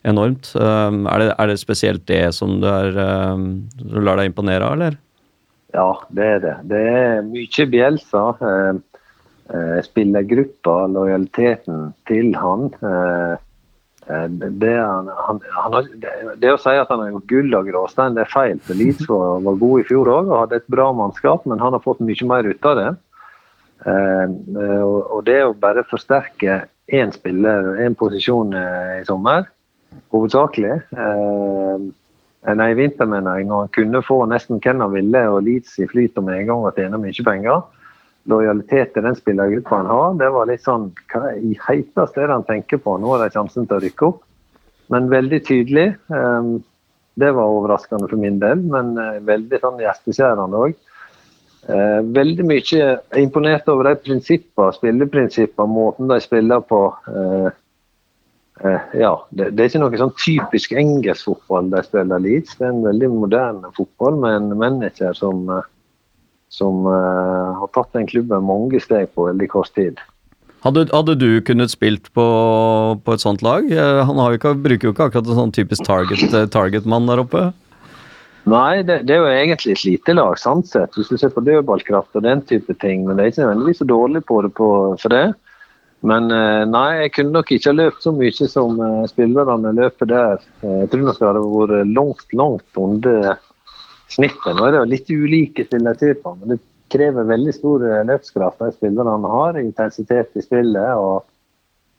enormt. 0.07 0.53
Er, 0.55 1.19
det, 1.19 1.33
er 1.35 1.49
det 1.51 1.59
spesielt 1.59 2.05
det 2.07 2.29
som 2.37 2.59
du, 2.61 2.67
er, 2.71 2.95
du 3.75 3.97
lar 3.99 4.21
deg 4.21 4.29
imponere 4.29 4.63
av, 4.63 4.77
eller? 4.77 4.99
Ja, 5.73 5.89
det 6.09 6.25
er 6.25 6.39
det. 6.41 6.55
Det 6.71 6.79
er 6.89 7.19
mye 7.27 7.65
Bjelsa. 7.69 8.23
Eh, 8.41 8.79
eh, 9.53 9.77
spillergruppa, 9.85 10.87
lojaliteten 10.95 11.91
til 12.09 12.33
han. 12.37 12.69
Eh, 14.09 14.29
det, 14.29 14.77
han, 14.77 15.09
han, 15.17 15.39
han 15.51 15.75
det, 16.37 16.49
å 16.49 16.57
si 16.57 16.73
at 16.73 16.89
han 16.89 17.03
har 17.03 17.11
gjort 17.13 17.29
gull 17.29 17.53
av 17.59 17.67
gråstein, 17.67 18.15
det 18.17 18.25
er 18.25 18.31
feil. 18.33 18.57
Leeds 18.73 19.05
var, 19.09 19.45
god 19.45 19.83
i 19.83 19.85
fjor 19.85 20.09
òg 20.09 20.31
og 20.31 20.41
hadde 20.43 20.59
et 20.61 20.71
bra 20.71 20.89
mannskap, 20.97 21.45
men 21.49 21.61
han 21.61 21.77
har 21.77 21.83
fått 21.85 22.01
mye 22.01 22.29
mer 22.29 22.49
ut 22.49 22.69
av 22.71 22.79
det. 22.79 22.89
Eh, 23.85 24.25
eh, 24.25 24.81
og, 24.81 25.21
det 25.29 25.39
å 25.45 25.55
bare 25.57 25.85
forsterke 25.87 26.63
én 26.89 27.13
spiller, 27.13 27.75
én 27.85 27.97
posisjon 27.97 28.55
i 28.57 29.05
sommer, 29.05 29.45
hovedsakelig 30.13 30.79
Nei, 32.49 32.69
i 32.71 32.75
vinter, 32.77 33.03
mener 33.09 33.35
jeg, 33.35 33.45
når 33.49 33.65
han 33.65 33.71
kunne 33.75 33.99
få 34.01 34.21
nesten 34.31 34.61
hvem 34.63 34.79
han 34.79 34.93
ville, 34.93 35.21
og 35.27 35.41
Leeds 35.43 35.73
i 35.83 35.85
flyt 35.91 36.15
med 36.23 36.37
en 36.37 36.47
gang 36.47 36.61
og 36.63 36.77
tjene 36.77 36.97
mye 36.97 37.25
penger. 37.27 37.65
Lojalitet 38.29 38.93
til 38.93 39.05
den 39.05 39.17
spillergruppa 39.17 39.79
han 39.81 39.89
har, 39.89 40.17
det 40.19 40.31
var 40.35 40.49
litt 40.49 40.65
sånn 40.65 40.89
Hva 41.11 41.33
i 41.35 41.55
heiteste 41.65 42.21
er 42.21 42.29
det 42.29 42.35
han 42.35 42.49
tenker 42.49 42.81
på? 42.83 42.97
Nå 43.01 43.15
har 43.15 43.23
de 43.23 43.33
sjansen 43.33 43.65
til 43.65 43.79
å 43.79 43.83
rykke 43.83 44.09
opp. 44.09 44.19
Men 44.93 45.09
veldig 45.09 45.39
tydelig. 45.45 45.87
eh, 46.13 46.51
det 47.19 47.31
var 47.35 47.51
overraskende 47.51 48.07
for 48.07 48.21
min 48.21 48.39
del, 48.39 48.61
men 48.73 48.93
eh, 48.97 49.17
veldig 49.27 49.59
sånn 49.63 49.81
hjerteskjærende 49.83 50.61
òg. 50.65 50.77
Eh, 51.69 52.01
veldig 52.15 52.45
mye 52.47 52.83
er 52.85 53.21
imponert 53.21 53.67
over 53.71 53.89
de 53.89 53.97
prinsippene, 54.05 54.75
spilleprinsippene, 54.77 55.73
måten 55.73 56.11
de 56.11 56.19
spiller 56.23 56.63
på. 56.69 56.83
Eh, 57.09 57.49
ja, 58.99 59.11
det, 59.31 59.51
det 59.55 59.63
er 59.63 59.69
ikke 59.69 59.81
noe 59.83 59.99
sånn 59.99 60.15
typisk 60.19 60.73
engelsk 60.79 61.29
fotball 61.29 61.69
de 61.71 61.83
spiller 61.85 62.23
Leeds. 62.23 62.57
Det 62.59 62.67
er 62.67 62.73
en 62.73 62.87
veldig 62.87 63.11
moderne 63.13 63.73
fotball 63.75 64.19
med 64.19 64.35
en 64.35 64.57
manager 64.59 65.15
som, 65.15 65.45
som 66.49 66.85
uh, 66.89 67.55
har 67.61 67.69
tatt 67.75 67.93
den 67.93 68.07
klubben 68.09 68.47
mange 68.47 68.81
steg 68.81 69.11
på 69.13 69.27
veldig 69.29 69.49
kort 69.51 69.71
tid. 69.77 69.99
Hadde, 70.65 70.89
hadde 70.91 71.15
du 71.15 71.39
kunnet 71.45 71.71
spilt 71.71 72.09
på, 72.11 72.25
på 73.05 73.15
et 73.15 73.23
sånt 73.23 73.43
lag? 73.45 73.69
Eh, 73.71 74.01
Han 74.03 74.19
ikke, 74.35 74.57
bruker 74.59 74.89
jo 74.89 74.91
ikke 74.91 75.07
akkurat 75.07 75.29
en 75.29 75.37
sånn 75.37 75.53
typisk 75.55 75.85
target-mann 75.87 76.49
target-mann 76.51 77.07
der 77.07 77.21
oppe. 77.23 77.43
Nei, 78.49 78.81
det, 78.83 79.03
det 79.07 79.15
er 79.15 79.21
jo 79.21 79.29
egentlig 79.29 79.75
et 79.77 79.85
lite 79.85 80.15
lag, 80.17 80.35
sant 80.39 80.67
sett. 80.67 80.95
Hvis 80.97 81.11
du 81.11 81.15
ser 81.19 81.31
på 81.31 81.43
dødballkraft 81.45 82.17
og 82.17 82.25
den 82.25 82.41
type 82.49 82.75
ting. 82.83 83.05
Men 83.05 83.15
det 83.15 83.23
er 83.23 83.31
ikke 83.31 83.45
nødvendigvis 83.45 83.79
så 83.83 83.87
dårlig 83.87 84.23
på 84.27 84.41
det 84.43 84.51
på, 84.57 84.69
for 84.99 85.15
det. 85.15 85.27
Men 86.09 86.31
eh, 86.31 86.63
nei, 86.67 86.87
jeg 87.03 87.13
kunne 87.17 87.35
nok 87.35 87.51
ikke 87.51 87.71
ha 87.71 87.75
løpt 87.75 88.05
så 88.05 88.13
mye 88.15 88.47
som 88.51 88.79
eh, 88.83 89.07
spillerne 89.11 89.73
løper 89.75 90.11
der. 90.11 90.45
Eh, 90.63 90.77
Jeg 90.85 90.91
tror 90.91 91.05
nok 91.05 91.19
det 91.19 91.27
hadde 91.27 91.45
vært 91.55 91.93
langt, 91.95 92.27
langt 92.39 92.79
under 92.79 93.39
snittet. 94.11 94.53
Nå 94.55 94.65
er 94.65 94.75
det 94.75 94.81
jo 94.81 94.91
litt 94.93 95.11
ulike 95.13 95.65
spillertyper, 95.67 96.37
men 96.39 96.55
det 96.55 96.61
krever 96.89 97.27
veldig 97.29 97.53
stor 97.55 97.85
eh, 97.85 98.05
løpskraft 98.09 98.63
de 98.63 98.71
spillerne 98.75 99.33
har. 99.35 99.59
Intensitet 99.61 100.39
i 100.39 100.45
spillet. 100.45 100.95
og 100.95 101.27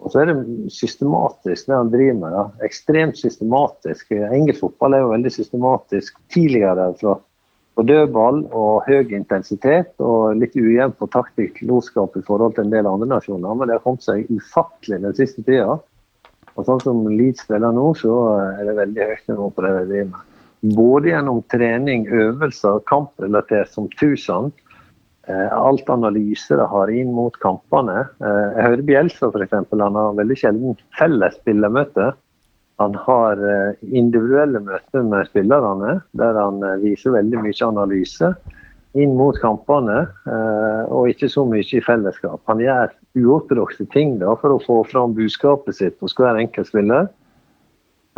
og 0.01 0.13
så 0.13 0.23
er 0.23 0.31
det 0.31 0.73
systematisk 0.73 1.67
det 1.69 1.77
han 1.77 1.91
driver 1.93 2.15
med. 2.23 2.33
da. 2.33 2.45
Ekstremt 2.65 3.19
systematisk. 3.21 4.15
Engelsk 4.17 4.63
fotball 4.63 4.97
er 4.97 5.03
jo 5.03 5.11
veldig 5.11 5.33
systematisk 5.35 6.17
tidligere 6.33 6.87
fra 7.01 7.19
på 7.79 7.85
dødball 7.87 8.43
og 8.51 8.89
høy 8.89 9.13
intensitet 9.15 9.93
og 10.03 10.35
litt 10.41 10.57
ujevn 10.59 10.97
på 10.99 11.07
taktisk 11.13 11.61
klokskap 11.63 12.17
i 12.19 12.25
forhold 12.27 12.57
til 12.57 12.67
en 12.67 12.73
del 12.73 12.89
andre 12.89 13.09
nasjoner. 13.13 13.55
Men 13.55 13.69
det 13.69 13.79
har 13.79 13.85
kommet 13.85 14.05
seg 14.05 14.29
ufattelig 14.33 15.01
den 15.05 15.17
siste 15.17 15.45
tida. 15.47 15.79
Og 16.57 16.67
sånn 16.67 16.83
som 16.83 17.05
Leeds 17.09 17.45
spiller 17.47 17.73
nå, 17.73 17.93
så 17.97 18.17
er 18.59 18.67
det 18.67 18.77
veldig 18.81 19.07
høyt 19.13 19.33
nivå 19.33 19.49
på 19.55 19.65
det 19.65 19.71
de 19.77 19.87
driver 19.93 20.11
med. 20.11 20.30
Både 20.61 21.09
gjennom 21.09 21.41
trening, 21.49 22.05
øvelser, 22.13 22.83
kamprelatert 22.89 23.73
som 23.73 23.89
tusen. 23.97 24.51
Eh, 25.29 25.53
alt 25.53 25.89
analyse 25.89 26.57
de 26.57 26.67
har 26.69 26.91
inn 26.93 27.13
mot 27.17 27.37
kampene. 27.41 28.03
Eh, 28.21 28.47
jeg 28.57 28.67
hører 28.67 28.87
Bjelsa 28.89 29.31
f.eks. 29.31 29.55
Han 29.73 29.97
har 29.97 30.19
veldig 30.19 30.37
sjelden 30.37 30.77
felles 30.99 31.37
spillermøte. 31.41 32.11
Han 32.81 32.97
har 33.07 33.41
eh, 33.41 33.81
individuelle 33.89 34.61
møter 34.65 35.05
med 35.07 35.29
spillerne, 35.31 35.99
der 36.17 36.41
han 36.41 36.65
viser 36.85 37.17
veldig 37.17 37.45
mye 37.45 37.69
analyse 37.69 38.35
inn 38.99 39.13
mot 39.15 39.37
kampene, 39.39 40.01
og 40.91 41.13
ikke 41.13 41.29
så 41.31 41.45
mye 41.47 41.63
i 41.63 41.83
fellesskap. 41.85 42.41
Han 42.51 42.59
gjør 42.59 42.91
uortodokse 43.23 43.85
ting 43.95 44.17
da, 44.19 44.33
for 44.41 44.57
å 44.57 44.63
få 44.65 44.81
fram 44.91 45.15
budskapet 45.15 45.79
sitt 45.79 46.03
hos 46.03 46.17
hver 46.19 46.41
enkelt 46.41 46.67
spiller. 46.67 47.07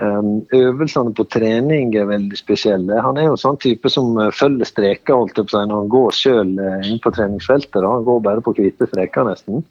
Um, 0.02 0.40
øvelsene 0.56 1.12
på 1.14 1.26
trening 1.30 1.92
er 1.94 2.08
veldig 2.08 2.38
spesielle. 2.38 3.02
Han 3.04 3.20
er 3.20 3.28
jo 3.28 3.36
sånn 3.38 3.60
type 3.62 3.90
som 3.92 4.16
eh, 4.18 4.32
følger 4.34 4.66
streker 4.66 5.20
holdt 5.20 5.38
opp 5.38 5.52
å 5.52 5.60
når 5.62 5.84
han 5.84 5.92
går 5.92 6.16
sjøl 6.16 6.56
inn 6.88 6.98
på 7.04 7.12
treningsfeltet. 7.14 7.84
Han 7.86 8.08
går 8.08 8.24
bare 8.24 8.42
på 8.42 8.56
hvite 8.56 8.88
streker, 8.90 9.28
nesten. 9.28 9.62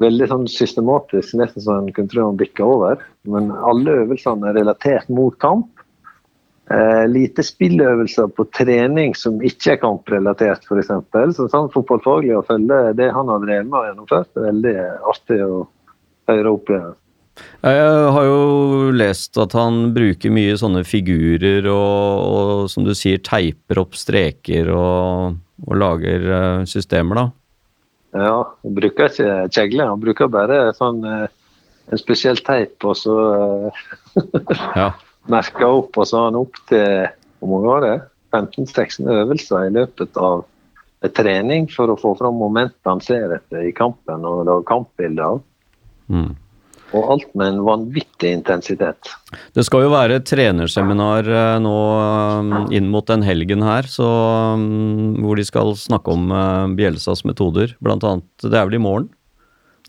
Veldig 0.00 0.30
sånn 0.30 0.48
systematisk, 0.48 1.36
nesten 1.38 1.62
så 1.62 1.76
en 1.76 1.92
kunne 1.94 2.10
tro 2.10 2.24
han 2.24 2.40
bikka 2.40 2.66
over. 2.66 3.04
Men 3.28 3.52
alle 3.52 3.98
øvelsene 4.02 4.48
er 4.48 4.58
relatert 4.58 5.12
mot 5.12 5.36
kamp. 5.44 5.68
Eh, 6.70 7.04
lite 7.10 7.42
spilløvelser 7.42 8.28
på 8.30 8.46
trening 8.54 9.16
som 9.18 9.40
ikke 9.42 9.74
er 9.74 9.80
kamprelatert, 9.82 10.62
f.eks. 10.64 10.92
Så 11.34 11.48
sånn 11.50 11.70
fotballfaglig 11.74 12.36
å 12.38 12.44
følge 12.46 12.78
det 12.94 13.08
han 13.10 13.32
har 13.32 13.42
drevet 13.42 13.66
med 13.66 13.78
og 13.80 13.88
gjennomført, 13.88 14.30
er 14.36 14.46
veldig 14.46 14.74
artig 15.12 15.40
å 15.42 15.56
høre 16.30 16.52
opp 16.54 16.70
igjen. 16.70 16.94
Jeg 17.60 18.12
har 18.14 18.24
jo 18.24 18.90
lest 18.96 19.36
at 19.40 19.52
han 19.58 19.90
bruker 19.92 20.32
mye 20.32 20.54
sånne 20.56 20.80
figurer 20.88 21.66
og, 21.68 22.30
og 22.30 22.70
som 22.72 22.86
du 22.86 22.94
sier, 22.96 23.20
teiper 23.20 23.82
opp 23.82 23.98
streker 23.98 24.70
og, 24.72 25.36
og 25.66 25.76
lager 25.76 26.24
eh, 26.24 26.62
systemer, 26.70 27.20
da. 27.20 27.26
Ja, 28.16 28.38
han 28.64 28.74
bruker 28.74 29.10
ikke 29.10 29.34
kjegle, 29.54 29.86
han 29.92 30.00
bruker 30.02 30.32
bare 30.32 30.62
sånn 30.78 31.04
eh, 31.06 31.28
en 31.90 32.00
spesiell 32.00 32.40
teip, 32.46 32.78
og 32.86 32.96
så 32.98 33.16
ja. 34.76 34.90
merker 35.34 35.66
han 35.66 35.82
opp, 35.82 35.98
og 36.00 36.08
så 36.08 36.22
har 36.22 36.30
han 36.30 36.40
opp 36.40 36.62
til 36.70 37.10
hvor 37.40 37.52
mange 37.54 37.70
var 37.70 37.84
det? 37.86 37.96
15-16 38.30 39.08
øvelser 39.10 39.66
i 39.66 39.74
løpet 39.74 40.18
av 40.20 40.44
trening 41.16 41.66
for 41.72 41.90
å 41.90 41.98
få 41.98 42.12
fram 42.18 42.36
momentet 42.38 42.86
han 42.86 43.00
ser 43.02 43.32
etter 43.38 43.64
i 43.66 43.72
kampen 43.74 44.26
og 44.28 44.44
lage 44.46 44.66
kampbilder 44.68 45.34
av. 45.34 45.40
Mm. 46.12 46.34
Og 46.96 47.06
alt 47.14 47.28
med 47.38 47.52
en 47.52 47.60
vanvittig 47.66 48.32
intensitet. 48.34 49.12
Det 49.54 49.62
skal 49.66 49.84
jo 49.84 49.92
være 49.92 50.18
trenerseminar 50.26 51.28
eh, 51.30 51.58
nå 51.62 51.74
eh, 52.00 52.76
inn 52.78 52.88
mot 52.90 53.06
den 53.06 53.22
helgen 53.22 53.62
her, 53.62 53.86
så, 53.86 54.08
mm, 54.58 55.20
hvor 55.22 55.38
de 55.38 55.44
skal 55.46 55.70
snakke 55.78 56.16
om 56.16 56.32
eh, 56.34 56.66
Bjelsas 56.80 57.22
metoder. 57.28 57.76
Blant 57.84 58.06
annet, 58.06 58.26
det 58.42 58.58
er 58.58 58.66
vel 58.66 58.80
i 58.80 58.82
morgen? 58.82 59.06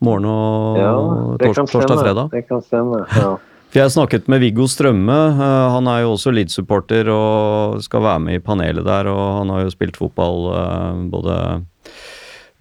Morgen 0.01 0.25
og 0.29 0.77
Ja, 0.81 0.93
tors, 1.41 1.57
torsdag, 1.63 1.87
stemme. 1.89 2.03
fredag. 2.05 2.29
Det 2.33 2.45
kan 2.49 2.61
stemme, 2.65 3.01
ja. 3.17 3.33
For 3.71 3.79
jeg 3.79 3.91
snakket 3.93 4.25
med 4.27 4.41
Viggo 4.43 4.65
Strømme, 4.69 5.19
eh, 5.31 5.67
han 5.73 5.89
er 5.89 6.03
jo 6.03 6.13
også 6.13 6.33
Leeds-supporter 6.35 7.09
og 7.13 7.81
skal 7.85 8.05
være 8.05 8.25
med 8.27 8.37
i 8.37 8.45
panelet 8.45 8.85
der, 8.85 9.09
og 9.09 9.39
han 9.41 9.53
har 9.55 9.65
jo 9.65 9.73
spilt 9.73 9.97
fotball 9.97 10.51
både 11.13 11.37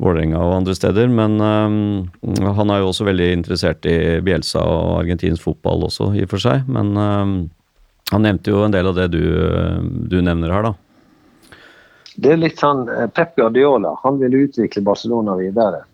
Vålerenga 0.01 0.41
og 0.41 0.55
andre 0.63 0.75
steder, 0.77 1.11
men 1.13 1.37
um, 1.45 2.53
han 2.57 2.73
er 2.73 2.81
jo 2.81 2.89
også 2.89 3.05
veldig 3.05 3.27
interessert 3.37 3.85
i 3.89 3.97
Bielsa 4.25 4.63
og 4.65 5.01
argentinsk 5.03 5.45
fotball 5.45 5.85
også, 5.91 6.15
i 6.17 6.25
og 6.25 6.31
for 6.33 6.41
seg. 6.41 6.65
Men 6.73 6.95
um, 6.97 7.35
han 8.11 8.25
nevnte 8.25 8.55
jo 8.55 8.63
en 8.65 8.73
del 8.75 8.89
av 8.89 8.97
det 8.97 9.11
du, 9.13 9.21
du 10.09 10.17
nevner 10.25 10.55
her, 10.55 10.71
da. 10.71 10.75
Det 12.21 12.33
er 12.33 12.41
litt 12.41 12.59
sånn 12.61 12.87
eh, 12.91 13.07
Pep 13.13 13.37
Guardiola 13.39 13.95
han 14.03 14.19
ville 14.21 14.47
utvikle 14.49 14.83
Barcelona 14.85 15.37
videre. 15.39 15.85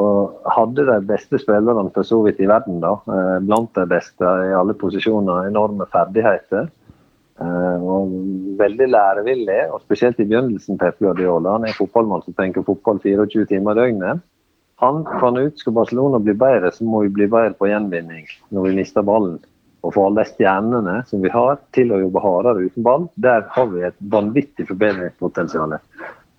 Og 0.00 0.46
hadde 0.48 0.86
de 0.88 0.98
beste 1.04 1.40
spillerne 1.40 1.90
for 1.92 2.06
så 2.06 2.20
vidt 2.24 2.38
i 2.40 2.48
verden, 2.48 2.78
da. 2.80 2.94
Blant 3.44 3.74
de 3.76 3.84
beste 3.90 4.24
i 4.24 4.54
alle 4.56 4.72
posisjoner. 4.78 5.50
Enorme 5.50 5.84
ferdigheter. 5.92 6.70
Eh, 7.40 7.82
Og 7.90 8.10
veldig 8.60 8.88
lærevillig, 8.92 9.60
og 9.72 9.80
spesielt 9.80 10.20
i 10.20 10.26
begynnelsen. 10.28 10.78
Han 10.80 11.64
er 11.64 11.78
fotballmann 11.78 12.22
som 12.22 12.34
tenker 12.34 12.62
fotball 12.62 13.00
24 13.00 13.46
timer 13.46 13.72
i 13.72 13.80
døgnet. 13.80 14.20
Han 14.80 15.04
fant 15.20 15.38
ut 15.38 15.58
skal 15.60 15.76
Barcelona 15.76 16.18
bli 16.18 16.34
bedre, 16.34 16.70
så 16.72 16.84
må 16.84 17.02
vi 17.04 17.08
bli 17.08 17.26
bedre 17.28 17.52
på 17.56 17.68
gjenvinning 17.68 18.26
når 18.50 18.68
vi 18.68 18.76
mister 18.80 19.04
ballen. 19.04 19.38
Og 19.84 19.94
få 19.94 20.06
alle 20.08 20.24
stjernene 20.28 21.02
som 21.08 21.20
vi 21.24 21.32
har 21.32 21.58
til 21.76 21.92
å 21.92 22.00
jobbe 22.00 22.20
hardere 22.20 22.66
uten 22.68 22.84
ball, 22.84 23.06
der 23.16 23.46
har 23.48 23.68
vi 23.72 23.84
et 23.88 23.96
vanvittig 24.12 24.66
forbedringspotensial. 24.68 25.76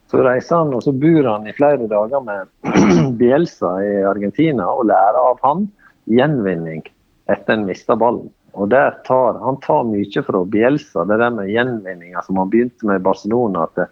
Så 0.09 0.21
reiser 0.25 0.61
han 0.61 0.73
og 0.73 0.83
så 0.85 0.93
bor 0.93 1.29
han 1.29 1.47
i 1.47 1.55
flere 1.57 1.87
dager 1.89 2.21
med 2.25 2.49
Bielsa 3.21 3.77
i 3.85 3.93
Argentina 4.05 4.69
og 4.69 4.89
lærer 4.89 5.21
av 5.21 5.41
han 5.45 5.65
gjenvinning 6.09 6.83
etter 7.31 7.55
en 7.55 7.65
mista 7.69 7.97
ballen. 7.97 8.29
Og 8.53 8.69
tar, 9.07 9.39
Han 9.39 9.59
tar 9.63 9.83
mye 9.87 10.23
fra 10.27 10.43
Bielsa, 10.45 11.05
det 11.05 11.17
der 11.21 11.31
med 11.31 11.49
gjenvinninga 11.49 12.21
som 12.25 12.37
han 12.37 12.49
begynte 12.51 12.85
med 12.85 12.99
i 12.99 13.03
Barcelona. 13.03 13.63
at 13.63 13.75
det, 13.75 13.87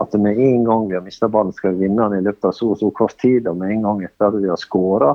at 0.00 0.14
med 0.14 0.38
en 0.38 0.64
gang 0.64 0.88
vi 0.88 0.94
har 0.94 1.04
mista 1.04 1.28
ballen, 1.28 1.52
skal 1.52 1.74
vi 1.74 1.84
vinne 1.84 2.08
den 2.08 2.22
i 2.22 2.24
løpet 2.24 2.44
av 2.44 2.52
så 2.56 2.70
og 2.72 2.78
så 2.80 2.90
kort 2.90 3.18
tid. 3.20 3.46
Og 3.46 3.56
med 3.56 3.70
en 3.70 3.82
gang 3.82 4.04
etter 4.04 4.28
at 4.30 4.38
vi 4.40 4.48
har 4.48 4.56
skåra, 4.56 5.14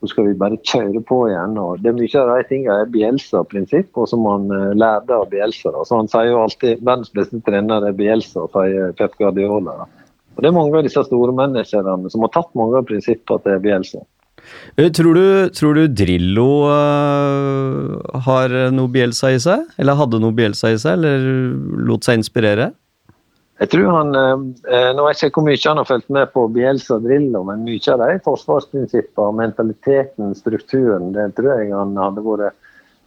så 0.00 0.10
skal 0.10 0.26
vi 0.26 0.38
bare 0.40 0.58
kjøre 0.66 1.00
på 1.06 1.20
igjen. 1.30 1.58
og 1.58 1.82
det 1.82 1.92
er 1.92 1.98
Mye 2.00 2.22
av 2.22 2.32
de 2.32 2.48
tingene 2.48 2.80
er 2.82 2.90
Bielsa-prinsipp, 2.92 3.92
og 3.94 4.08
som 4.10 4.26
han 4.26 4.50
uh, 4.50 4.74
lærte 4.74 5.14
av 5.14 5.30
Bielsa. 5.30 5.70
Da. 5.70 5.84
Så 5.86 6.00
Han 6.00 6.10
sier 6.10 6.32
jo 6.32 6.42
alltid 6.42 6.82
verdens 6.82 7.14
beste 7.14 7.40
trener 7.46 7.86
er 7.86 7.94
Bielsa, 7.96 8.48
sier 8.52 8.92
Pep 8.98 9.14
Guardiola. 9.20 9.78
Da. 9.84 9.86
Og 10.34 10.42
Det 10.42 10.50
er 10.50 10.56
mange 10.58 10.76
av 10.76 10.84
disse 10.84 11.06
store 11.06 11.32
menneskene 11.32 12.10
som 12.10 12.26
har 12.26 12.34
tatt 12.34 12.50
mange 12.58 12.82
av 12.82 12.88
prinsippene 12.90 13.46
til 13.46 13.62
Bielsa. 13.62 14.02
Eh, 14.76 14.90
tror 14.94 15.18
du, 15.18 15.26
tror 15.54 15.78
du 15.78 15.84
Drillo 15.88 16.48
uh, 16.68 17.98
har 18.26 18.54
noe 18.74 18.90
Bielsa 18.92 19.32
i 19.34 19.42
seg? 19.42 19.68
Eller 19.78 19.98
hadde 19.98 20.22
noe 20.22 20.34
Bielsa 20.36 20.72
i 20.74 20.80
seg, 20.80 20.98
eller 20.98 21.28
lot 21.88 22.06
seg 22.06 22.22
inspirere? 22.22 22.72
Jeg 23.62 23.70
tror 23.70 23.86
han, 23.86 24.10
eh, 24.18 24.90
Nå 24.96 25.04
vet 25.06 25.20
jeg 25.22 25.30
ikke 25.30 25.40
hvor 25.40 25.46
mye 25.46 25.62
han 25.62 25.78
har 25.78 25.86
fulgt 25.86 26.10
med 26.10 26.32
på 26.34 26.48
Bielsa 26.50 26.98
Drillo, 27.02 27.44
men 27.46 27.62
mye 27.62 27.92
av 27.92 28.02
de 28.02 28.18
forsvarsprinsippene, 28.26 29.38
mentaliteten, 29.38 30.34
strukturen, 30.34 31.12
det 31.14 31.30
tror 31.38 31.60
jeg 31.60 31.70
han 31.70 31.94
hadde 32.00 32.24
vært 32.26 32.58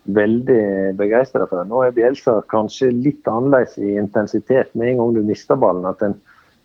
veldig 0.07 0.95
begeistra 0.95 1.49
for. 1.49 1.67
Nå 1.67 1.83
er 1.83 1.95
Bielsa 1.95 2.39
kanskje 2.51 2.93
litt 2.95 3.27
annerledes 3.27 3.75
i 3.81 3.97
intensitet 3.99 4.71
med 4.73 4.93
en 4.93 5.01
gang 5.01 5.17
du 5.17 5.21
mister 5.27 5.59
ballen. 5.59 5.83
At 5.89 6.03
en 6.05 6.15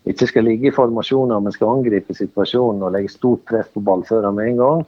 ikke 0.09 0.26
skal 0.26 0.48
ligge 0.48 0.70
i 0.70 0.74
formasjoner, 0.74 1.40
men 1.40 1.55
skal 1.55 1.76
angripe 1.76 2.14
situasjonen 2.16 2.82
og 2.82 2.96
legge 2.96 3.12
stort 3.12 3.44
press 3.46 3.68
på 3.70 3.84
ballfører 3.86 4.34
med 4.34 4.53
en 4.53 4.59
gang. 4.62 4.82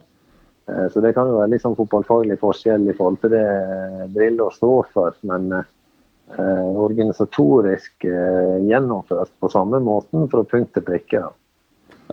Eh, 0.69 0.87
så 0.91 1.01
Det 1.01 1.13
kan 1.15 1.29
jo 1.29 1.39
være 1.39 1.53
litt 1.53 1.63
sånn 1.63 1.77
fotballfaglig 1.77 2.39
forskjell 2.41 2.89
i 2.89 2.97
forhold 2.97 3.21
til 3.21 3.35
det 3.37 3.45
Drillo 4.15 4.49
står 4.51 4.91
for. 4.93 5.15
men 5.23 5.51
eh, 5.53 5.71
Eh, 6.25 6.77
organisatorisk 6.81 8.03
eh, 8.03 8.55
gjennomført 8.65 9.29
på 9.39 9.49
samme 9.53 9.77
måten 9.79 10.25
fra 10.31 10.41
punkt 10.43 10.71
til 10.73 10.83
prikke. 10.83 11.21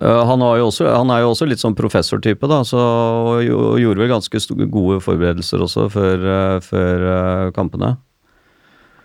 Han, 0.03 0.43
også, 0.45 0.85
han, 0.89 1.11
er 1.13 1.23
jo 1.23 1.31
også 1.33 1.47
litt 1.49 1.61
sånn 1.61 1.77
professortype, 1.77 2.49
da, 2.49 2.61
så 2.65 2.81
og 2.81 3.81
gjorde 3.81 4.01
vel 4.01 4.13
ganske 4.13 4.41
gode 4.73 5.01
forberedelser 5.05 5.65
også 5.65 5.89
før, 5.93 6.27
eh, 6.35 6.59
før 6.65 7.07
kampene? 7.57 7.95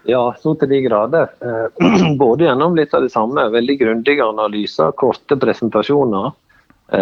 Ja, 0.08 0.24
så 0.40 0.54
til 0.56 0.72
de 0.72 0.82
grader. 0.86 1.32
Både 2.22 2.48
gjennom 2.48 2.76
litt 2.78 2.96
av 2.96 3.04
det 3.04 3.12
samme, 3.12 3.50
veldig 3.52 3.78
grundige 3.82 4.26
analyser, 4.26 4.96
korte 4.96 5.36
presentasjoner. 5.40 6.32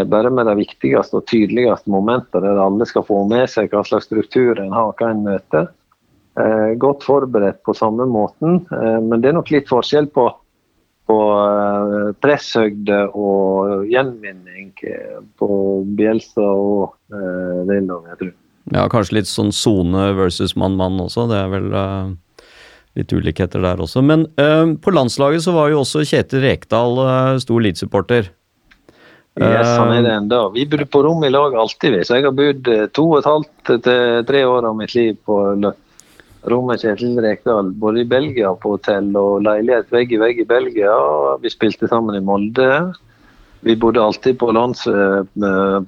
Bare 0.09 0.31
med 0.33 0.47
de 0.49 0.55
viktigste 0.63 1.19
og 1.19 1.27
tydeligste 1.29 1.91
momentene 1.93 2.41
der 2.41 2.57
alle 2.63 2.87
skal 2.89 3.05
få 3.05 3.19
med 3.29 3.45
seg 3.53 3.69
hva 3.69 3.83
slags 3.85 4.07
struktur 4.09 4.57
en 4.57 4.73
har, 4.73 4.95
hva 4.97 5.11
en 5.13 5.21
møter. 5.27 5.67
Eh, 6.39 6.73
godt 6.75 7.03
forberedt 7.03 7.63
på 7.63 7.73
samme 7.73 8.05
måten, 8.05 8.67
eh, 8.71 8.99
men 9.01 9.21
det 9.21 9.29
er 9.29 9.37
nok 9.37 9.51
litt 9.53 9.69
forskjell 9.71 10.09
på, 10.11 10.25
på 11.07 11.19
eh, 11.31 12.09
presshøgde 12.19 12.97
og 13.15 13.85
gjenvinning 13.87 14.73
på 15.39 15.49
Bjelsa 15.95 16.43
og 16.43 16.97
Lillov, 17.69 18.09
jeg 18.11 18.19
tror. 18.19 18.33
Ja, 18.73 18.83
kanskje 18.91 19.21
litt 19.21 19.31
sånn 19.31 19.53
sone 19.55 20.09
versus 20.17 20.57
mann-mann 20.59 20.99
også. 20.99 21.29
Det 21.31 21.39
er 21.39 21.53
vel 21.53 21.69
litt 22.95 23.13
ulikheter 23.13 23.63
der 23.63 23.81
også. 23.83 24.03
Men 24.05 24.27
uh, 24.39 24.75
på 24.79 24.93
landslaget 24.95 25.45
så 25.45 25.55
var 25.55 25.71
jo 25.73 25.83
også 25.83 26.05
Kjetil 26.07 26.43
Rekdal 26.45 26.99
uh, 27.01 27.37
stor 27.43 27.63
Leeds-supporter. 27.63 28.31
Yes, 29.35 29.67
han 29.67 29.91
er 29.91 30.05
det 30.05 30.13
enda. 30.15 30.45
Vi 30.53 30.63
bodde 30.71 30.85
på 30.87 31.01
rom 31.03 31.23
i 31.27 31.29
lag 31.29 31.57
alltid, 31.59 31.97
så 32.07 32.15
jeg 32.15 32.23
har 32.23 32.35
bodd 32.35 32.69
to 32.95 33.03
og 33.09 33.17
et 33.19 33.25
halvt 33.27 33.71
til 33.83 34.21
tre 34.29 34.43
år 34.47 34.69
av 34.69 34.77
mitt 34.79 34.93
liv 34.95 35.17
på 35.27 35.39
rommet 36.49 36.83
Kjetil 36.83 37.17
Rekdal 37.23 37.73
både 37.79 38.03
i 38.03 38.07
Belgia 38.07 38.53
på 38.61 38.75
hotell 38.75 39.09
og 39.17 39.43
leilighet 39.45 39.91
vegg 39.93 40.13
i 40.13 40.21
vegg 40.21 40.41
i 40.43 40.47
Belgia. 40.47 40.93
Vi 41.41 41.51
spilte 41.51 41.89
sammen 41.91 42.17
i 42.17 42.23
Molde. 42.23 42.69
Vi 43.65 43.75
bodde 43.81 44.03
alltid 44.03 44.37
på, 44.39 44.51
lands, 44.53 44.85
eh, 44.87 45.23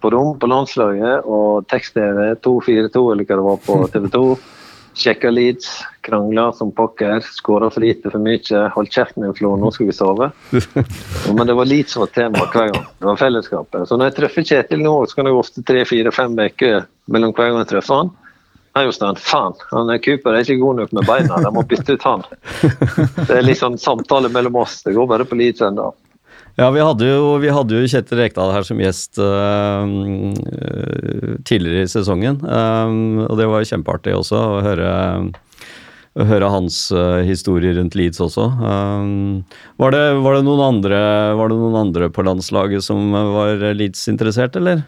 på 0.02 0.10
rom 0.10 0.38
på 0.40 0.50
landslaget 0.50 1.28
og 1.30 1.68
tekst-TV 1.70 2.32
242 2.42 3.04
eller 3.14 3.28
hva 3.28 3.38
det 3.38 3.46
var 3.46 3.60
på 3.68 3.76
TV 3.94 4.08
2. 4.16 4.24
Sjekka 4.98 5.30
Leeds, 5.30 5.84
krangla 6.02 6.52
som 6.54 6.72
pokker, 6.72 7.20
skåra 7.22 7.70
for 7.70 7.86
lite, 7.86 8.10
for 8.10 8.24
mye. 8.24 8.62
Hold 8.74 8.90
kjeften 8.90 9.24
din, 9.24 9.34
Flo, 9.38 9.52
nå 9.60 9.70
skal 9.72 9.90
vi 9.92 9.94
sove. 9.94 10.32
Men 11.38 11.48
det 11.48 11.56
var 11.60 11.70
Leeds 11.70 11.94
som 11.94 12.06
var 12.06 12.14
tema 12.16 12.48
hver 12.54 12.72
gang. 12.74 12.88
Det 12.98 13.06
var 13.06 13.20
fellesskapet. 13.22 13.86
Så 13.90 13.98
når 13.98 14.10
jeg 14.10 14.16
treffer 14.22 14.48
Kjetil 14.52 14.82
nå, 14.82 14.96
så 15.06 15.20
kan 15.20 15.30
det 15.30 15.36
gå 15.36 15.44
ofte 15.44 15.66
tre-fire-fem 15.68 16.40
uker 16.40 16.88
mellom 17.14 17.36
hver 17.38 17.52
gang 17.52 17.62
jeg 17.62 17.72
treffer 17.76 18.02
han. 18.02 18.12
Nei, 18.78 18.84
Jostein, 18.86 19.22
faen, 19.22 19.56
han 19.72 19.90
er 19.90 20.02
Cooper 20.06 20.36
er 20.38 20.44
ikke 20.46 20.60
god 20.62 20.82
nok 20.82 20.92
med 20.94 21.08
beina, 21.10 21.38
de 21.42 21.54
må 21.54 21.64
bytte 21.66 21.96
ut 21.98 22.04
han. 22.06 22.26
Det 22.62 23.38
er 23.38 23.46
litt 23.46 23.58
sånn 23.58 23.78
samtale 23.82 24.30
mellom 24.34 24.60
oss, 24.62 24.84
det 24.86 24.94
går 24.98 25.10
bare 25.10 25.26
på 25.26 25.38
Leeds 25.40 25.64
ennå. 25.66 25.88
Ja, 26.58 26.72
vi 26.74 26.82
hadde 26.82 27.06
jo, 27.06 27.36
vi 27.38 27.52
hadde 27.54 27.78
jo 27.78 27.90
Kjetil 27.90 28.18
Rekdal 28.18 28.50
her 28.50 28.66
som 28.66 28.80
gjest 28.82 29.20
uh, 29.22 29.86
tidligere 31.46 31.86
i 31.86 31.92
sesongen. 31.92 32.40
Um, 32.42 33.28
og 33.28 33.38
det 33.38 33.46
var 33.52 33.68
kjempeartig 33.70 34.16
også 34.18 34.40
å 34.42 34.58
høre, 34.66 34.90
å 36.18 36.28
høre 36.32 36.50
hans 36.50 36.80
uh, 36.90 37.22
historie 37.28 37.78
rundt 37.78 37.94
Leeds 38.00 38.24
også. 38.26 38.50
Um, 38.58 39.46
var, 39.78 39.94
det, 39.94 40.04
var, 40.26 40.42
det 40.42 40.58
andre, 40.66 41.02
var 41.38 41.54
det 41.54 41.62
noen 41.62 41.82
andre 41.86 42.10
på 42.10 42.26
landslaget 42.26 42.90
som 42.90 43.14
var 43.14 43.62
Leeds-interessert, 43.78 44.58
eller? 44.58 44.82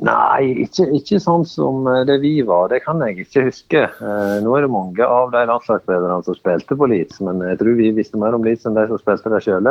Nei, 0.00 0.64
ikke, 0.64 0.86
ikke, 0.96 1.18
sånn 1.20 1.42
som 1.44 1.84
eh, 1.90 2.06
det 2.08 2.22
vi 2.22 2.38
var. 2.46 2.70
Det 2.72 2.80
kan 2.86 3.02
jeg 3.04 3.26
ikke 3.26 3.44
huske. 3.50 3.82
Eh, 3.84 4.36
nå 4.40 4.54
er 4.56 4.64
det 4.64 4.72
mange 4.72 5.04
av 5.04 5.28
de 5.34 5.42
landslagsspillerne 5.50 6.22
som 6.24 6.38
spilte 6.38 6.78
på 6.78 6.88
Leeds, 6.88 7.20
men 7.26 7.42
jeg 7.44 7.60
tror 7.60 7.76
vi 7.76 7.90
visste 7.98 8.20
mer 8.20 8.36
om 8.36 8.46
Leeds 8.46 8.64
enn 8.64 8.78
de 8.78 8.86
som 8.88 9.00
spilte 9.02 9.32
der 9.34 9.44
sjøl. 9.44 9.68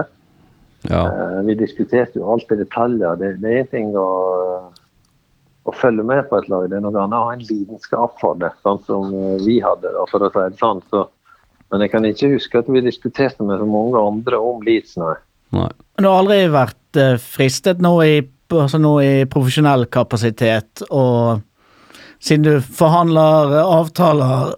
Ja. 0.87 1.03
Eh, 1.07 1.39
vi 1.47 1.57
diskuterte 1.59 2.21
jo 2.21 2.29
alt 2.33 2.51
i 2.51 2.59
detaljer. 2.59 3.19
Det, 3.19 3.33
det 3.43 3.51
er 3.51 3.63
en 3.63 3.71
ting 3.73 3.91
å, 3.99 4.09
å, 5.67 5.75
følge 5.75 6.05
med 6.07 6.23
på 6.29 6.39
et 6.39 6.49
lag, 6.51 6.69
det 6.71 6.79
er 6.79 6.85
noe 6.85 6.95
annet 6.95 7.19
å 7.19 7.27
ha 7.27 7.35
en 7.35 7.45
lidenskap 7.49 8.17
for 8.21 8.39
det, 8.39 8.51
sånn 8.65 8.81
som 8.87 9.13
vi 9.43 9.59
hadde. 9.65 9.91
Da, 9.95 10.07
for 10.11 10.23
å 10.23 10.31
si 10.31 10.45
det 10.45 10.61
sånn. 10.61 10.83
Så, 10.93 11.05
men 11.69 11.85
jeg 11.85 11.93
kan 11.93 12.07
ikke 12.07 12.33
huske 12.33 12.63
at 12.63 12.71
vi 12.71 12.85
diskuterte 12.85 13.45
med 13.45 13.61
så 13.61 13.69
mange 13.69 14.01
andre 14.01 14.41
om 14.41 14.63
Leeds, 14.65 14.97
nei. 15.01 15.15
nei. 15.57 15.69
Du 15.99 16.07
har 16.07 16.23
aldri 16.23 16.43
vært 16.53 17.03
fristet 17.21 17.81
nå 17.83 17.93
i 18.05 18.19
altså 18.57 18.79
nå 18.81 18.95
i 19.03 19.13
profesjonell 19.29 19.85
kapasitet, 19.93 20.83
og 20.89 21.41
siden 22.19 22.47
du 22.47 22.53
forhandler 22.61 23.59
avtaler 23.61 24.55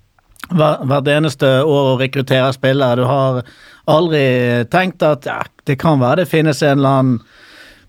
hvert 0.58 1.10
eneste 1.10 1.48
år 1.64 1.94
og 1.94 2.02
rekrutterer 2.02 2.54
spillere, 2.54 3.02
du 3.02 3.08
har 3.08 3.42
aldri 3.90 4.24
tenkt 4.70 5.02
at 5.02 5.26
ja, 5.26 5.40
det 5.66 5.78
kan 5.80 6.02
være 6.02 6.22
det 6.22 6.30
finnes 6.30 6.62
en 6.62 6.78
eller 6.78 6.98
annen 7.00 7.22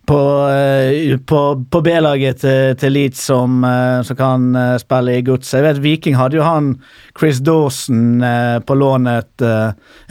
på, 0.05 0.49
eh, 0.49 1.17
på, 1.17 1.65
på 1.71 1.81
B-laget 1.81 2.41
til, 2.43 2.75
til, 2.79 2.91
Leeds 2.91 3.21
som, 3.29 3.63
eh, 3.63 4.01
som 4.03 4.17
kan 4.19 4.55
eh, 4.55 4.75
spille 4.81 5.17
i 5.17 5.23
Gods. 5.23 5.53
Jeg 5.55 5.63
vet 5.63 5.79
Viking 5.83 6.17
hadde 6.19 6.39
jo 6.39 6.47
han 6.47 6.73
Chris 7.19 7.39
Dawson 7.39 8.23
på 8.67 8.75
lån 8.75 9.07
et, 9.07 9.43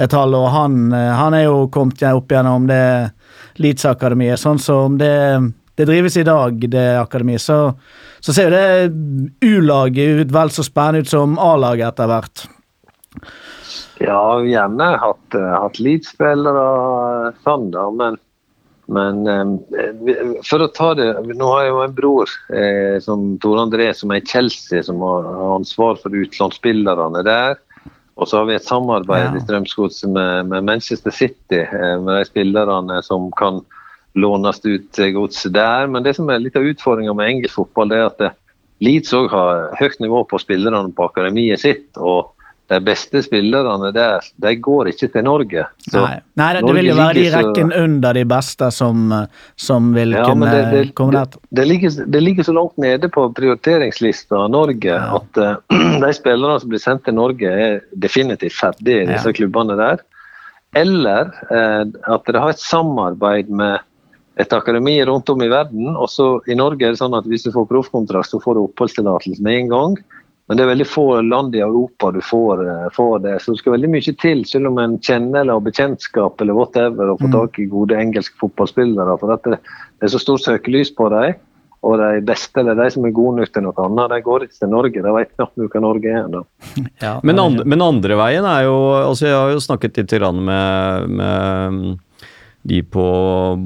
et 0.00 0.16
halvt 0.16 0.38
år. 0.38 0.48
Han, 0.54 0.78
han 0.92 1.36
er 1.36 1.44
jo 1.44 1.66
kommet 1.72 2.02
opp 2.08 2.32
gjennom 2.32 2.68
det 2.70 3.12
Leeds-akademiet. 3.60 4.40
Sånn 4.40 4.60
som 4.62 4.96
det, 5.00 5.12
det, 5.76 5.88
drives 5.88 6.16
i 6.16 6.26
dag, 6.26 6.56
det 6.72 6.86
akademiet, 7.00 7.44
så, 7.44 7.74
så 8.20 8.32
ser 8.32 8.48
jo 8.48 8.56
det 8.56 9.52
U-laget 9.52 10.22
ut 10.22 10.32
vel 10.32 10.54
så 10.54 10.64
spennende 10.64 11.04
ut 11.04 11.12
som 11.12 11.36
A-laget 11.42 11.92
etter 11.92 12.08
hvert. 12.08 12.46
Ja, 14.02 14.40
gjerne 14.42 14.92
hatt, 14.98 15.38
hatt 15.38 15.80
Leeds-spillere 15.82 17.32
sånn, 17.44 17.70
da, 17.74 17.88
men 17.94 18.20
men 18.92 19.26
eh, 19.30 20.40
for 20.44 20.64
å 20.64 20.70
ta 20.74 20.90
det 20.98 21.06
Nå 21.30 21.50
har 21.52 21.64
jeg 21.64 21.70
jo 21.70 21.82
en 21.84 21.94
bror 21.96 22.32
eh, 22.52 22.96
som 23.02 23.36
Tor 23.42 23.60
André 23.62 23.92
som 23.94 24.10
er 24.12 24.22
i 24.22 24.26
Chelsea, 24.26 24.82
som 24.82 25.00
har 25.06 25.28
ansvar 25.54 26.00
for 26.02 26.14
utenlandsspillerne 26.14 27.22
der. 27.26 27.60
Og 28.20 28.28
så 28.28 28.40
har 28.40 28.50
vi 28.50 28.58
et 28.58 28.66
samarbeid 28.66 29.30
ja. 29.30 29.36
i 29.38 29.44
Strømsgodset 29.44 30.10
med, 30.12 30.50
med, 30.50 30.66
Manchester 30.68 31.14
City, 31.14 31.62
eh, 31.62 31.94
med 32.02 32.18
de 32.18 32.26
spillerne 32.28 33.00
som 33.06 33.30
kan 33.38 33.62
lånes 34.18 34.60
ut 34.66 34.90
til 34.92 35.14
godset 35.16 35.54
der. 35.56 35.88
Men 35.88 36.04
det 36.04 36.16
som 36.18 36.28
er 36.28 36.42
litt 36.42 36.58
av 36.58 36.66
utfordringa 36.68 37.14
med 37.16 37.30
engelsk 37.30 37.62
fotball, 37.62 37.92
det 37.92 38.02
er 38.02 38.10
at 38.10 38.38
Leeds 38.82 39.14
òg 39.14 39.30
har 39.30 39.68
høyt 39.78 40.00
nivå 40.02 40.24
på 40.28 40.42
spillerne 40.42 40.90
på 40.92 41.06
akademiet 41.06 41.62
sitt. 41.62 41.88
og 41.96 42.34
de 42.72 42.78
beste 42.84 43.20
spillerne 43.24 43.90
der, 43.94 44.24
de 44.42 44.52
går 44.64 44.88
ikke 44.92 45.08
til 45.12 45.24
Norge. 45.26 45.64
Så 45.84 46.00
Nei, 46.02 46.16
Nei 46.40 46.48
det, 46.56 46.62
Norge 46.64 46.76
vil 46.78 46.88
jo 46.90 46.96
være 46.98 47.14
de 47.18 47.24
rekken 47.36 47.70
så- 47.74 47.82
under 47.84 48.16
de 48.18 48.24
beste 48.32 48.70
som, 48.72 49.02
som 49.56 49.90
vil 49.94 50.16
Ja, 50.16 50.24
kunne 50.28 50.48
det, 50.50 50.62
det, 50.72 50.94
komme 50.98 51.12
der. 51.12 51.38
det, 51.52 51.66
ligger, 51.68 51.90
det 52.06 52.22
ligger 52.22 52.48
så 52.48 52.54
langt 52.56 52.78
nede 52.78 53.08
på 53.12 53.26
prioriteringslista 53.36 54.46
Norge 54.48 54.96
at 54.96 55.38
uh, 55.38 55.54
de 56.06 56.12
spillerne 56.16 56.58
som 56.62 56.72
blir 56.72 56.82
sendt 56.82 57.04
til 57.04 57.14
Norge, 57.18 57.46
er 57.52 57.80
definitivt 57.94 58.56
ferdige 58.58 59.04
i 59.04 59.06
disse 59.12 59.28
Ja. 59.28 59.36
klubbene 59.36 59.76
der. 59.78 60.02
Eller 60.74 61.28
uh, 61.52 61.84
at 62.14 62.24
de 62.28 62.38
har 62.40 62.50
et 62.54 62.62
samarbeid 62.62 63.50
med 63.52 63.80
et 64.40 64.52
akademi 64.56 64.94
rundt 65.04 65.28
om 65.28 65.42
i 65.44 65.48
verden. 65.52 65.90
og 65.92 66.08
så 66.08 66.40
I 66.48 66.54
Norge 66.56 66.86
er 66.86 66.94
det 66.94 67.00
sånn 67.02 67.12
at 67.18 67.26
hvis 67.28 67.44
du 67.44 67.50
får 67.52 67.66
proffkontrakt, 67.68 68.30
så 68.32 68.40
får 68.40 68.56
du 68.56 68.62
oppholdstillatelse 68.64 69.42
med 69.44 69.58
en 69.58 69.68
gang. 69.68 69.96
Men 70.52 70.58
det 70.58 70.64
er 70.66 70.68
veldig 70.68 70.84
få 70.84 71.04
land 71.24 71.54
i 71.56 71.62
Europa 71.64 72.10
du 72.12 72.18
får, 72.20 72.60
eh, 72.68 72.88
får 72.92 73.18
det. 73.24 73.38
Så 73.40 73.54
det 73.54 73.60
skal 73.62 73.72
veldig 73.72 73.88
mye 73.88 74.12
til, 74.20 74.42
selv 74.44 74.68
om 74.68 74.80
en 74.82 74.98
kjenner 75.00 75.40
eller 75.40 75.56
har 75.56 75.62
bekjentskap 75.64 76.42
eller 76.44 76.58
whatever, 76.58 77.08
og 77.08 77.22
får 77.22 77.30
tak 77.32 77.56
i 77.62 77.64
gode 77.70 77.96
engelske 77.96 78.36
fotballspillere. 78.36 79.14
For 79.22 79.32
at 79.32 79.48
det, 79.48 79.56
det 79.96 80.04
er 80.04 80.12
så 80.12 80.20
stort 80.20 80.44
søkelys 80.44 80.92
på 80.92 81.06
dem. 81.14 81.40
Og 81.88 81.96
de 82.02 82.20
beste, 82.28 82.60
eller 82.60 82.76
de 82.76 82.90
som 82.92 83.08
er 83.08 83.14
gode 83.16 83.40
nok 83.40 83.54
til 83.54 83.64
noe 83.64 83.86
annet, 83.86 84.12
de 84.12 84.20
går 84.28 84.44
ikke 84.44 84.58
til 84.58 84.72
Norge. 84.74 85.06
De 85.08 85.14
vet 85.16 85.32
knapt 85.32 85.64
hva 85.72 85.82
Norge 85.86 86.12
er 86.12 86.20
ennå. 86.26 86.44
Ja, 87.06 87.14
Men, 87.24 87.40
andre, 87.40 87.64
men 87.72 87.88
andre 87.88 88.20
veien 88.20 88.44
er 88.44 88.66
jo 88.68 88.76
altså 88.92 89.30
Jeg 89.30 89.38
har 89.38 89.54
jo 89.56 89.64
snakket 89.70 90.02
litt 90.02 90.12
med, 90.36 91.08
med 91.08 91.80
mm, 91.80 91.96
de 92.68 92.82
på 92.86 93.06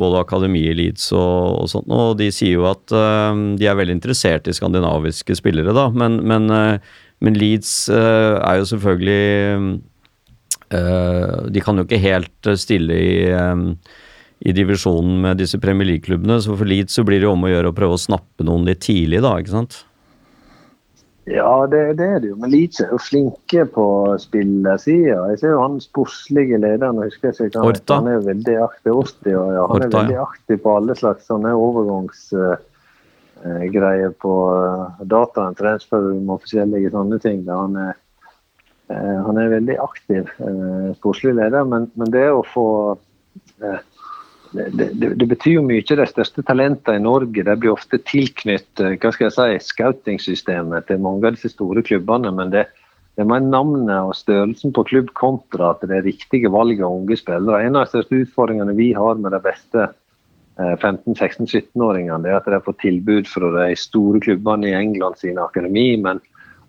både 0.01 0.23
akademi 0.23 0.63
i 0.71 0.77
Leeds 0.77 1.11
og, 1.13 1.59
og 1.63 1.69
sånt, 1.69 1.91
og 1.93 2.17
de 2.21 2.31
sier 2.33 2.57
jo 2.57 2.65
at 2.71 2.95
uh, 2.97 3.37
de 3.59 3.69
er 3.69 3.77
veldig 3.77 3.99
interessert 3.99 4.49
i 4.49 4.55
skandinaviske 4.57 5.37
spillere, 5.37 5.75
da. 5.77 5.91
Men, 5.93 6.23
men, 6.25 6.49
uh, 6.49 6.97
men 7.25 7.37
Leeds 7.37 7.75
uh, 7.93 8.41
er 8.41 8.63
jo 8.63 8.73
selvfølgelig 8.73 9.83
De 10.67 11.61
kan 11.63 11.79
jo 11.79 11.85
ikke 11.85 12.01
helt 12.03 12.49
stille 12.59 12.97
i 12.99 13.11
um, 13.31 13.69
i 14.45 14.53
divisjonen 14.53 15.21
med 15.23 15.41
disse 15.41 15.59
Premier 15.63 15.89
League-klubbene, 15.89 16.39
så 16.43 16.57
for 16.57 16.69
Leeds 16.69 16.99
så 16.99 17.05
blir 17.07 17.23
det 17.23 17.29
jo 17.29 17.33
om 17.33 17.47
å 17.47 17.51
gjøre 17.51 17.73
å 17.73 17.77
prøve 17.77 17.97
å 17.97 18.01
snappe 18.01 18.45
noen 18.45 18.67
litt 18.69 18.83
tidlig, 18.85 19.23
da, 19.25 19.33
ikke 19.41 19.55
sant? 19.55 19.79
Ja, 21.27 21.66
det, 21.66 21.99
det 21.99 22.07
er 22.07 22.20
det 22.22 22.29
jo. 22.31 22.37
Men 22.39 22.53
Leeds 22.53 22.79
er 22.85 22.93
jo 22.95 23.01
flinke 23.03 23.64
på 23.74 23.87
spillersida. 24.22 25.24
Jeg 25.33 25.41
ser 25.41 25.57
jo 25.57 25.64
han 25.64 25.81
sportslige 25.83 26.61
lederen, 26.62 27.01
jeg 27.03 27.11
husker 27.11 27.35
ikke 27.49 27.64
han. 27.64 27.81
Han 27.91 28.07
er 28.07 28.14
jo 28.14 28.22
veldig 28.29 28.57
aktiv. 28.62 28.93
Orti, 28.95 29.35
og 29.35 29.51
ja, 29.51 29.66
han 29.66 29.74
Orta, 29.74 29.87
er 29.89 29.91
veldig 29.97 30.20
aktiv 30.22 30.57
på 30.62 30.70
alle 30.79 30.95
slags 30.99 31.27
sånne 31.27 31.51
overgangsgreier 31.59 34.12
på 34.22 34.35
uh, 34.55 35.03
dataen, 35.03 35.59
transferroom 35.59 36.31
og 36.31 36.41
forskjellige 36.45 36.95
sånne 36.95 37.18
ting. 37.27 37.43
Han 37.51 37.74
er, 37.89 37.95
uh, 38.95 39.18
han 39.27 39.37
er 39.43 39.55
veldig 39.57 39.77
aktiv 39.83 40.22
uh, 40.39 40.95
sportslig 41.01 41.35
leder, 41.41 41.62
men, 41.66 41.91
men 41.99 42.09
det 42.14 42.29
å 42.31 42.47
få 42.53 42.68
eh, 43.66 43.83
det, 44.57 44.89
det, 45.01 45.11
det 45.21 45.29
betyr 45.31 45.59
jo 45.59 45.67
mye. 45.67 45.85
De 45.85 46.07
største 46.09 46.43
talentene 46.47 47.01
i 47.01 47.05
Norge 47.05 47.45
de 47.47 47.55
blir 47.61 47.75
ofte 47.75 48.01
tilknyttet 48.09 49.03
hva 49.03 49.13
skal 49.15 49.29
jeg 49.29 49.37
si, 49.37 49.71
scouting-systemet 49.73 50.89
til 50.89 51.03
mange 51.05 51.29
av 51.29 51.37
disse 51.37 51.53
store 51.53 51.85
klubbene. 51.87 52.33
Men 52.37 52.53
det, 52.55 52.67
det 53.17 53.25
er 53.25 53.31
mer 53.31 53.45
navnet 53.45 53.97
og 53.97 54.17
størrelsen 54.19 54.75
på 54.77 54.87
klubb 54.91 55.13
kontra 55.19 55.73
at 55.75 55.85
det 55.87 55.99
er 55.99 56.09
riktige 56.09 56.53
valg 56.53 56.83
av 56.83 56.99
unge 57.01 57.19
spillere. 57.21 57.63
En 57.65 57.79
av 57.79 57.87
de 57.87 57.95
største 57.95 58.23
utfordringene 58.25 58.77
vi 58.79 58.93
har 58.97 59.21
med 59.21 59.37
de 59.37 59.43
beste 59.45 59.89
eh, 59.89 60.75
15-16-17-åringene, 60.77 62.29
er 62.29 62.41
at 62.41 62.49
de 62.51 62.63
får 62.65 62.81
tilbud 62.85 63.31
fra 63.31 63.53
de 63.59 63.69
store 63.81 64.23
klubbene 64.25 64.73
i 64.73 64.79
England 64.79 65.21
sine 65.23 65.45
akademi. 65.45 65.93
men 66.03 66.23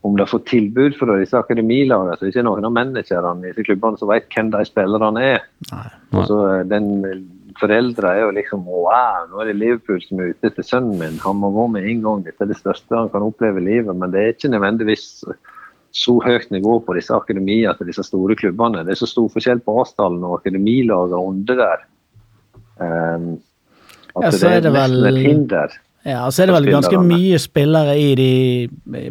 om 0.06 0.18
de 0.18 0.28
får 0.30 0.44
tilbud 0.48 0.96
fra 0.96 1.16
disse 1.20 1.38
akademilagene, 1.38 2.14
så 2.16 2.22
er 2.22 2.30
det 2.30 2.36
ikke 2.36 2.46
noen 2.48 2.68
av 2.68 2.74
managerne 2.76 3.44
i 3.44 3.50
disse 3.50 3.66
klubbene 3.66 4.00
som 4.00 4.12
vet 4.12 4.28
hvem 4.32 4.52
de 4.54 4.62
spillerne 4.68 5.24
er. 5.34 5.48
Og 6.14 6.28
så 6.30 6.38
eh, 6.52 6.64
den 6.70 6.92
Foreldre 7.60 8.12
er 8.14 8.22
jo 8.26 8.32
liksom 8.36 8.66
Wow, 8.68 9.28
nå 9.32 9.42
er 9.42 9.52
det 9.52 9.58
Liverpool 9.58 10.02
som 10.04 10.20
er 10.22 10.34
ute 10.34 10.50
etter 10.52 10.66
sønnen 10.66 10.98
min. 11.00 11.20
Han 11.24 11.40
må 11.42 11.50
gå 11.56 11.68
med 11.74 11.88
en 11.90 12.02
gang. 12.06 12.24
Dette 12.26 12.46
er 12.46 12.52
det 12.52 12.60
største 12.60 12.96
han 12.96 13.10
kan 13.14 13.26
oppleve 13.26 13.62
i 13.62 13.66
livet. 13.68 13.96
Men 13.98 14.14
det 14.14 14.22
er 14.24 14.34
ikke 14.36 14.52
nødvendigvis 14.54 15.06
så 15.98 16.18
høyt 16.22 16.52
nivå 16.54 16.78
på 16.86 16.94
disse 16.98 17.16
akademiene 17.16 17.74
til 17.80 17.90
disse 17.90 18.04
store 18.06 18.36
klubbene. 18.38 18.84
Det 18.86 18.94
er 18.94 19.00
så 19.02 19.10
stor 19.10 19.30
forskjell 19.34 19.64
på 19.66 19.80
Asdalen 19.82 20.24
og 20.28 20.40
akademilagene 20.42 21.22
under 21.32 21.62
der. 21.64 21.86
Um, 22.78 23.40
at 24.18 24.28
Ja, 24.28 24.30
det 24.32 24.44
er 24.44 24.62
det 24.62 24.70
er 24.70 24.78
vel- 24.78 25.08
et 25.10 25.22
hinder. 25.26 25.74
Ja, 26.08 26.22
og 26.24 26.32
så 26.32 26.44
er 26.44 26.48
det 26.48 26.56
vel 26.56 26.70
ganske 26.72 27.00
mye 27.04 27.36
spillere 27.42 27.98
i 28.00 28.12
de, 28.16 28.32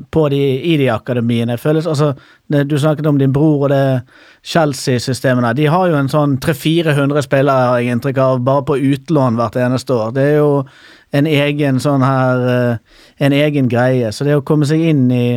på 0.08 0.22
de, 0.32 0.40
i 0.64 0.78
de 0.80 0.86
akademiene. 0.88 1.58
Føles, 1.60 1.84
altså, 1.86 2.14
det, 2.48 2.62
du 2.70 2.78
snakket 2.80 3.08
om 3.10 3.18
din 3.20 3.34
bror 3.36 3.66
og 3.66 3.68
det 3.68 4.00
Chelsea-systemet 4.46 5.44
der. 5.44 5.58
De 5.58 5.66
har 5.74 5.90
jo 5.90 5.98
en 5.98 6.08
sånn 6.08 6.38
300-400 6.40 7.26
spillere, 7.26 7.66
har 7.68 7.82
jeg 7.82 7.92
inntrykk 7.92 8.20
av, 8.24 8.40
bare 8.46 8.64
på 8.70 8.78
utlån 8.94 9.36
hvert 9.36 9.58
eneste 9.60 9.92
år. 9.92 10.14
Det 10.16 10.24
er 10.24 10.38
jo 10.38 10.54
en 11.20 11.28
egen 11.28 11.80
sånn 11.84 12.04
her 12.04 12.46
eh, 12.52 13.02
En 13.26 13.32
egen 13.32 13.68
greie. 13.72 14.08
Så 14.12 14.24
det 14.24 14.34
å 14.36 14.44
komme 14.44 14.66
seg 14.68 14.82
inn 14.84 15.06
i, 15.12 15.36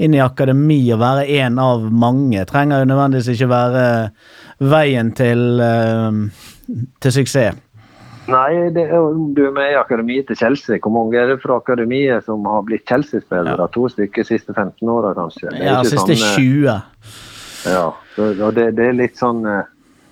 inn 0.00 0.14
i 0.16 0.20
akademi 0.24 0.80
og 0.94 1.00
være 1.02 1.26
en 1.40 1.58
av 1.60 1.88
mange, 1.88 2.44
trenger 2.48 2.82
jo 2.82 2.88
nødvendigvis 2.88 3.32
ikke 3.34 3.48
være 3.50 3.86
veien 4.64 5.12
til, 5.16 5.60
eh, 5.60 6.20
til 7.00 7.16
suksess. 7.16 7.64
Nei, 8.28 8.68
det 8.74 8.84
er, 8.92 9.06
du 9.34 9.40
er 9.46 9.54
med 9.56 9.72
i 9.72 9.78
akademiet 9.80 10.26
til 10.28 10.36
Chelsea, 10.36 10.76
hvor 10.84 10.92
mange 10.92 11.16
er 11.16 11.30
det 11.32 11.38
fra 11.42 11.56
akademiet 11.62 12.26
som 12.26 12.44
har 12.44 12.62
blitt 12.66 12.84
Chelsea-spillere? 12.88 13.68
To 13.72 13.86
stykker 13.88 14.22
de 14.24 14.28
siste 14.28 14.52
15 14.52 14.88
åra, 14.92 15.14
kanskje? 15.16 15.48
Det 15.54 15.62
er 15.62 15.70
Ja, 15.70 15.82
siste 15.82 16.02
sånn, 16.02 16.12
eh, 16.12 16.36
20. 16.36 16.82
Ja, 17.72 17.86
så- 18.14 18.46
og 18.46 18.54
det, 18.54 18.74
det 18.76 18.86
er 18.88 18.92
litt 18.92 19.16
sånn 19.16 19.44
eh, 19.46 19.64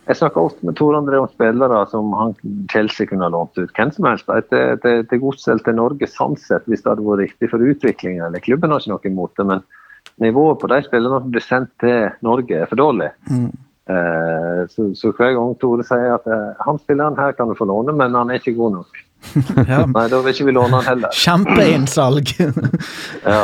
Jeg 0.08 0.16
snakker 0.20 0.38
ofte 0.46 0.62
med 0.64 0.76
Tor 0.76 0.94
André 0.94 1.18
om 1.18 1.26
spillere 1.26 1.80
som 1.90 2.12
han 2.14 2.34
Chelsea 2.70 3.06
kunne 3.10 3.24
ha 3.26 3.28
lånt 3.28 3.58
ut. 3.58 3.72
Hvem 3.74 3.90
som 3.92 4.04
helst 4.06 4.26
til, 4.26 4.76
til, 4.78 5.02
til 5.10 5.18
Godset 5.18 5.48
eller 5.50 5.64
til 5.66 5.74
Norge 5.74 6.06
sannsett 6.06 6.62
hvis 6.70 6.82
det 6.84 6.92
hadde 6.92 7.02
vært 7.02 7.24
riktig 7.24 7.50
for 7.50 7.58
utviklingen. 7.58 8.22
Eller 8.28 8.38
klubben 8.38 8.70
har 8.70 8.78
ikke 8.78 8.92
noe 8.94 9.10
imot 9.10 9.32
det, 9.36 9.46
men 9.46 9.62
nivået 10.22 10.60
på 10.62 10.68
de 10.70 10.78
spillerne 10.86 11.18
som 11.24 11.32
blir 11.34 11.42
sendt 11.42 11.72
til 11.82 12.06
Norge, 12.22 12.54
er 12.62 12.66
for 12.70 12.76
dårlig. 12.78 13.10
Eh, 13.28 13.48
så, 13.86 14.88
så 14.98 15.12
hver 15.14 15.36
gang 15.36 15.52
Tore 15.60 15.84
sier 15.86 16.16
at 16.16 16.26
eh, 16.26 16.56
han 16.66 16.80
spilleren 16.82 17.18
her 17.20 17.36
kan 17.38 17.50
du 17.50 17.54
få 17.58 17.68
låne, 17.70 17.94
men 17.94 18.16
han 18.18 18.32
er 18.32 18.40
ikke 18.42 18.56
god 18.58 18.80
nok. 18.80 19.02
Ja. 19.66 19.80
Nei, 19.90 20.04
da 20.12 20.20
vil 20.22 20.34
ikke 20.34 20.46
vi 20.46 20.54
låne 20.54 20.80
han 20.80 20.86
heller. 20.86 21.14
Kjempeinnsalg. 21.24 22.34
Ja. 23.26 23.40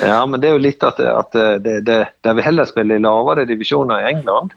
ja, 0.00 0.20
men 0.24 0.40
det 0.40 0.48
er 0.48 0.56
jo 0.56 0.62
litt 0.64 0.84
at, 0.86 1.00
at 1.00 1.34
det, 1.64 1.74
det, 1.84 1.98
de 2.24 2.34
vil 2.38 2.46
heller 2.46 2.68
spille 2.68 2.96
i 2.96 3.02
lavere 3.02 3.44
divisjoner 3.48 4.00
i 4.00 4.12
England. 4.14 4.54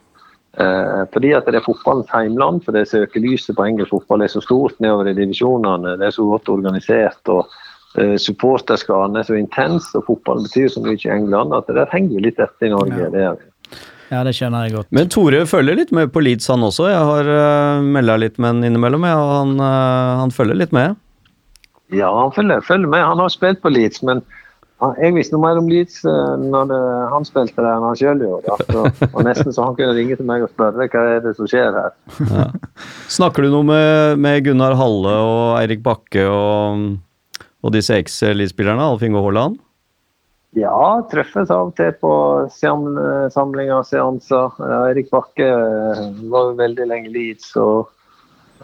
Eh, 0.60 1.04
fordi 1.14 1.32
at 1.32 1.48
det 1.48 1.62
er 1.62 1.66
fotballens 1.66 2.12
heimland, 2.12 2.64
for 2.66 2.76
det 2.76 2.90
søkelyset 2.90 3.56
på 3.56 3.66
engelsk 3.66 3.94
fotball 3.94 4.24
er 4.26 4.32
så 4.32 4.42
stort 4.44 4.80
nedover 4.84 5.12
i 5.12 5.16
divisjonene. 5.16 5.96
Det 6.00 6.10
er 6.10 6.16
så 6.16 6.28
godt 6.28 6.52
organisert. 6.52 7.22
og 7.32 7.48
eh, 7.98 8.18
Supporterskaren 8.20 9.16
er 9.16 9.28
så 9.28 9.40
intens, 9.40 9.88
og 9.96 10.06
fotballen 10.10 10.48
betyr 10.48 10.68
så 10.74 10.84
mye 10.84 11.00
i 11.00 11.14
England 11.14 11.56
at 11.56 11.68
det 11.68 11.80
der 11.80 11.94
henger 11.94 12.28
litt 12.28 12.40
etter 12.40 12.68
i 12.68 12.74
Norge. 12.76 13.12
Det 13.16 13.24
er, 13.30 13.40
Ja, 14.12 14.26
det 14.28 14.34
skjønner 14.36 14.68
jeg 14.68 14.76
godt. 14.76 14.90
Men 14.92 15.08
Tore 15.12 15.46
følger 15.48 15.78
litt 15.80 15.94
med 15.96 16.12
på 16.12 16.20
Leeds, 16.24 16.50
han 16.52 16.66
også. 16.68 16.90
Jeg 16.92 17.00
har 17.08 17.30
uh, 17.32 17.86
melda 17.96 18.18
litt 18.20 18.36
med 18.42 18.58
han 18.58 18.68
innimellom, 18.68 19.08
ja, 19.08 19.16
og 19.16 19.32
han, 19.38 19.54
uh, 19.64 20.20
han 20.20 20.36
følger 20.36 20.60
litt 20.60 20.76
med. 20.76 21.00
ja, 21.96 22.10
han 22.12 22.34
følger, 22.36 22.60
følger 22.68 22.92
med. 22.92 23.06
Han 23.08 23.24
har 23.24 23.32
spilt 23.32 23.62
på 23.64 23.72
Leeds, 23.72 24.04
men 24.04 24.20
han, 24.84 24.98
jeg 25.00 25.16
visste 25.16 25.38
noe 25.38 25.46
mer 25.46 25.62
om 25.62 25.72
Leeds 25.72 26.02
uh, 26.04 26.36
når 26.44 26.68
det, 26.74 26.82
han 27.14 27.30
spilte 27.30 27.64
der 27.64 27.72
enn 27.72 27.88
han 27.88 28.02
sjøl 28.02 28.26
gjorde. 28.26 28.58
Altså, 28.58 29.08
og 29.14 29.24
nesten 29.30 29.56
så 29.56 29.70
han 29.70 29.80
kunne 29.80 29.96
ringe 29.96 30.20
til 30.20 30.28
meg 30.28 30.44
og 30.44 30.52
spørre 30.52 30.92
hva 30.92 31.08
er 31.16 31.24
det 31.24 31.36
som 31.40 31.48
skjer 31.48 31.80
her. 31.80 31.96
Snakker 33.22 33.48
du 33.48 33.54
noe 33.56 33.72
med, 33.72 34.20
med 34.28 34.44
Gunnar 34.44 34.76
Halle 34.82 35.18
og 35.24 35.44
Eirik 35.62 35.88
Bakke 35.88 36.28
og, 36.28 36.88
og 37.64 37.78
disse 37.80 37.96
eks-Leeds-spillerne, 37.96 38.92
Alf 38.92 39.08
Inge 39.08 39.24
Haaland? 39.24 39.62
Ja, 40.58 41.00
treffes 41.08 41.52
av 41.54 41.70
og 41.70 41.78
til 41.78 41.94
på 42.02 42.12
samlinger 42.52 43.78
og 43.78 43.88
seanser. 43.88 44.58
Erik 44.60 44.82
Eirik 44.90 45.12
Bakke 45.14 45.48
eh, 45.48 46.02
var 46.28 46.50
jo 46.50 46.58
veldig 46.60 46.88
lenge 46.90 47.12
Leeds 47.14 47.54
og 47.62 47.88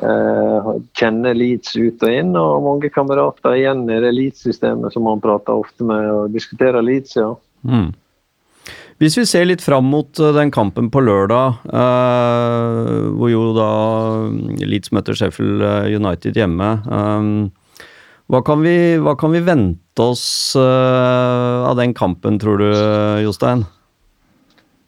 eh, 0.04 0.68
kjenner 1.00 1.38
Leeds 1.38 1.78
ut 1.78 2.04
og 2.04 2.12
inn. 2.12 2.34
Og 2.36 2.66
mange 2.66 2.92
kamerater 2.92 3.56
igjen 3.56 3.86
i 3.88 4.02
det 4.04 4.12
Leeds-systemet 4.18 4.98
som 4.98 5.08
han 5.08 5.24
prater 5.24 5.56
ofte 5.56 5.88
med 5.88 6.12
og 6.12 6.36
diskuterer 6.36 6.84
Leeds, 6.84 7.16
ja. 7.16 7.32
Mm. 7.64 7.96
Hvis 8.98 9.16
vi 9.16 9.24
ser 9.30 9.46
litt 9.46 9.64
fram 9.64 9.88
mot 9.88 10.20
eh, 10.20 10.36
den 10.36 10.52
kampen 10.52 10.92
på 10.92 11.06
lørdag, 11.08 11.64
eh, 11.72 12.94
hvor 13.16 13.32
jo 13.32 13.48
da 13.56 13.72
Leeds 14.60 14.92
møter 14.92 15.16
Sheffield 15.16 15.64
eh, 15.64 15.96
United 15.96 16.36
hjemme. 16.36 16.72
eh, 16.84 17.84
hva, 18.28 18.44
kan 18.44 18.60
vi, 18.60 18.98
hva 19.00 19.16
kan 19.16 19.32
vi 19.32 19.46
vente 19.48 19.87
oss 20.04 20.56
uh, 20.56 21.68
av 21.70 21.76
den 21.80 21.94
kampen, 21.98 22.40
tror 22.40 22.62
du, 22.62 22.70
Jostein? 23.24 23.66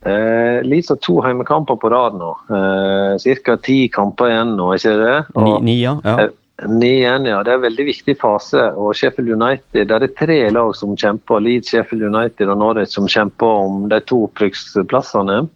Eh, 0.06 0.64
Leeds 0.64 0.90
har 0.90 1.00
to 1.04 1.20
heimekamper 1.22 1.76
på 1.76 1.90
rad 1.92 2.16
nå. 2.16 2.30
Eh, 2.56 3.36
Ca. 3.44 3.58
ti 3.58 3.90
kamper 3.92 4.32
igjen 4.32 4.54
nå, 4.56 4.70
ikke 4.78 4.94
det? 4.96 5.18
Ni, 5.36 5.50
Og, 5.52 5.64
ni 5.64 5.76
ja. 5.82 5.98
ja. 6.06 6.16
eh, 6.24 6.36
Niende, 6.68 7.32
ja. 7.32 7.44
Det 7.44 7.52
er 7.54 7.60
en 7.60 7.68
veldig 7.68 7.86
viktig 7.88 8.16
fase. 8.20 8.72
og 8.76 8.96
Sheffield 8.96 9.32
United, 9.32 9.88
Det 9.88 9.96
er 9.96 10.16
tre 10.16 10.40
lag 10.52 10.76
som 10.76 10.96
kjemper. 10.96 11.40
Leeds, 11.40 11.72
Sheffield 11.72 12.04
United 12.04 12.50
og 12.50 12.60
Norwich 12.60 12.96
som 12.96 13.08
kjemper 13.08 13.64
om 13.66 13.88
de 13.92 14.00
to 14.00 14.26
opprykksplassene. 14.28 15.48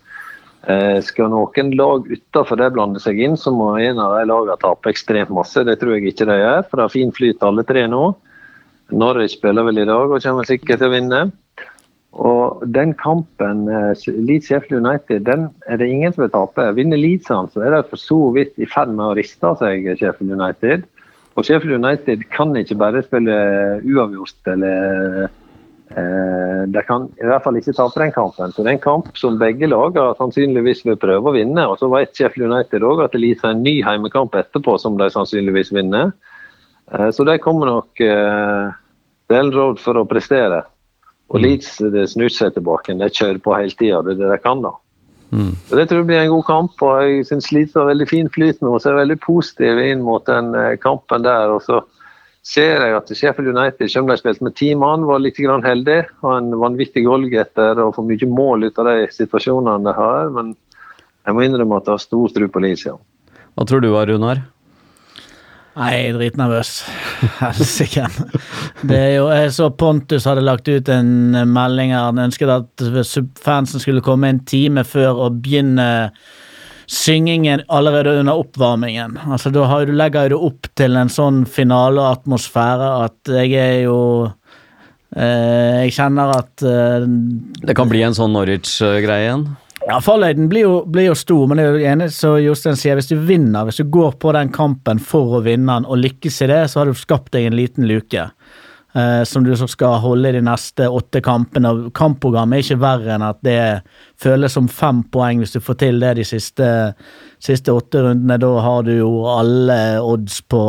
Eh, 0.67 0.99
skal 1.03 1.31
noen 1.31 1.73
lag 1.75 2.07
utenfor 2.07 2.59
det 2.59 2.71
blande 2.71 2.99
seg 3.03 3.19
inn, 3.19 3.35
så 3.35 3.51
må 3.51 3.73
en 3.79 3.99
av 3.99 4.15
de 4.15 4.27
lagene 4.29 4.55
tape 4.61 4.91
ekstremt 4.91 5.31
masse. 5.35 5.59
Det 5.59 5.79
tror 5.79 5.97
jeg 5.97 6.13
ikke 6.13 6.27
de 6.27 6.39
gjør, 6.39 6.63
for 6.69 6.79
det 6.79 6.83
har 6.87 6.95
fin 6.95 7.11
flyt 7.11 7.43
alle 7.43 7.63
tre 7.67 7.83
nå. 7.87 8.15
Norwich 8.91 9.37
spiller 9.37 9.63
vel 9.63 9.79
i 9.81 9.87
dag 9.87 10.11
og 10.11 10.21
kommer 10.21 10.47
sikkert 10.47 10.81
til 10.81 10.89
å 10.91 10.93
vinne. 10.93 11.21
Og 12.13 12.61
den 12.69 12.93
kampen, 12.93 13.67
eh, 13.69 13.93
Leeds 14.21 14.47
Sheffield 14.47 14.85
United, 14.85 15.25
den 15.25 15.49
er 15.67 15.77
det 15.77 15.89
ingen 15.89 16.13
som 16.13 16.23
vil 16.23 16.33
tape. 16.33 16.75
Vinner 16.75 16.97
Leeds 16.97 17.27
han, 17.27 17.49
så 17.49 17.65
er 17.65 17.71
de 17.71 17.83
for 17.89 17.97
så 17.97 18.19
vidt 18.35 18.53
i 18.61 18.69
ferd 18.69 18.89
med 18.93 19.05
å 19.05 19.15
riste 19.17 19.55
seg 19.57 19.87
Sheffield 19.97 20.31
United. 20.31 20.83
Og 21.35 21.45
Sheffield 21.45 21.83
United 21.83 22.27
kan 22.29 22.53
ikke 22.53 22.77
bare 22.77 23.01
spille 23.01 23.37
uavgjort 23.81 24.51
eller 24.53 25.23
eh, 25.97 26.65
De 26.69 26.81
kan 26.85 27.07
i 27.17 27.25
hvert 27.25 27.43
fall 27.43 27.57
ikke 27.57 27.73
tape 27.73 27.99
den 27.99 28.13
kampen. 28.13 28.53
Så 28.53 28.61
det 28.61 28.69
er 28.69 28.77
en 28.77 28.85
kamp 28.85 29.09
som 29.17 29.39
begge 29.41 29.67
lag 29.67 29.97
sannsynligvis 30.19 30.85
vil 30.85 30.99
prøve 31.01 31.31
å 31.31 31.33
vinne. 31.33 31.65
Og 31.65 31.81
så 31.81 31.89
vet 31.89 32.13
Sheffield 32.13 32.51
United 32.51 32.85
òg 32.85 33.01
at 33.07 33.17
Leeds 33.17 33.41
har 33.41 33.57
en 33.57 33.65
ny 33.65 33.79
heimekamp 33.81 34.37
etterpå 34.37 34.77
som 34.81 35.01
de 35.01 35.09
sannsynligvis 35.13 35.73
vinner. 35.73 36.13
Eh, 36.91 37.09
så 37.11 37.25
de 37.25 37.37
kommer 37.39 37.69
nok 37.71 38.01
eh, 38.01 38.71
vel 39.31 39.51
råd 39.53 39.79
for 39.79 39.99
å 39.99 40.07
prestere. 40.09 40.63
Og 41.33 41.39
Mm. 41.39 41.43
Leeds 41.43 41.77
det 41.93 42.09
snur 42.11 42.29
seg 42.29 42.53
tilbake. 42.53 42.93
De 42.97 43.09
kjører 43.09 43.39
på 43.41 43.55
hele 43.57 43.71
tida. 43.71 44.03
Det 44.03 44.13
er 44.13 44.21
det 44.21 44.31
de 44.31 44.37
kan, 44.43 44.61
da. 44.61 44.73
Mm. 45.31 45.55
Så 45.65 45.75
Det 45.75 45.89
tror 45.89 45.99
jeg 46.03 46.07
blir 46.07 46.21
en 46.21 46.29
god 46.29 46.45
kamp. 46.45 46.81
og 46.81 47.01
Jeg 47.01 47.25
syns 47.25 47.51
Leeds 47.51 47.73
har 47.73 47.89
veldig 47.89 48.07
fin 48.07 48.29
flyt 48.29 48.61
nå. 48.61 48.77
Så 48.77 48.89
jeg 48.89 48.93
er 48.93 49.05
veldig 49.05 49.19
positiv 49.21 49.79
inn 49.79 50.03
mot 50.03 50.23
den 50.25 50.53
eh, 50.53 50.77
kampen 50.77 51.23
der. 51.23 51.49
og 51.49 51.61
så 51.63 51.81
ser 52.43 52.83
jeg 52.83 52.95
at 52.95 53.07
Sheffield 53.07 53.57
United, 53.57 53.89
selv 53.89 54.03
om 54.03 54.09
de 54.11 54.17
spilte 54.19 54.43
med 54.43 54.55
ti 54.55 54.73
mann, 54.75 55.05
var 55.07 55.19
litt 55.19 55.37
grann 55.37 55.63
heldig. 55.63 56.05
Har 56.21 56.37
en 56.37 56.51
vanvittig 56.51 57.05
goalgetter 57.05 57.79
og 57.79 57.95
får 57.95 58.05
mye 58.05 58.29
mål 58.29 58.67
ut 58.67 58.77
av 58.79 58.85
de 58.85 59.07
situasjonene 59.07 59.83
de 59.83 59.93
har. 59.93 60.29
Men 60.29 60.55
jeg 61.25 61.33
må 61.33 61.45
innrømme 61.47 61.77
at 61.79 61.87
jeg 61.87 61.95
har 61.95 62.03
stor 62.03 62.27
tro 62.35 62.47
på 62.51 62.61
Leeds, 62.61 62.85
ja. 62.85 62.97
Hva 63.55 63.65
tror 63.65 63.81
du, 63.81 63.89
Runar? 63.89 64.43
Nei, 65.73 65.89
jeg 65.95 66.09
er 66.11 66.17
dritnervøs. 66.19 66.71
Helsike. 67.39 68.05
Jeg 68.85 69.49
så 69.55 69.71
Pontus 69.73 70.27
hadde 70.29 70.43
lagt 70.45 70.69
ut 70.69 70.89
en 70.93 71.33
melding 71.49 71.95
her. 71.95 72.11
Han 72.11 72.21
ønsket 72.27 72.51
at 72.53 72.85
fansen 73.41 73.81
skulle 73.81 74.03
komme 74.05 74.29
en 74.29 74.43
time 74.45 74.85
før 74.85 75.25
og 75.25 75.41
begynne 75.41 75.87
syngingen 76.93 77.63
allerede 77.73 78.19
under 78.19 78.43
oppvarmingen. 78.43 79.17
Altså 79.25 79.49
Da 79.49 79.65
har 79.69 79.87
du, 79.87 79.95
legger 79.97 80.29
du 80.29 80.37
opp 80.37 80.69
til 80.77 80.97
en 80.99 81.11
sånn 81.11 81.43
finaleatmosfære 81.49 82.89
at 83.07 83.33
jeg 83.39 83.53
er 83.57 83.77
jo 83.87 83.99
eh, 85.15 85.85
Jeg 85.87 85.95
kjenner 85.97 86.35
at 86.37 86.65
eh, 86.67 87.07
Det 87.63 87.77
kan 87.77 87.89
bli 87.89 88.03
en 88.05 88.17
sånn 88.17 88.35
Norwich-greie 88.35 89.29
igjen? 89.29 89.47
Ja, 89.87 89.99
fallhøyden 90.01 90.49
blir 90.51 90.63
jo, 90.65 90.75
blir 90.87 91.09
jo 91.09 91.15
stor, 91.17 91.47
men 91.47 91.59
det 91.59 91.63
er 91.65 91.77
jo 91.77 91.87
enig 91.93 92.09
som 92.15 92.37
Jostein 92.39 92.77
sier. 92.79 92.95
Hvis 92.99 93.11
du 93.11 93.17
vinner, 93.27 93.65
hvis 93.67 93.81
du 93.81 93.89
går 93.91 94.15
på 94.21 94.31
den 94.35 94.51
kampen 94.55 95.01
for 95.03 95.39
å 95.39 95.43
vinne 95.45 95.79
den 95.79 95.87
og 95.89 95.99
lykkes 95.99 96.41
i 96.45 96.51
det, 96.51 96.61
så 96.71 96.81
har 96.81 96.91
du 96.91 96.97
skapt 96.97 97.33
deg 97.35 97.49
en 97.49 97.57
liten 97.59 97.87
luke. 97.89 98.29
eh, 98.95 99.23
som 99.23 99.43
du 99.43 99.55
skal 99.57 99.99
holde 99.99 100.29
i 100.29 100.35
de 100.37 100.41
neste 100.45 100.87
åtte 100.89 101.21
kampene. 101.25 101.71
Og 101.71 101.93
Kampprogrammet 101.97 102.59
er 102.59 102.65
ikke 102.65 102.81
verre 102.83 103.15
enn 103.15 103.25
at 103.25 103.39
det 103.45 103.81
føles 104.21 104.53
som 104.53 104.69
fem 104.69 105.03
poeng 105.13 105.41
hvis 105.41 105.55
du 105.55 105.59
får 105.63 105.79
til 105.81 105.99
det 106.03 106.15
de 106.19 106.27
siste, 106.27 106.67
siste 107.41 107.73
åtte 107.73 108.03
rundene. 108.05 108.37
Da 108.41 108.53
har 108.61 108.85
du 108.85 108.93
jo 108.95 109.11
alle 109.33 109.79
odds 110.01 110.41
på, 110.45 110.63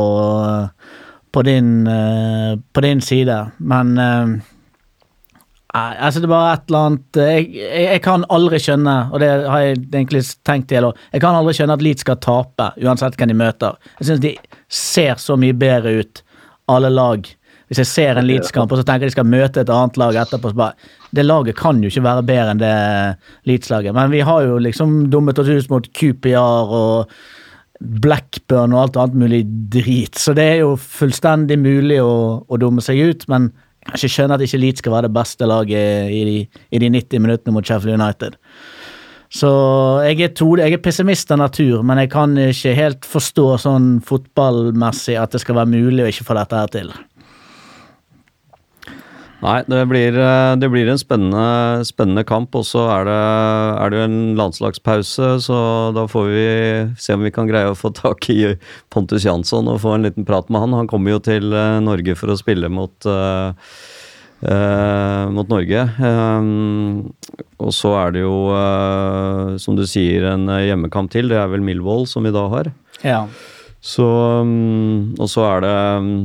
på, 1.33 1.43
din, 1.47 1.87
eh, 1.87 2.57
på 2.73 2.87
din 2.87 3.05
side. 3.05 3.39
Men 3.59 3.99
eh, 3.99 4.54
Nei, 5.75 5.95
altså 6.07 6.20
det 6.22 6.29
er 6.29 6.31
bare 6.31 6.51
et 6.55 6.68
eller 6.68 6.85
annet 6.87 7.18
jeg, 7.18 7.47
jeg, 7.59 7.87
jeg 7.89 8.03
kan 8.05 8.25
aldri 8.31 8.61
skjønne, 8.62 8.93
og 9.11 9.18
det 9.22 9.31
har 9.51 9.62
jeg 9.64 9.79
egentlig 9.81 10.20
tenkt 10.47 10.68
til 10.70 10.87
jeg 10.87 11.22
kan 11.25 11.35
aldri 11.35 11.55
skjønne 11.57 11.75
at 11.75 11.83
Leeds 11.83 12.05
skal 12.07 12.20
tape, 12.22 12.68
uansett 12.79 13.16
hvem 13.18 13.33
de 13.33 13.39
møter. 13.41 13.81
Jeg 13.99 14.07
synes 14.07 14.22
de 14.22 14.35
ser 14.70 15.18
så 15.18 15.35
mye 15.41 15.57
bedre 15.59 15.97
ut, 15.99 16.22
alle 16.70 16.93
lag. 16.95 17.27
Hvis 17.66 17.81
jeg 17.81 17.91
ser 17.91 18.20
en 18.20 18.29
Leeds-kamp 18.29 18.70
og 18.70 18.79
så 18.79 18.85
tenker 18.87 19.09
jeg 19.09 19.14
de 19.14 19.16
skal 19.16 19.27
møte 19.27 19.64
et 19.64 19.72
annet 19.72 19.99
lag 19.99 20.20
etterpå, 20.20 20.53
så 20.53 20.61
bare 20.61 20.93
Det 21.14 21.25
laget 21.25 21.57
kan 21.59 21.83
jo 21.83 21.91
ikke 21.91 22.05
være 22.05 22.27
bedre 22.27 22.53
enn 22.53 22.62
det 22.62 22.75
Leeds-laget. 23.51 23.95
Men 23.95 24.11
vi 24.11 24.22
har 24.27 24.47
jo 24.47 24.61
liksom 24.62 25.09
dummet 25.11 25.39
oss 25.39 25.51
ut 25.51 25.70
mot 25.70 25.91
QPR 25.95 26.75
og 26.79 27.12
Blackburn 27.81 28.75
og 28.75 28.81
alt 28.81 28.97
annet 29.01 29.20
mulig 29.25 29.43
drit, 29.75 30.14
så 30.18 30.33
det 30.37 30.45
er 30.53 30.59
jo 30.62 30.77
fullstendig 30.79 31.59
mulig 31.59 31.99
å, 32.01 32.45
å 32.47 32.59
dumme 32.62 32.83
seg 32.85 33.01
ut, 33.03 33.27
men 33.29 33.51
jeg 33.93 34.11
skjønner 34.11 34.39
at 34.39 34.47
ikke 34.47 34.61
Leeds 34.62 34.82
skal 34.82 34.95
være 34.95 35.09
det 35.09 35.16
beste 35.16 35.49
laget 35.49 36.11
i 36.14 36.22
de, 36.28 36.39
i 36.72 36.80
de 36.80 36.91
90 36.91 37.22
minuttene 37.22 37.55
mot 37.55 37.66
Sheffield 37.66 38.01
United. 38.01 38.39
Så 39.35 39.49
jeg 40.07 40.20
er, 40.22 40.30
to, 40.39 40.53
jeg 40.61 40.76
er 40.76 40.82
pessimist 40.82 41.32
av 41.35 41.41
natur, 41.41 41.82
men 41.82 41.99
jeg 41.99 42.12
kan 42.12 42.37
ikke 42.39 42.74
helt 42.78 43.09
forstå 43.09 43.47
sånn 43.64 43.89
fotballmessig 44.07 45.16
at 45.18 45.35
det 45.35 45.43
skal 45.43 45.59
være 45.59 45.72
mulig 45.72 46.05
å 46.05 46.11
ikke 46.12 46.26
få 46.28 46.37
dette 46.39 46.61
her 46.61 46.70
til. 46.70 46.93
Nei, 49.45 49.59
det 49.69 49.83
blir, 49.91 50.15
eh, 50.17 50.57
det 50.57 50.71
blir 50.73 50.89
en 50.89 51.01
spennende, 51.01 51.85
spennende 51.85 52.25
kamp, 52.25 52.55
og 52.57 52.65
så 52.65 52.87
er 52.95 53.09
det, 53.09 53.17
er 53.85 53.93
det 53.93 53.99
en 54.07 54.19
landslagspause, 54.39 55.35
så 55.45 55.59
da 55.93 56.07
får 56.09 56.31
vi 56.33 56.45
se 56.97 57.13
om 57.13 57.27
vi 57.27 57.33
kan 57.35 57.51
greie 57.51 57.69
å 57.69 57.77
få 57.77 57.91
tak 57.93 58.25
i 58.33 58.55
Pontus 58.95 59.27
Jansson 59.27 59.69
og 59.69 59.83
få 59.83 59.99
en 59.99 60.09
liten 60.09 60.25
prat 60.25 60.49
med 60.49 60.65
han. 60.65 60.79
Han 60.79 60.89
kommer 60.89 61.17
jo 61.17 61.21
til 61.27 61.53
eh, 61.53 61.77
Norge 61.85 62.17
for 62.17 62.33
å 62.33 62.39
spille 62.41 62.71
mot, 62.73 62.95
uh, 63.05 63.53
eh, 64.49 65.25
mot 65.37 65.53
Norge. 65.53 65.85
Um, 66.01 67.13
og 67.61 67.77
så 67.77 67.93
er 68.01 68.17
det 68.17 68.25
jo, 68.25 68.39
eh, 68.57 69.59
som 69.61 69.77
du 69.77 69.85
sier, 69.85 70.25
en 70.31 70.49
hjemmekamp 70.49 71.13
til. 71.13 71.29
Det 71.29 71.37
er 71.43 71.53
vel 71.53 71.65
Millwall 71.65 72.09
som 72.09 72.25
vi 72.25 72.33
da 72.33 72.47
har. 72.49 72.73
Ja. 73.05 73.27
Så, 73.85 74.09
um, 74.41 75.13
og 75.21 75.29
så 75.29 75.45
er 75.51 75.67
det 75.67 75.77
um, 76.01 76.17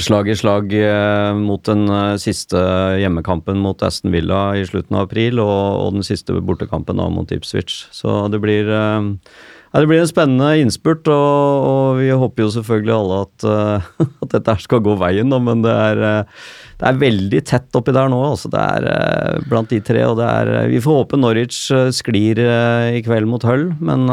slag 0.00 0.28
i 0.28 0.36
slag 0.36 0.72
eh, 0.72 1.34
mot 1.36 1.62
den 1.68 1.84
eh, 1.90 2.16
siste 2.20 2.58
hjemmekampen 3.00 3.60
mot 3.60 3.82
Aston 3.84 4.12
Villa 4.14 4.52
i 4.56 4.64
slutten 4.66 4.96
av 4.96 5.08
april, 5.08 5.40
og, 5.42 5.56
og 5.82 5.98
den 5.98 6.06
siste 6.06 6.36
bortekampen 6.40 7.00
da 7.00 7.08
mot 7.12 7.32
Ipswich. 7.34 7.82
Så 7.92 8.22
det 8.32 8.40
blir, 8.40 8.70
eh, 8.72 9.10
ja, 9.12 9.76
det 9.76 9.88
blir 9.90 10.00
en 10.00 10.08
spennende 10.08 10.50
innspurt, 10.62 11.08
og, 11.12 11.68
og 11.68 12.00
vi 12.00 12.08
håper 12.08 12.46
jo 12.46 12.50
selvfølgelig 12.56 12.96
alle 12.96 13.22
at, 13.26 13.48
at 14.24 14.36
dette 14.38 14.58
skal 14.64 14.84
gå 14.84 14.96
veien, 15.00 15.32
da, 15.32 15.40
men 15.44 15.64
det 15.64 15.76
er, 15.76 16.04
det 16.80 16.88
er 16.88 17.02
veldig 17.04 17.44
tett 17.52 17.78
oppi 17.78 17.94
der 17.94 18.12
nå. 18.12 18.20
Altså 18.32 18.52
det 18.52 18.64
er 18.64 19.48
blant 19.48 19.72
de 19.72 19.80
tre, 19.84 20.06
og 20.08 20.16
det 20.20 20.28
er 20.28 20.70
Vi 20.72 20.80
får 20.82 21.02
håpe 21.02 21.20
Norwich 21.20 21.66
sklir 21.96 22.40
i 22.40 23.04
kveld 23.04 23.28
mot 23.28 23.44
Hull, 23.48 23.70
men 23.80 24.08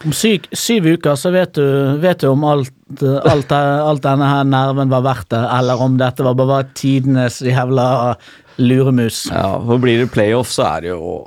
Om 0.00 0.12
syv, 0.16 0.46
syv 0.56 0.86
uker 0.96 1.16
så 1.20 1.32
vet 1.34 1.54
du, 1.58 1.64
vet 2.00 2.22
du 2.22 2.30
om 2.30 2.44
alt, 2.48 2.72
alt, 3.04 3.50
alt 3.52 4.04
denne 4.04 4.28
her 4.30 4.46
nerven 4.48 4.92
var 4.92 5.04
verdt 5.04 5.28
det, 5.34 5.40
eller 5.58 5.82
om 5.84 5.98
dette 6.00 6.24
var 6.24 6.38
bare 6.40 6.70
tidenes 6.72 7.42
jævla 7.44 8.14
luremus. 8.60 9.26
Ja, 9.28 9.58
for 9.60 9.80
blir 9.82 10.00
det 10.00 10.10
playoff, 10.14 10.52
så 10.52 10.64
er 10.70 10.86
det 10.86 10.94
jo 10.94 11.26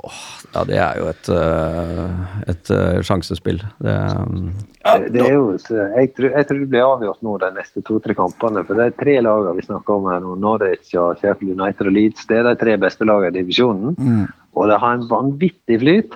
Ja, 0.54 0.62
det 0.66 0.76
er 0.78 0.98
jo 1.00 1.06
et, 1.10 1.28
øh, 1.34 2.10
et 2.46 2.70
øh, 2.70 2.98
sjansespill. 3.02 3.58
Det, 3.82 3.94
um, 4.22 4.52
Det, 4.84 5.08
det 5.14 5.22
er 5.24 5.32
jo, 5.34 5.48
jeg, 5.58 6.12
tror, 6.14 6.28
jeg 6.30 6.46
tror 6.46 6.60
det 6.60 6.68
blir 6.70 6.84
avgjort 6.86 7.24
nå 7.26 7.38
de 7.42 7.48
neste 7.56 7.82
to-tre 7.82 8.14
kampene. 8.14 8.62
For 8.62 8.78
det 8.78 8.84
er 8.86 8.94
tre 9.00 9.16
lagene 9.24 9.56
vi 9.56 9.66
snakker 9.66 9.96
om 9.96 10.06
her 10.12 10.20
nå. 10.22 10.36
Norwich, 10.38 10.92
og 10.94 11.18
Sheffield 11.18 11.58
United 11.58 11.90
og 11.90 11.96
Leeds. 11.96 12.28
Det 12.30 12.38
er 12.38 12.46
de 12.46 12.54
tre 12.60 12.76
beste 12.78 13.08
lagene 13.08 13.32
i 13.32 13.38
divisjonen. 13.40 14.28
Og 14.54 14.70
det 14.70 14.78
har 14.78 14.94
en 14.94 15.08
vanvittig 15.10 15.80
flyt. 15.82 16.14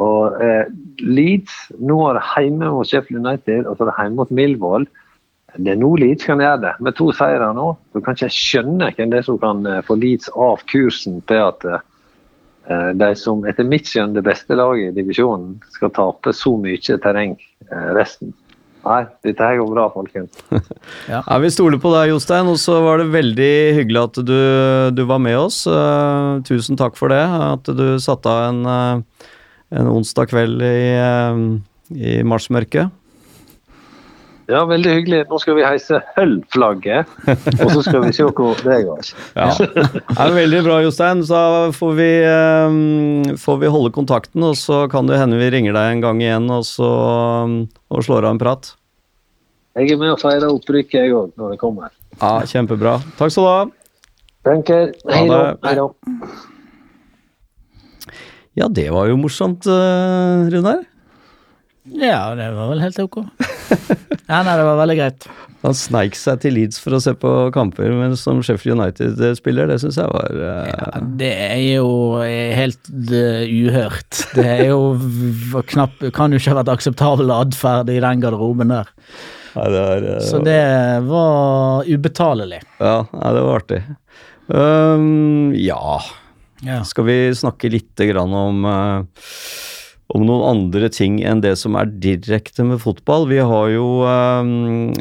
Og 0.00 0.40
eh, 0.40 0.64
Leeds 1.04 1.52
nå 1.82 1.98
er 2.08 2.18
det 2.18 2.26
hjemme 2.30 2.72
mot 2.72 2.88
Sheffield 2.88 3.26
United 3.26 3.66
og 3.66 3.76
så 3.76 3.84
er 3.84 3.90
det 3.90 3.96
hjemme 4.00 4.20
mot 4.22 4.34
Millwall. 4.34 4.86
Det 5.56 5.74
er 5.74 5.80
nå 5.80 5.90
Leeds 6.00 6.24
kan 6.24 6.40
gjøre 6.40 6.62
det. 6.62 6.74
Med 6.80 6.96
to 6.96 7.10
seire 7.16 7.50
nå 7.56 7.72
så 7.92 8.00
kan 8.00 8.16
ikke 8.16 8.30
jeg 8.30 8.38
skjønne 8.38 8.92
hvem 8.96 9.12
det 9.12 9.20
er 9.20 9.26
som 9.28 9.40
kan 9.42 9.64
eh, 9.68 9.82
få 9.86 9.98
Leeds 10.00 10.32
av 10.32 10.62
kursen 10.72 11.20
til 11.28 11.42
at 11.44 11.66
eh, 11.68 12.92
de 12.96 13.10
som 13.18 13.44
etter 13.48 13.68
mitt 13.68 13.90
skjønn 13.90 14.16
det 14.16 14.24
beste 14.24 14.56
laget 14.56 14.92
i 14.92 15.02
divisjonen, 15.02 15.58
skal 15.76 15.92
tape 15.92 16.32
så 16.36 16.54
mye 16.60 17.00
terreng 17.02 17.36
eh, 17.68 17.90
resten. 17.98 18.32
Nei, 18.82 19.02
dette 19.22 19.46
her 19.46 19.60
går 19.60 19.68
bra, 19.70 19.84
folkens. 19.94 20.40
ja, 21.12 21.20
Vi 21.38 21.50
stoler 21.54 21.78
på 21.82 21.92
deg, 21.94 22.10
Jostein, 22.10 22.48
og 22.50 22.58
så 22.58 22.80
var 22.82 22.98
det 22.98 23.12
veldig 23.12 23.52
hyggelig 23.78 24.00
at 24.00 24.18
du, 24.26 24.38
du 24.96 25.04
var 25.06 25.20
med 25.22 25.38
oss. 25.38 25.62
Uh, 25.70 26.42
tusen 26.48 26.78
takk 26.80 26.98
for 26.98 27.12
det. 27.14 27.22
At 27.22 27.70
du 27.78 27.86
satte 28.02 28.32
av 28.32 28.48
en, 28.48 28.66
uh, 28.66 29.28
en 29.72 29.92
onsdag 29.92 30.30
kveld 30.32 30.62
i, 30.64 30.80
uh, 31.00 31.94
i 31.96 32.18
marsmørket. 32.26 32.92
Ja, 34.50 34.64
veldig 34.66 34.90
hyggelig. 34.90 35.20
Nå 35.30 35.38
skal 35.40 35.56
vi 35.56 35.64
heise 35.64 36.00
Høllflagget, 36.16 37.08
og 37.62 37.70
så 37.70 37.82
skal 37.86 38.02
vi 38.04 38.10
se 38.16 38.26
hvor 38.26 38.58
det 38.66 38.80
går. 38.88 39.12
Ja. 39.38 39.48
Det 39.54 40.18
er 40.18 40.34
veldig 40.34 40.62
bra, 40.66 40.80
Jostein. 40.84 41.22
Så 41.26 41.40
får 41.76 41.94
vi, 41.96 42.10
um, 42.26 43.36
får 43.40 43.60
vi 43.62 43.72
holde 43.72 43.94
kontakten, 43.94 44.44
og 44.44 44.58
så 44.60 44.84
kan 44.92 45.08
det 45.08 45.20
hende 45.22 45.40
vi 45.40 45.50
ringer 45.54 45.76
deg 45.78 45.94
en 45.94 46.04
gang 46.04 46.22
igjen 46.24 46.50
og, 46.52 46.66
så, 46.68 46.90
um, 47.46 47.58
og 47.92 48.04
slår 48.04 48.26
av 48.26 48.34
en 48.34 48.42
prat. 48.42 48.72
Jeg 49.78 49.94
er 49.94 50.00
med 50.02 50.12
og 50.12 50.20
feirer 50.20 50.50
opprykket, 50.52 50.98
jeg 51.00 51.16
òg, 51.16 51.32
når 51.40 51.54
det 51.54 51.62
kommer. 51.62 51.92
Ja, 52.18 52.42
Kjempebra. 52.44 52.98
Takk 53.16 53.32
skal 53.32 53.46
du 53.46 53.52
ha. 53.52 53.62
Tenker, 54.42 54.90
hei 55.08 55.28
da. 55.30 55.86
Ja, 58.58 58.68
det 58.68 58.90
var 58.92 59.08
jo 59.08 59.16
morsomt, 59.20 59.66
eh, 59.66 60.48
Runar. 60.52 60.82
Ja, 61.88 62.34
det 62.38 62.50
var 62.54 62.68
vel 62.74 62.84
helt 62.84 62.98
ok. 63.02 63.22
Ja, 64.32 64.38
nei, 64.46 64.54
det 64.56 64.64
var 64.64 64.78
veldig 64.78 64.94
greit. 64.96 65.24
Han 65.62 65.74
sneik 65.76 66.14
seg 66.16 66.40
til 66.42 66.54
Leeds 66.56 66.78
for 66.80 66.96
å 66.96 67.00
se 67.02 67.12
på 67.18 67.30
kamper, 67.54 67.90
men 67.94 68.14
som 68.16 68.40
Sheffield 68.42 68.78
United-spiller, 68.78 69.68
det 69.68 69.76
syns 69.82 69.98
jeg 70.00 70.08
var 70.10 70.38
uh... 70.38 70.70
Ja, 70.70 71.02
det 71.20 71.30
er 71.42 71.60
jo 71.76 71.90
helt 72.22 72.90
eh, 73.12 73.44
uhørt. 73.46 74.22
Det 74.34 74.46
er 74.46 74.64
jo 74.70 75.60
knapp, 75.68 76.00
Kan 76.16 76.32
jo 76.32 76.40
ikke 76.40 76.54
ha 76.54 76.58
vært 76.62 76.72
akseptabel 76.78 77.34
atferd 77.34 77.92
i 77.92 78.00
den 78.02 78.24
garderoben 78.24 78.72
der. 78.72 78.90
Nei, 79.58 79.68
det 79.74 79.84
eh, 80.14 80.24
Så 80.24 80.40
det 80.46 80.62
var 81.10 81.86
ubetalelig. 81.86 82.62
Ja, 82.80 82.96
nei, 83.12 83.36
det 83.36 83.44
var 83.46 83.62
artig. 83.62 83.82
Um, 84.48 85.52
ja, 85.54 86.00
Ja. 86.62 86.82
skal 86.86 87.08
vi 87.08 87.18
snakke 87.34 87.70
litt 87.72 87.98
grann 87.98 88.34
om 88.36 88.66
eh, 88.68 89.28
om 90.12 90.26
noen 90.28 90.44
andre 90.44 90.90
ting 90.92 91.20
enn 91.24 91.40
det 91.44 91.54
som 91.60 91.76
er 91.78 91.88
direkte 92.02 92.66
med 92.68 92.82
fotball. 92.82 93.26
Vi 93.30 93.40
har 93.40 93.70
jo 93.72 93.86
eh, 94.08 94.50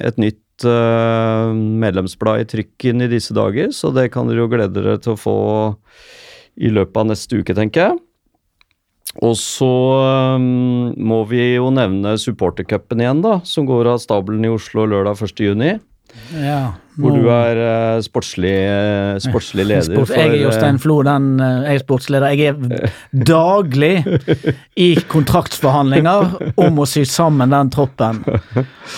et 0.08 0.22
nytt 0.22 0.68
eh, 0.68 1.52
medlemsblad 1.84 2.46
i 2.46 2.48
trykken 2.54 3.04
i 3.04 3.10
disse 3.12 3.36
dager, 3.36 3.74
så 3.76 3.92
det 3.96 4.10
kan 4.16 4.30
dere 4.30 4.46
jo 4.46 4.52
glede 4.52 4.78
dere 4.80 5.02
til 5.04 5.16
å 5.18 5.20
få 5.20 5.38
i 6.62 6.72
løpet 6.72 7.04
av 7.04 7.12
neste 7.12 7.42
uke, 7.42 7.56
tenker 7.58 7.90
jeg. 7.90 8.00
Og 9.20 9.36
så 9.36 9.68
um, 10.40 10.92
må 10.96 11.18
vi 11.28 11.42
jo 11.58 11.68
nevne 11.74 12.14
supportercupen 12.22 13.02
igjen, 13.04 13.24
da, 13.24 13.40
som 13.48 13.66
går 13.68 13.90
av 13.92 14.00
stabelen 14.04 14.46
i 14.48 14.52
Oslo 14.54 14.86
lørdag 14.88 15.20
1.6. 15.20 15.82
ja. 16.40 16.62
Hvor 17.00 17.16
du 17.16 17.28
er 17.32 17.60
uh, 17.62 18.02
sportslig, 18.04 18.52
uh, 18.68 19.20
sportslig 19.24 19.66
leder 19.70 19.88
Sport, 19.88 20.10
jeg 20.16 20.28
er 20.28 20.36
eh, 20.36 20.42
Jostein 20.44 20.80
Flo, 20.82 20.98
den 21.08 21.30
uh, 21.40 21.62
jeg 21.68 21.80
er 21.80 21.84
sportsleder. 21.86 22.36
Jeg 22.36 22.52
er 22.52 22.92
daglig 23.32 23.94
i 24.76 24.90
kontraktsforhandlinger 25.12 26.56
om 26.60 26.82
å 26.84 26.88
sy 26.90 27.04
sammen 27.08 27.54
den 27.54 27.72
troppen. 27.74 28.22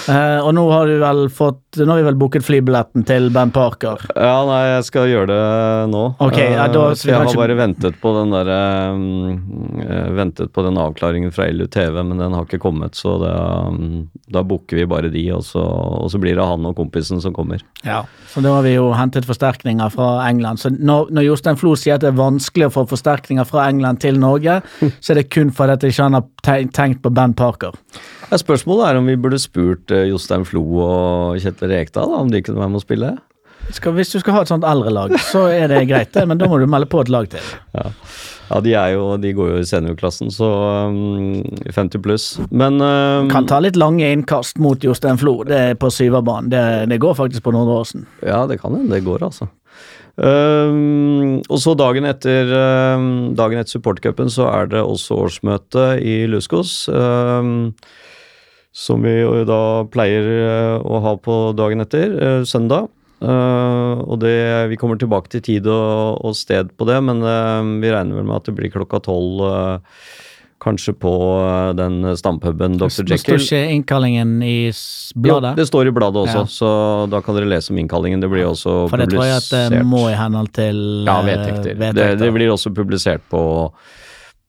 Eh, 0.09 0.39
og 0.41 0.51
nå 0.57 0.63
har 0.71 0.89
du 0.89 0.97
vel 1.03 1.27
fått 1.33 1.59
Nå 1.73 1.89
har 1.89 1.97
vi 1.97 2.05
vel 2.05 2.17
booket 2.21 2.43
flybilletten 2.45 3.01
til 3.09 3.31
Ben 3.33 3.49
Parker. 3.49 3.97
Ja, 4.13 4.43
nei, 4.45 4.59
jeg 4.75 4.83
skal 4.85 5.07
gjøre 5.09 5.25
det 5.31 5.89
nå. 5.89 6.03
Okay, 6.21 6.51
ja, 6.53 6.67
da- 6.69 6.83
Eh, 6.91 6.93
så 6.99 7.07
jeg 7.09 7.15
har 7.17 7.25
ikke- 7.25 7.39
bare 7.39 7.55
ventet 7.57 7.95
på 8.01 8.11
den 8.13 8.29
der 8.29 8.49
eh, 8.53 10.11
Ventet 10.13 10.51
på 10.53 10.61
den 10.65 10.77
avklaringen 10.77 11.31
fra 11.33 11.47
LUTV, 11.49 12.03
men 12.03 12.17
den 12.21 12.33
har 12.33 12.45
ikke 12.45 12.59
kommet, 12.61 12.93
så 12.95 13.15
det, 13.23 13.33
um, 13.33 14.09
da 14.29 14.43
booker 14.43 14.77
vi 14.77 14.85
bare 14.85 15.09
de, 15.09 15.23
og 15.33 15.41
så, 15.47 15.63
og 15.63 16.11
så 16.13 16.19
blir 16.21 16.35
det 16.37 16.45
han 16.45 16.65
og 16.69 16.75
kompisen 16.77 17.21
som 17.23 17.33
kommer. 17.33 17.61
Ja. 17.83 18.03
Så 18.33 18.41
da 18.41 18.49
har 18.55 18.63
vi 18.65 18.73
jo 18.73 18.87
hentet 18.97 19.27
forsterkninger 19.29 19.91
fra 19.93 20.07
England. 20.25 20.61
Så 20.61 20.71
når, 20.73 21.11
når 21.13 21.27
Jostein 21.27 21.59
Flo 21.59 21.75
sier 21.77 21.99
at 21.99 22.05
det 22.05 22.09
er 22.09 22.17
vanskelig 22.17 22.69
å 22.69 22.73
få 22.73 22.85
forsterkninger 22.89 23.45
fra 23.45 23.67
England 23.69 24.01
til 24.01 24.17
Norge, 24.21 24.61
så 25.03 25.13
er 25.13 25.21
det 25.21 25.27
kun 25.33 25.51
fordi 25.53 25.75
at 25.75 25.85
ikke 25.85 26.07
har 26.15 26.65
tenkt 26.73 27.03
på 27.03 27.11
Ben 27.13 27.35
Parker. 27.37 27.75
Ja, 28.31 28.39
spørsmålet 28.41 28.87
er 28.87 29.01
om 29.01 29.11
vi 29.11 29.19
burde 29.21 29.37
spurt 29.41 29.93
eh, 29.93 30.07
Jostein 30.09 30.47
Flo 30.49 30.63
og 30.81 31.43
Kjetil 31.43 31.75
Rekdal 31.75 32.17
om 32.17 32.33
de 32.33 32.41
kunne 32.41 32.63
være 32.63 32.73
med 32.73 32.81
å 32.81 32.85
spille? 32.87 33.11
Skal, 33.71 33.95
hvis 33.95 34.11
du 34.11 34.19
skal 34.19 34.35
ha 34.35 34.43
et 34.43 34.51
sånt 34.51 34.65
eldrelag, 34.67 35.15
så 35.31 35.47
er 35.53 35.71
det 35.71 35.85
greit, 35.89 36.11
det, 36.13 36.25
men 36.29 36.39
da 36.39 36.49
må 36.51 36.59
du 36.59 36.67
melde 36.69 36.89
på 36.91 37.01
et 37.03 37.11
lag 37.13 37.29
til. 37.31 37.45
Ja, 37.77 37.87
ja 38.49 38.59
de, 38.65 38.75
er 38.77 38.93
jo, 38.97 39.05
de 39.21 39.31
går 39.37 39.53
jo 39.53 39.61
i 39.61 39.65
seniorklassen, 39.67 40.29
så 40.33 40.49
um, 40.91 41.41
50 41.71 42.03
pluss. 42.03 42.27
Men 42.51 42.77
um, 42.83 43.31
Kan 43.31 43.47
ta 43.49 43.61
litt 43.63 43.79
lange 43.79 44.11
innkast 44.11 44.61
mot 44.61 44.83
Jostein 44.83 45.17
Flo, 45.21 45.39
det 45.47 45.59
er 45.71 45.79
på 45.79 45.89
syverbanen. 45.93 46.51
Det, 46.53 46.63
det 46.91 47.01
går 47.01 47.17
faktisk 47.17 47.47
på 47.47 47.55
Nordre 47.55 47.81
Åsen. 47.85 48.07
Ja, 48.21 48.43
det 48.49 48.59
kan 48.61 48.75
hende 48.75 48.93
det 48.93 49.05
går, 49.07 49.25
altså. 49.31 49.49
Um, 50.13 51.39
og 51.49 51.57
så 51.57 51.73
dagen 51.73 52.05
etter 52.05 52.51
um, 52.93 53.31
Dagen 53.33 53.57
etter 53.57 53.79
supportcupen 53.79 54.29
så 54.29 54.45
er 54.51 54.67
det 54.69 54.83
også 54.85 55.17
årsmøte 55.23 55.87
i 56.05 56.27
Luskos. 56.29 56.83
Um, 56.85 57.71
som 58.73 59.05
vi 59.05 59.15
da 59.49 59.61
pleier 59.93 60.27
uh, 60.27 60.77
å 60.85 61.01
ha 61.05 61.15
på 61.21 61.37
dagen 61.57 61.81
etter, 61.81 62.13
uh, 62.13 62.43
søndag. 62.45 62.91
Uh, 63.23 64.03
og 64.03 64.19
det, 64.19 64.35
Vi 64.73 64.79
kommer 64.79 64.99
tilbake 64.99 65.31
til 65.31 65.41
tid 65.45 65.69
og, 65.71 66.19
og 66.25 66.35
sted 66.35 66.73
på 66.75 66.87
det, 66.89 66.99
men 67.07 67.23
uh, 67.23 67.63
vi 67.79 67.93
regner 67.93 68.19
vel 68.19 68.27
med 68.27 68.41
at 68.41 68.49
det 68.49 68.57
blir 68.57 68.73
klokka 68.73 68.99
tolv. 69.05 69.41
Uh, 69.41 70.11
kanskje 70.63 70.93
på 70.95 71.11
den 71.75 72.17
stampuben 72.17 72.77
Dr. 72.77 72.87
Jekyll. 72.87 73.09
Det 73.09 73.19
står 73.19 73.41
ikke 73.41 73.61
innkallingen 73.75 74.37
i 74.43 74.71
bladet? 75.15 75.53
Jo, 75.53 75.59
det 75.59 75.65
står 75.67 75.89
i 75.89 75.91
bladet 75.95 76.21
også, 76.23 76.43
Ja. 76.43 76.45
så 76.47 76.69
da 77.11 77.21
kan 77.21 77.35
dere 77.35 77.49
lese 77.51 77.73
om 77.73 77.81
innkallingen. 77.81 78.21
Det 78.23 78.29
blir 78.31 78.47
også 78.47 78.87
publisert. 78.87 78.93
For 78.93 79.03
det 79.03 79.09
tror 79.11 79.25
jeg 79.25 79.41
at 79.41 79.73
det 79.73 79.83
må 79.85 80.05
i 80.09 80.15
henhold 80.15 80.53
til 80.55 80.79
Ja, 81.05 81.19
eh, 81.19 81.27
vedtekter. 81.27 81.93
Det, 81.93 82.07
det 82.19 82.31
blir 82.33 82.53
også 82.53 82.73
publisert 82.73 83.21
på, 83.29 83.43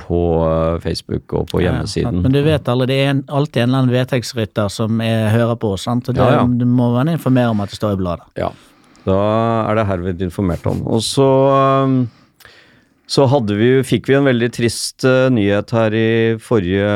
på 0.05 0.21
eh, 0.45 0.81
Facebook 0.85 1.33
og 1.37 1.49
på 1.53 1.63
hjemmesiden. 1.65 2.21
Ja, 2.21 2.25
men 2.27 2.35
du 2.35 2.41
vet 2.45 2.69
alle, 2.71 2.89
det 2.91 2.99
er 3.01 3.15
alltid 3.29 3.63
en 3.63 3.71
eller 3.71 3.85
annen 3.85 3.95
vedtektsrytter 3.95 4.73
som 4.73 5.01
er, 5.05 5.31
hører 5.35 5.57
på 5.61 5.75
oss. 5.77 5.87
sant? 5.89 6.09
Og 6.09 6.17
det, 6.17 6.25
Ja, 6.25 6.43
ja. 6.43 6.45
Du 6.45 6.67
må 6.69 6.93
være 6.95 7.17
informere 7.17 7.55
om 7.55 7.65
at 7.65 7.73
det 7.73 7.81
står 7.81 7.97
i 7.97 8.03
bladet. 8.03 8.29
Ja, 8.41 8.53
da 9.05 9.23
er 9.71 9.81
det 9.81 9.89
herved 9.89 10.23
informert 10.25 10.67
om. 10.69 10.85
Og 10.89 11.03
så, 11.05 11.29
um, 11.85 11.97
så 13.07 13.27
vi, 13.51 13.71
fikk 13.85 14.09
vi 14.09 14.19
en 14.19 14.29
veldig 14.29 14.51
trist 14.57 15.05
uh, 15.09 15.29
nyhet 15.33 15.75
her 15.77 15.97
i 15.97 16.13
forrige, 16.41 16.93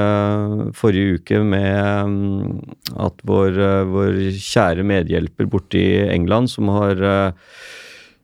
forrige 0.76 1.18
uke 1.18 1.42
med 1.44 2.04
um, 2.04 2.62
at 2.96 3.20
vår, 3.28 3.60
uh, 3.60 3.82
vår 3.92 4.22
kjære 4.36 4.86
medhjelper 4.88 5.48
borte 5.48 5.80
i 5.80 6.08
England, 6.08 6.52
som 6.52 6.72
har 6.72 7.04
uh, 7.04 7.52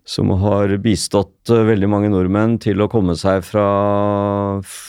som 0.05 0.29
har 0.43 0.75
bistått 0.85 1.49
uh, 1.49 1.63
veldig 1.65 1.89
mange 1.89 2.11
nordmenn 2.13 2.59
til 2.61 2.83
å 2.85 2.89
komme 2.93 3.17
seg 3.17 3.41
fra 3.47 3.67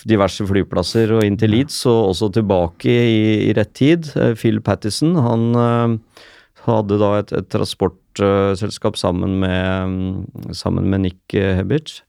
diverse 0.08 0.44
flyplasser 0.48 1.16
og 1.16 1.24
inn 1.24 1.40
til 1.40 1.54
Leeds, 1.56 1.82
og 1.88 2.12
også 2.12 2.34
tilbake 2.36 2.92
i, 2.92 3.26
i 3.48 3.52
rett 3.56 3.72
tid. 3.78 4.12
Uh, 4.16 4.34
Phil 4.36 4.60
Pattison, 4.66 5.16
han 5.24 5.52
uh, 5.56 6.24
hadde 6.66 6.98
da 7.02 7.12
et, 7.20 7.34
et 7.36 7.48
transportselskap 7.52 8.98
sammen 9.00 9.38
med, 9.42 9.92
mm, 9.92 10.54
sammen 10.58 10.90
med 10.92 11.06
Nick 11.06 11.36
eh, 11.38 11.56
Hebbich. 11.60 12.00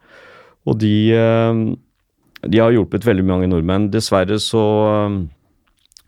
Og 0.66 0.80
de, 0.82 0.96
eh, 1.14 1.62
de 2.46 2.62
har 2.62 2.74
hjulpet 2.74 3.06
veldig 3.06 3.26
mange 3.26 3.50
nordmenn. 3.50 3.90
Dessverre 3.92 4.38
så, 4.42 4.64
eh, 4.94 5.18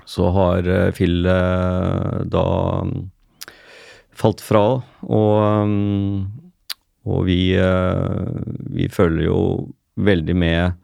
så 0.08 0.32
har 0.36 0.68
eh, 0.68 0.90
Phil 0.96 1.26
eh, 1.28 2.24
da 2.32 2.46
mm, 2.88 2.96
falt 4.18 4.42
fra, 4.42 4.66
og, 5.06 5.34
mm, 5.68 6.37
og 7.08 7.24
vi, 7.28 7.56
eh, 7.56 8.28
vi 8.74 8.88
følger 8.92 9.28
jo 9.28 9.40
veldig 9.98 10.36
med. 10.36 10.76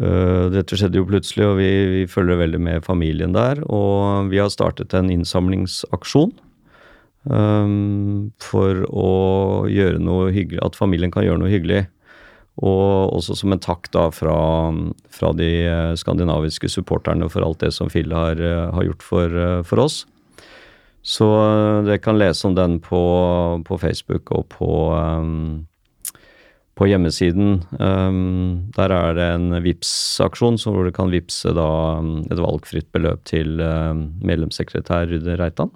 Eh, 0.00 0.46
Dette 0.54 0.78
skjedde 0.78 0.98
jo 0.98 1.08
plutselig, 1.08 1.46
og 1.46 1.58
vi, 1.60 1.70
vi 1.92 2.04
følger 2.10 2.40
veldig 2.40 2.60
med 2.60 2.86
familien 2.86 3.36
der. 3.36 3.62
Og 3.68 4.30
vi 4.32 4.40
har 4.42 4.52
startet 4.52 4.94
en 4.96 5.12
innsamlingsaksjon 5.12 6.32
um, 7.30 8.30
for 8.42 8.86
å 8.88 9.10
gjøre 9.70 10.00
noe 10.02 10.32
hyggelig, 10.34 10.62
at 10.64 10.78
familien 10.78 11.12
kan 11.14 11.26
gjøre 11.26 11.44
noe 11.44 11.52
hyggelig. 11.52 11.84
Og 12.64 13.10
også 13.16 13.34
som 13.34 13.52
en 13.52 13.62
takk 13.62 13.88
da 13.94 14.08
fra, 14.14 14.38
fra 15.10 15.32
de 15.34 15.48
skandinaviske 15.98 16.70
supporterne 16.70 17.26
for 17.26 17.42
alt 17.42 17.64
det 17.64 17.72
som 17.74 17.90
Phil 17.90 18.14
har, 18.14 18.38
har 18.38 18.86
gjort 18.86 19.02
for, 19.02 19.40
for 19.66 19.82
oss. 19.82 20.04
Så 21.04 21.28
eh, 21.28 21.84
dere 21.84 22.00
kan 22.00 22.18
lese 22.18 22.48
om 22.48 22.56
den 22.56 22.78
på, 22.82 23.00
på 23.68 23.78
Facebook 23.80 24.32
og 24.32 24.48
på, 24.54 24.70
um, 24.96 25.66
på 26.78 26.88
hjemmesiden. 26.88 27.58
Um, 27.76 28.70
der 28.76 28.94
er 28.96 29.16
det 29.18 29.28
en 29.36 29.60
Vipps-aksjon 29.66 30.56
hvor 30.64 30.88
du 30.88 30.92
kan 30.96 31.12
vippse 31.12 31.52
da 31.54 31.68
et 32.32 32.40
valgfritt 32.40 32.88
beløp 32.96 33.24
til 33.28 33.60
um, 33.60 34.06
medlemssekretær 34.24 35.10
Rydde 35.12 35.36
Reitan. 35.40 35.74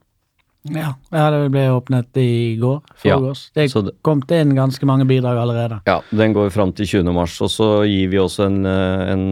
Ja, 0.74 0.90
det 1.12 1.52
ble 1.54 1.68
åpnet 1.70 2.18
i 2.20 2.56
går. 2.60 2.80
Ja, 3.06 3.14
Forgårs. 3.14 3.44
det 3.54 3.68
så 3.70 3.84
det- 3.86 3.94
kom 4.02 4.20
til 4.26 4.42
inn 4.42 4.56
ganske 4.56 4.84
mange 4.88 5.06
bidrag 5.08 5.38
allerede. 5.38 5.78
Ja, 5.86 6.00
den 6.10 6.34
går 6.34 6.50
fram 6.52 6.72
til 6.72 6.88
20. 6.88 7.12
mars, 7.14 7.36
og 7.40 7.52
så 7.52 7.68
gir 7.86 8.10
vi 8.10 8.18
også 8.20 8.48
en, 8.48 8.66
en, 8.66 9.24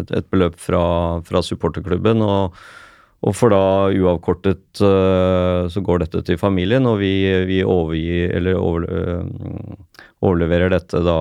et, 0.00 0.10
et 0.10 0.30
beløp 0.32 0.56
fra, 0.58 1.20
fra 1.26 1.42
supporterklubben. 1.44 2.22
Og, 2.24 2.56
og 3.20 3.36
for 3.36 3.52
da 3.52 3.92
uavkortet 3.92 4.80
eh, 4.80 5.68
så 5.68 5.82
går 5.84 6.04
dette 6.04 6.22
til 6.24 6.38
familien, 6.40 6.86
og 6.88 7.02
vi, 7.02 7.12
vi 7.48 7.60
overgir, 7.60 8.32
over, 8.56 8.86
eh, 8.88 9.96
overleverer 10.24 10.72
dette 10.72 11.02
da 11.04 11.18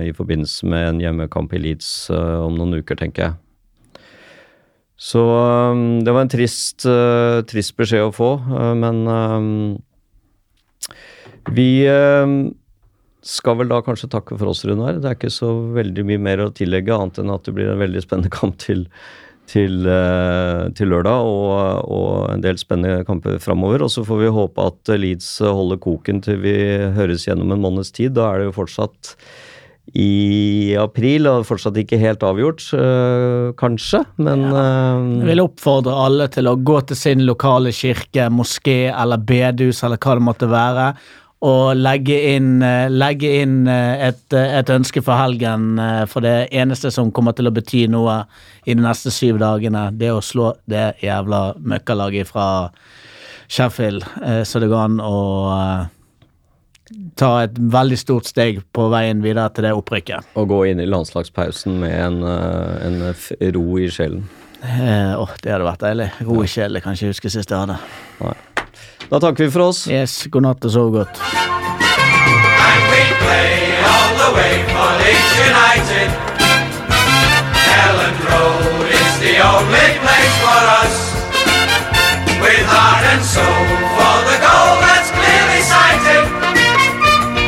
i 0.00 0.14
forbindelse 0.16 0.70
med 0.72 0.88
en 0.88 1.02
hjemmekamp 1.04 1.52
i 1.52 1.60
Leeds 1.60 1.90
eh, 2.14 2.36
om 2.46 2.56
noen 2.56 2.80
uker, 2.80 2.96
tenker 3.00 3.28
jeg. 3.28 3.36
Så 5.04 5.20
det 6.06 6.12
var 6.14 6.22
en 6.22 6.30
trist, 6.30 6.84
trist 7.50 7.72
beskjed 7.76 8.06
å 8.06 8.12
få, 8.14 8.28
men 8.78 9.00
vi 11.50 11.66
skal 13.26 13.58
vel 13.58 13.72
da 13.72 13.80
kanskje 13.84 14.08
takke 14.14 14.38
for 14.38 14.52
oss, 14.52 14.62
Runar. 14.64 15.00
Det 15.02 15.10
er 15.10 15.18
ikke 15.18 15.32
så 15.34 15.50
veldig 15.74 16.06
mye 16.08 16.22
mer 16.22 16.44
å 16.46 16.52
tillegge, 16.54 16.94
annet 16.94 17.20
enn 17.20 17.34
at 17.34 17.44
det 17.44 17.56
blir 17.58 17.72
en 17.72 17.82
veldig 17.82 18.04
spennende 18.06 18.32
kamp 18.32 18.56
til, 18.62 18.86
til, 19.50 19.86
eh, 19.86 20.66
til 20.76 20.92
lørdag, 20.92 21.30
og, 21.30 21.88
og 21.90 22.12
en 22.32 22.44
del 22.44 22.58
spennende 22.60 23.06
kamper 23.08 23.40
framover. 23.42 23.84
Og 23.84 23.92
så 23.92 24.04
får 24.06 24.22
vi 24.22 24.36
håpe 24.38 24.68
at 24.70 24.94
Leeds 24.98 25.36
holder 25.44 25.80
koken 25.82 26.22
til 26.24 26.40
vi 26.44 26.54
høres 26.96 27.26
gjennom 27.28 27.54
en 27.54 27.64
måneds 27.64 27.92
tid. 27.94 28.16
Da 28.16 28.30
er 28.30 28.42
det 28.42 28.50
jo 28.50 28.58
fortsatt 28.60 29.16
i 29.92 30.72
april, 30.80 31.28
og 31.28 31.44
fortsatt 31.44 31.76
ikke 31.76 31.98
helt 32.00 32.22
avgjort, 32.24 32.64
øh, 32.72 33.52
kanskje, 33.60 34.00
men 34.16 34.46
ja. 34.48 34.62
Jeg 35.20 35.28
vil 35.28 35.44
oppfordre 35.44 35.98
alle 36.06 36.30
til 36.32 36.48
å 36.48 36.56
gå 36.56 36.78
til 36.88 36.96
sin 36.96 37.26
lokale 37.28 37.72
kirke, 37.76 38.30
moské 38.32 38.88
eller 38.88 39.20
bedehus 39.20 39.82
eller 39.84 40.00
hva 40.00 40.16
det 40.16 40.24
måtte 40.24 40.48
være, 40.48 40.88
og 41.44 41.76
legge 41.76 42.16
inn, 42.34 42.62
eh, 42.62 42.88
legge 42.88 43.30
inn 43.42 43.68
eh, 43.68 44.08
et, 44.08 44.24
eh, 44.32 44.58
et 44.58 44.70
ønske 44.72 45.02
for 45.04 45.18
helgen. 45.18 45.76
For 46.10 46.24
det 46.24 46.48
eneste 46.52 46.92
som 46.94 47.12
kommer 47.12 47.36
til 47.36 47.50
å 47.50 47.54
bety 47.54 47.84
noe 47.92 48.22
i 48.64 48.74
de 48.74 48.80
neste 48.80 49.12
syv 49.12 49.40
dagene, 49.42 49.90
det 49.92 50.08
er 50.08 50.18
å 50.18 50.24
slå 50.24 50.54
det 50.70 50.94
jævla 51.04 51.42
møkkalaget 51.60 52.30
fra 52.30 52.46
Sheffield, 53.48 54.06
så 54.48 54.60
det 54.60 54.70
går 54.70 54.86
an 54.86 55.02
å 55.04 55.18
ta 57.20 57.28
et 57.44 57.58
veldig 57.58 57.98
stort 58.00 58.24
steg 58.30 58.62
på 58.72 58.86
veien 58.88 59.20
videre 59.22 59.52
til 59.52 59.68
det 59.68 59.74
opprykket. 59.76 60.32
Og 60.40 60.48
gå 60.48 60.62
inn 60.70 60.80
i 60.80 60.88
landslagspausen 60.88 61.76
med 61.82 61.92
en, 61.92 62.24
en 62.24 63.52
ro 63.52 63.66
i 63.76 63.90
sjelen. 63.92 64.24
Eh, 64.64 65.20
Åh, 65.20 65.36
det 65.42 65.52
hadde 65.52 65.68
vært 65.68 65.84
deilig. 65.84 66.08
Ro 66.24 66.40
i 66.40 66.48
sjelen, 66.48 66.80
kan 66.80 66.96
ikke 66.96 67.12
huske 67.12 67.32
sist 67.32 67.52
jeg 67.52 67.60
hadde. 67.66 67.78
Nei. 68.24 68.36
Da 69.10 69.20
takker 69.20 69.44
vi 69.44 69.50
for 69.50 69.60
oss. 69.68 69.86
Yes, 69.86 70.26
god 70.30 70.42
natt 70.46 70.64
og 70.64 70.70
sov 70.74 70.90
godt. 70.94 71.20
And 72.66 72.82
we 72.90 73.02
play 73.22 73.52
all 73.92 74.12
the 74.22 74.30
way 74.36 74.54
for 74.72 74.90
Leeds 75.02 75.34
United. 75.48 76.10
Elland 77.84 78.18
Road 78.30 78.86
is 79.00 79.14
the 79.26 79.34
only 79.52 79.88
place 80.04 80.36
for 80.44 80.62
us. 80.82 80.96
With 82.42 82.66
heart 82.74 83.04
and 83.12 83.24
soul 83.24 83.64
for 83.96 84.16
the 84.30 84.38
goal 84.46 84.72
that's 84.84 85.10
clearly 85.18 85.62
sighted. 85.74 86.24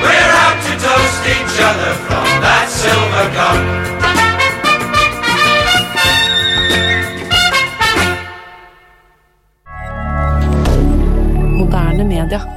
We're 0.03 0.33
out 0.45 0.59
to 0.67 0.73
toast 0.87 1.23
each 1.37 1.57
other 1.69 1.93
from 2.07 2.27
that 2.47 2.67
silver 2.69 3.27
cup. 3.37 4.06
Moderne 11.67 12.05
media. 12.05 12.56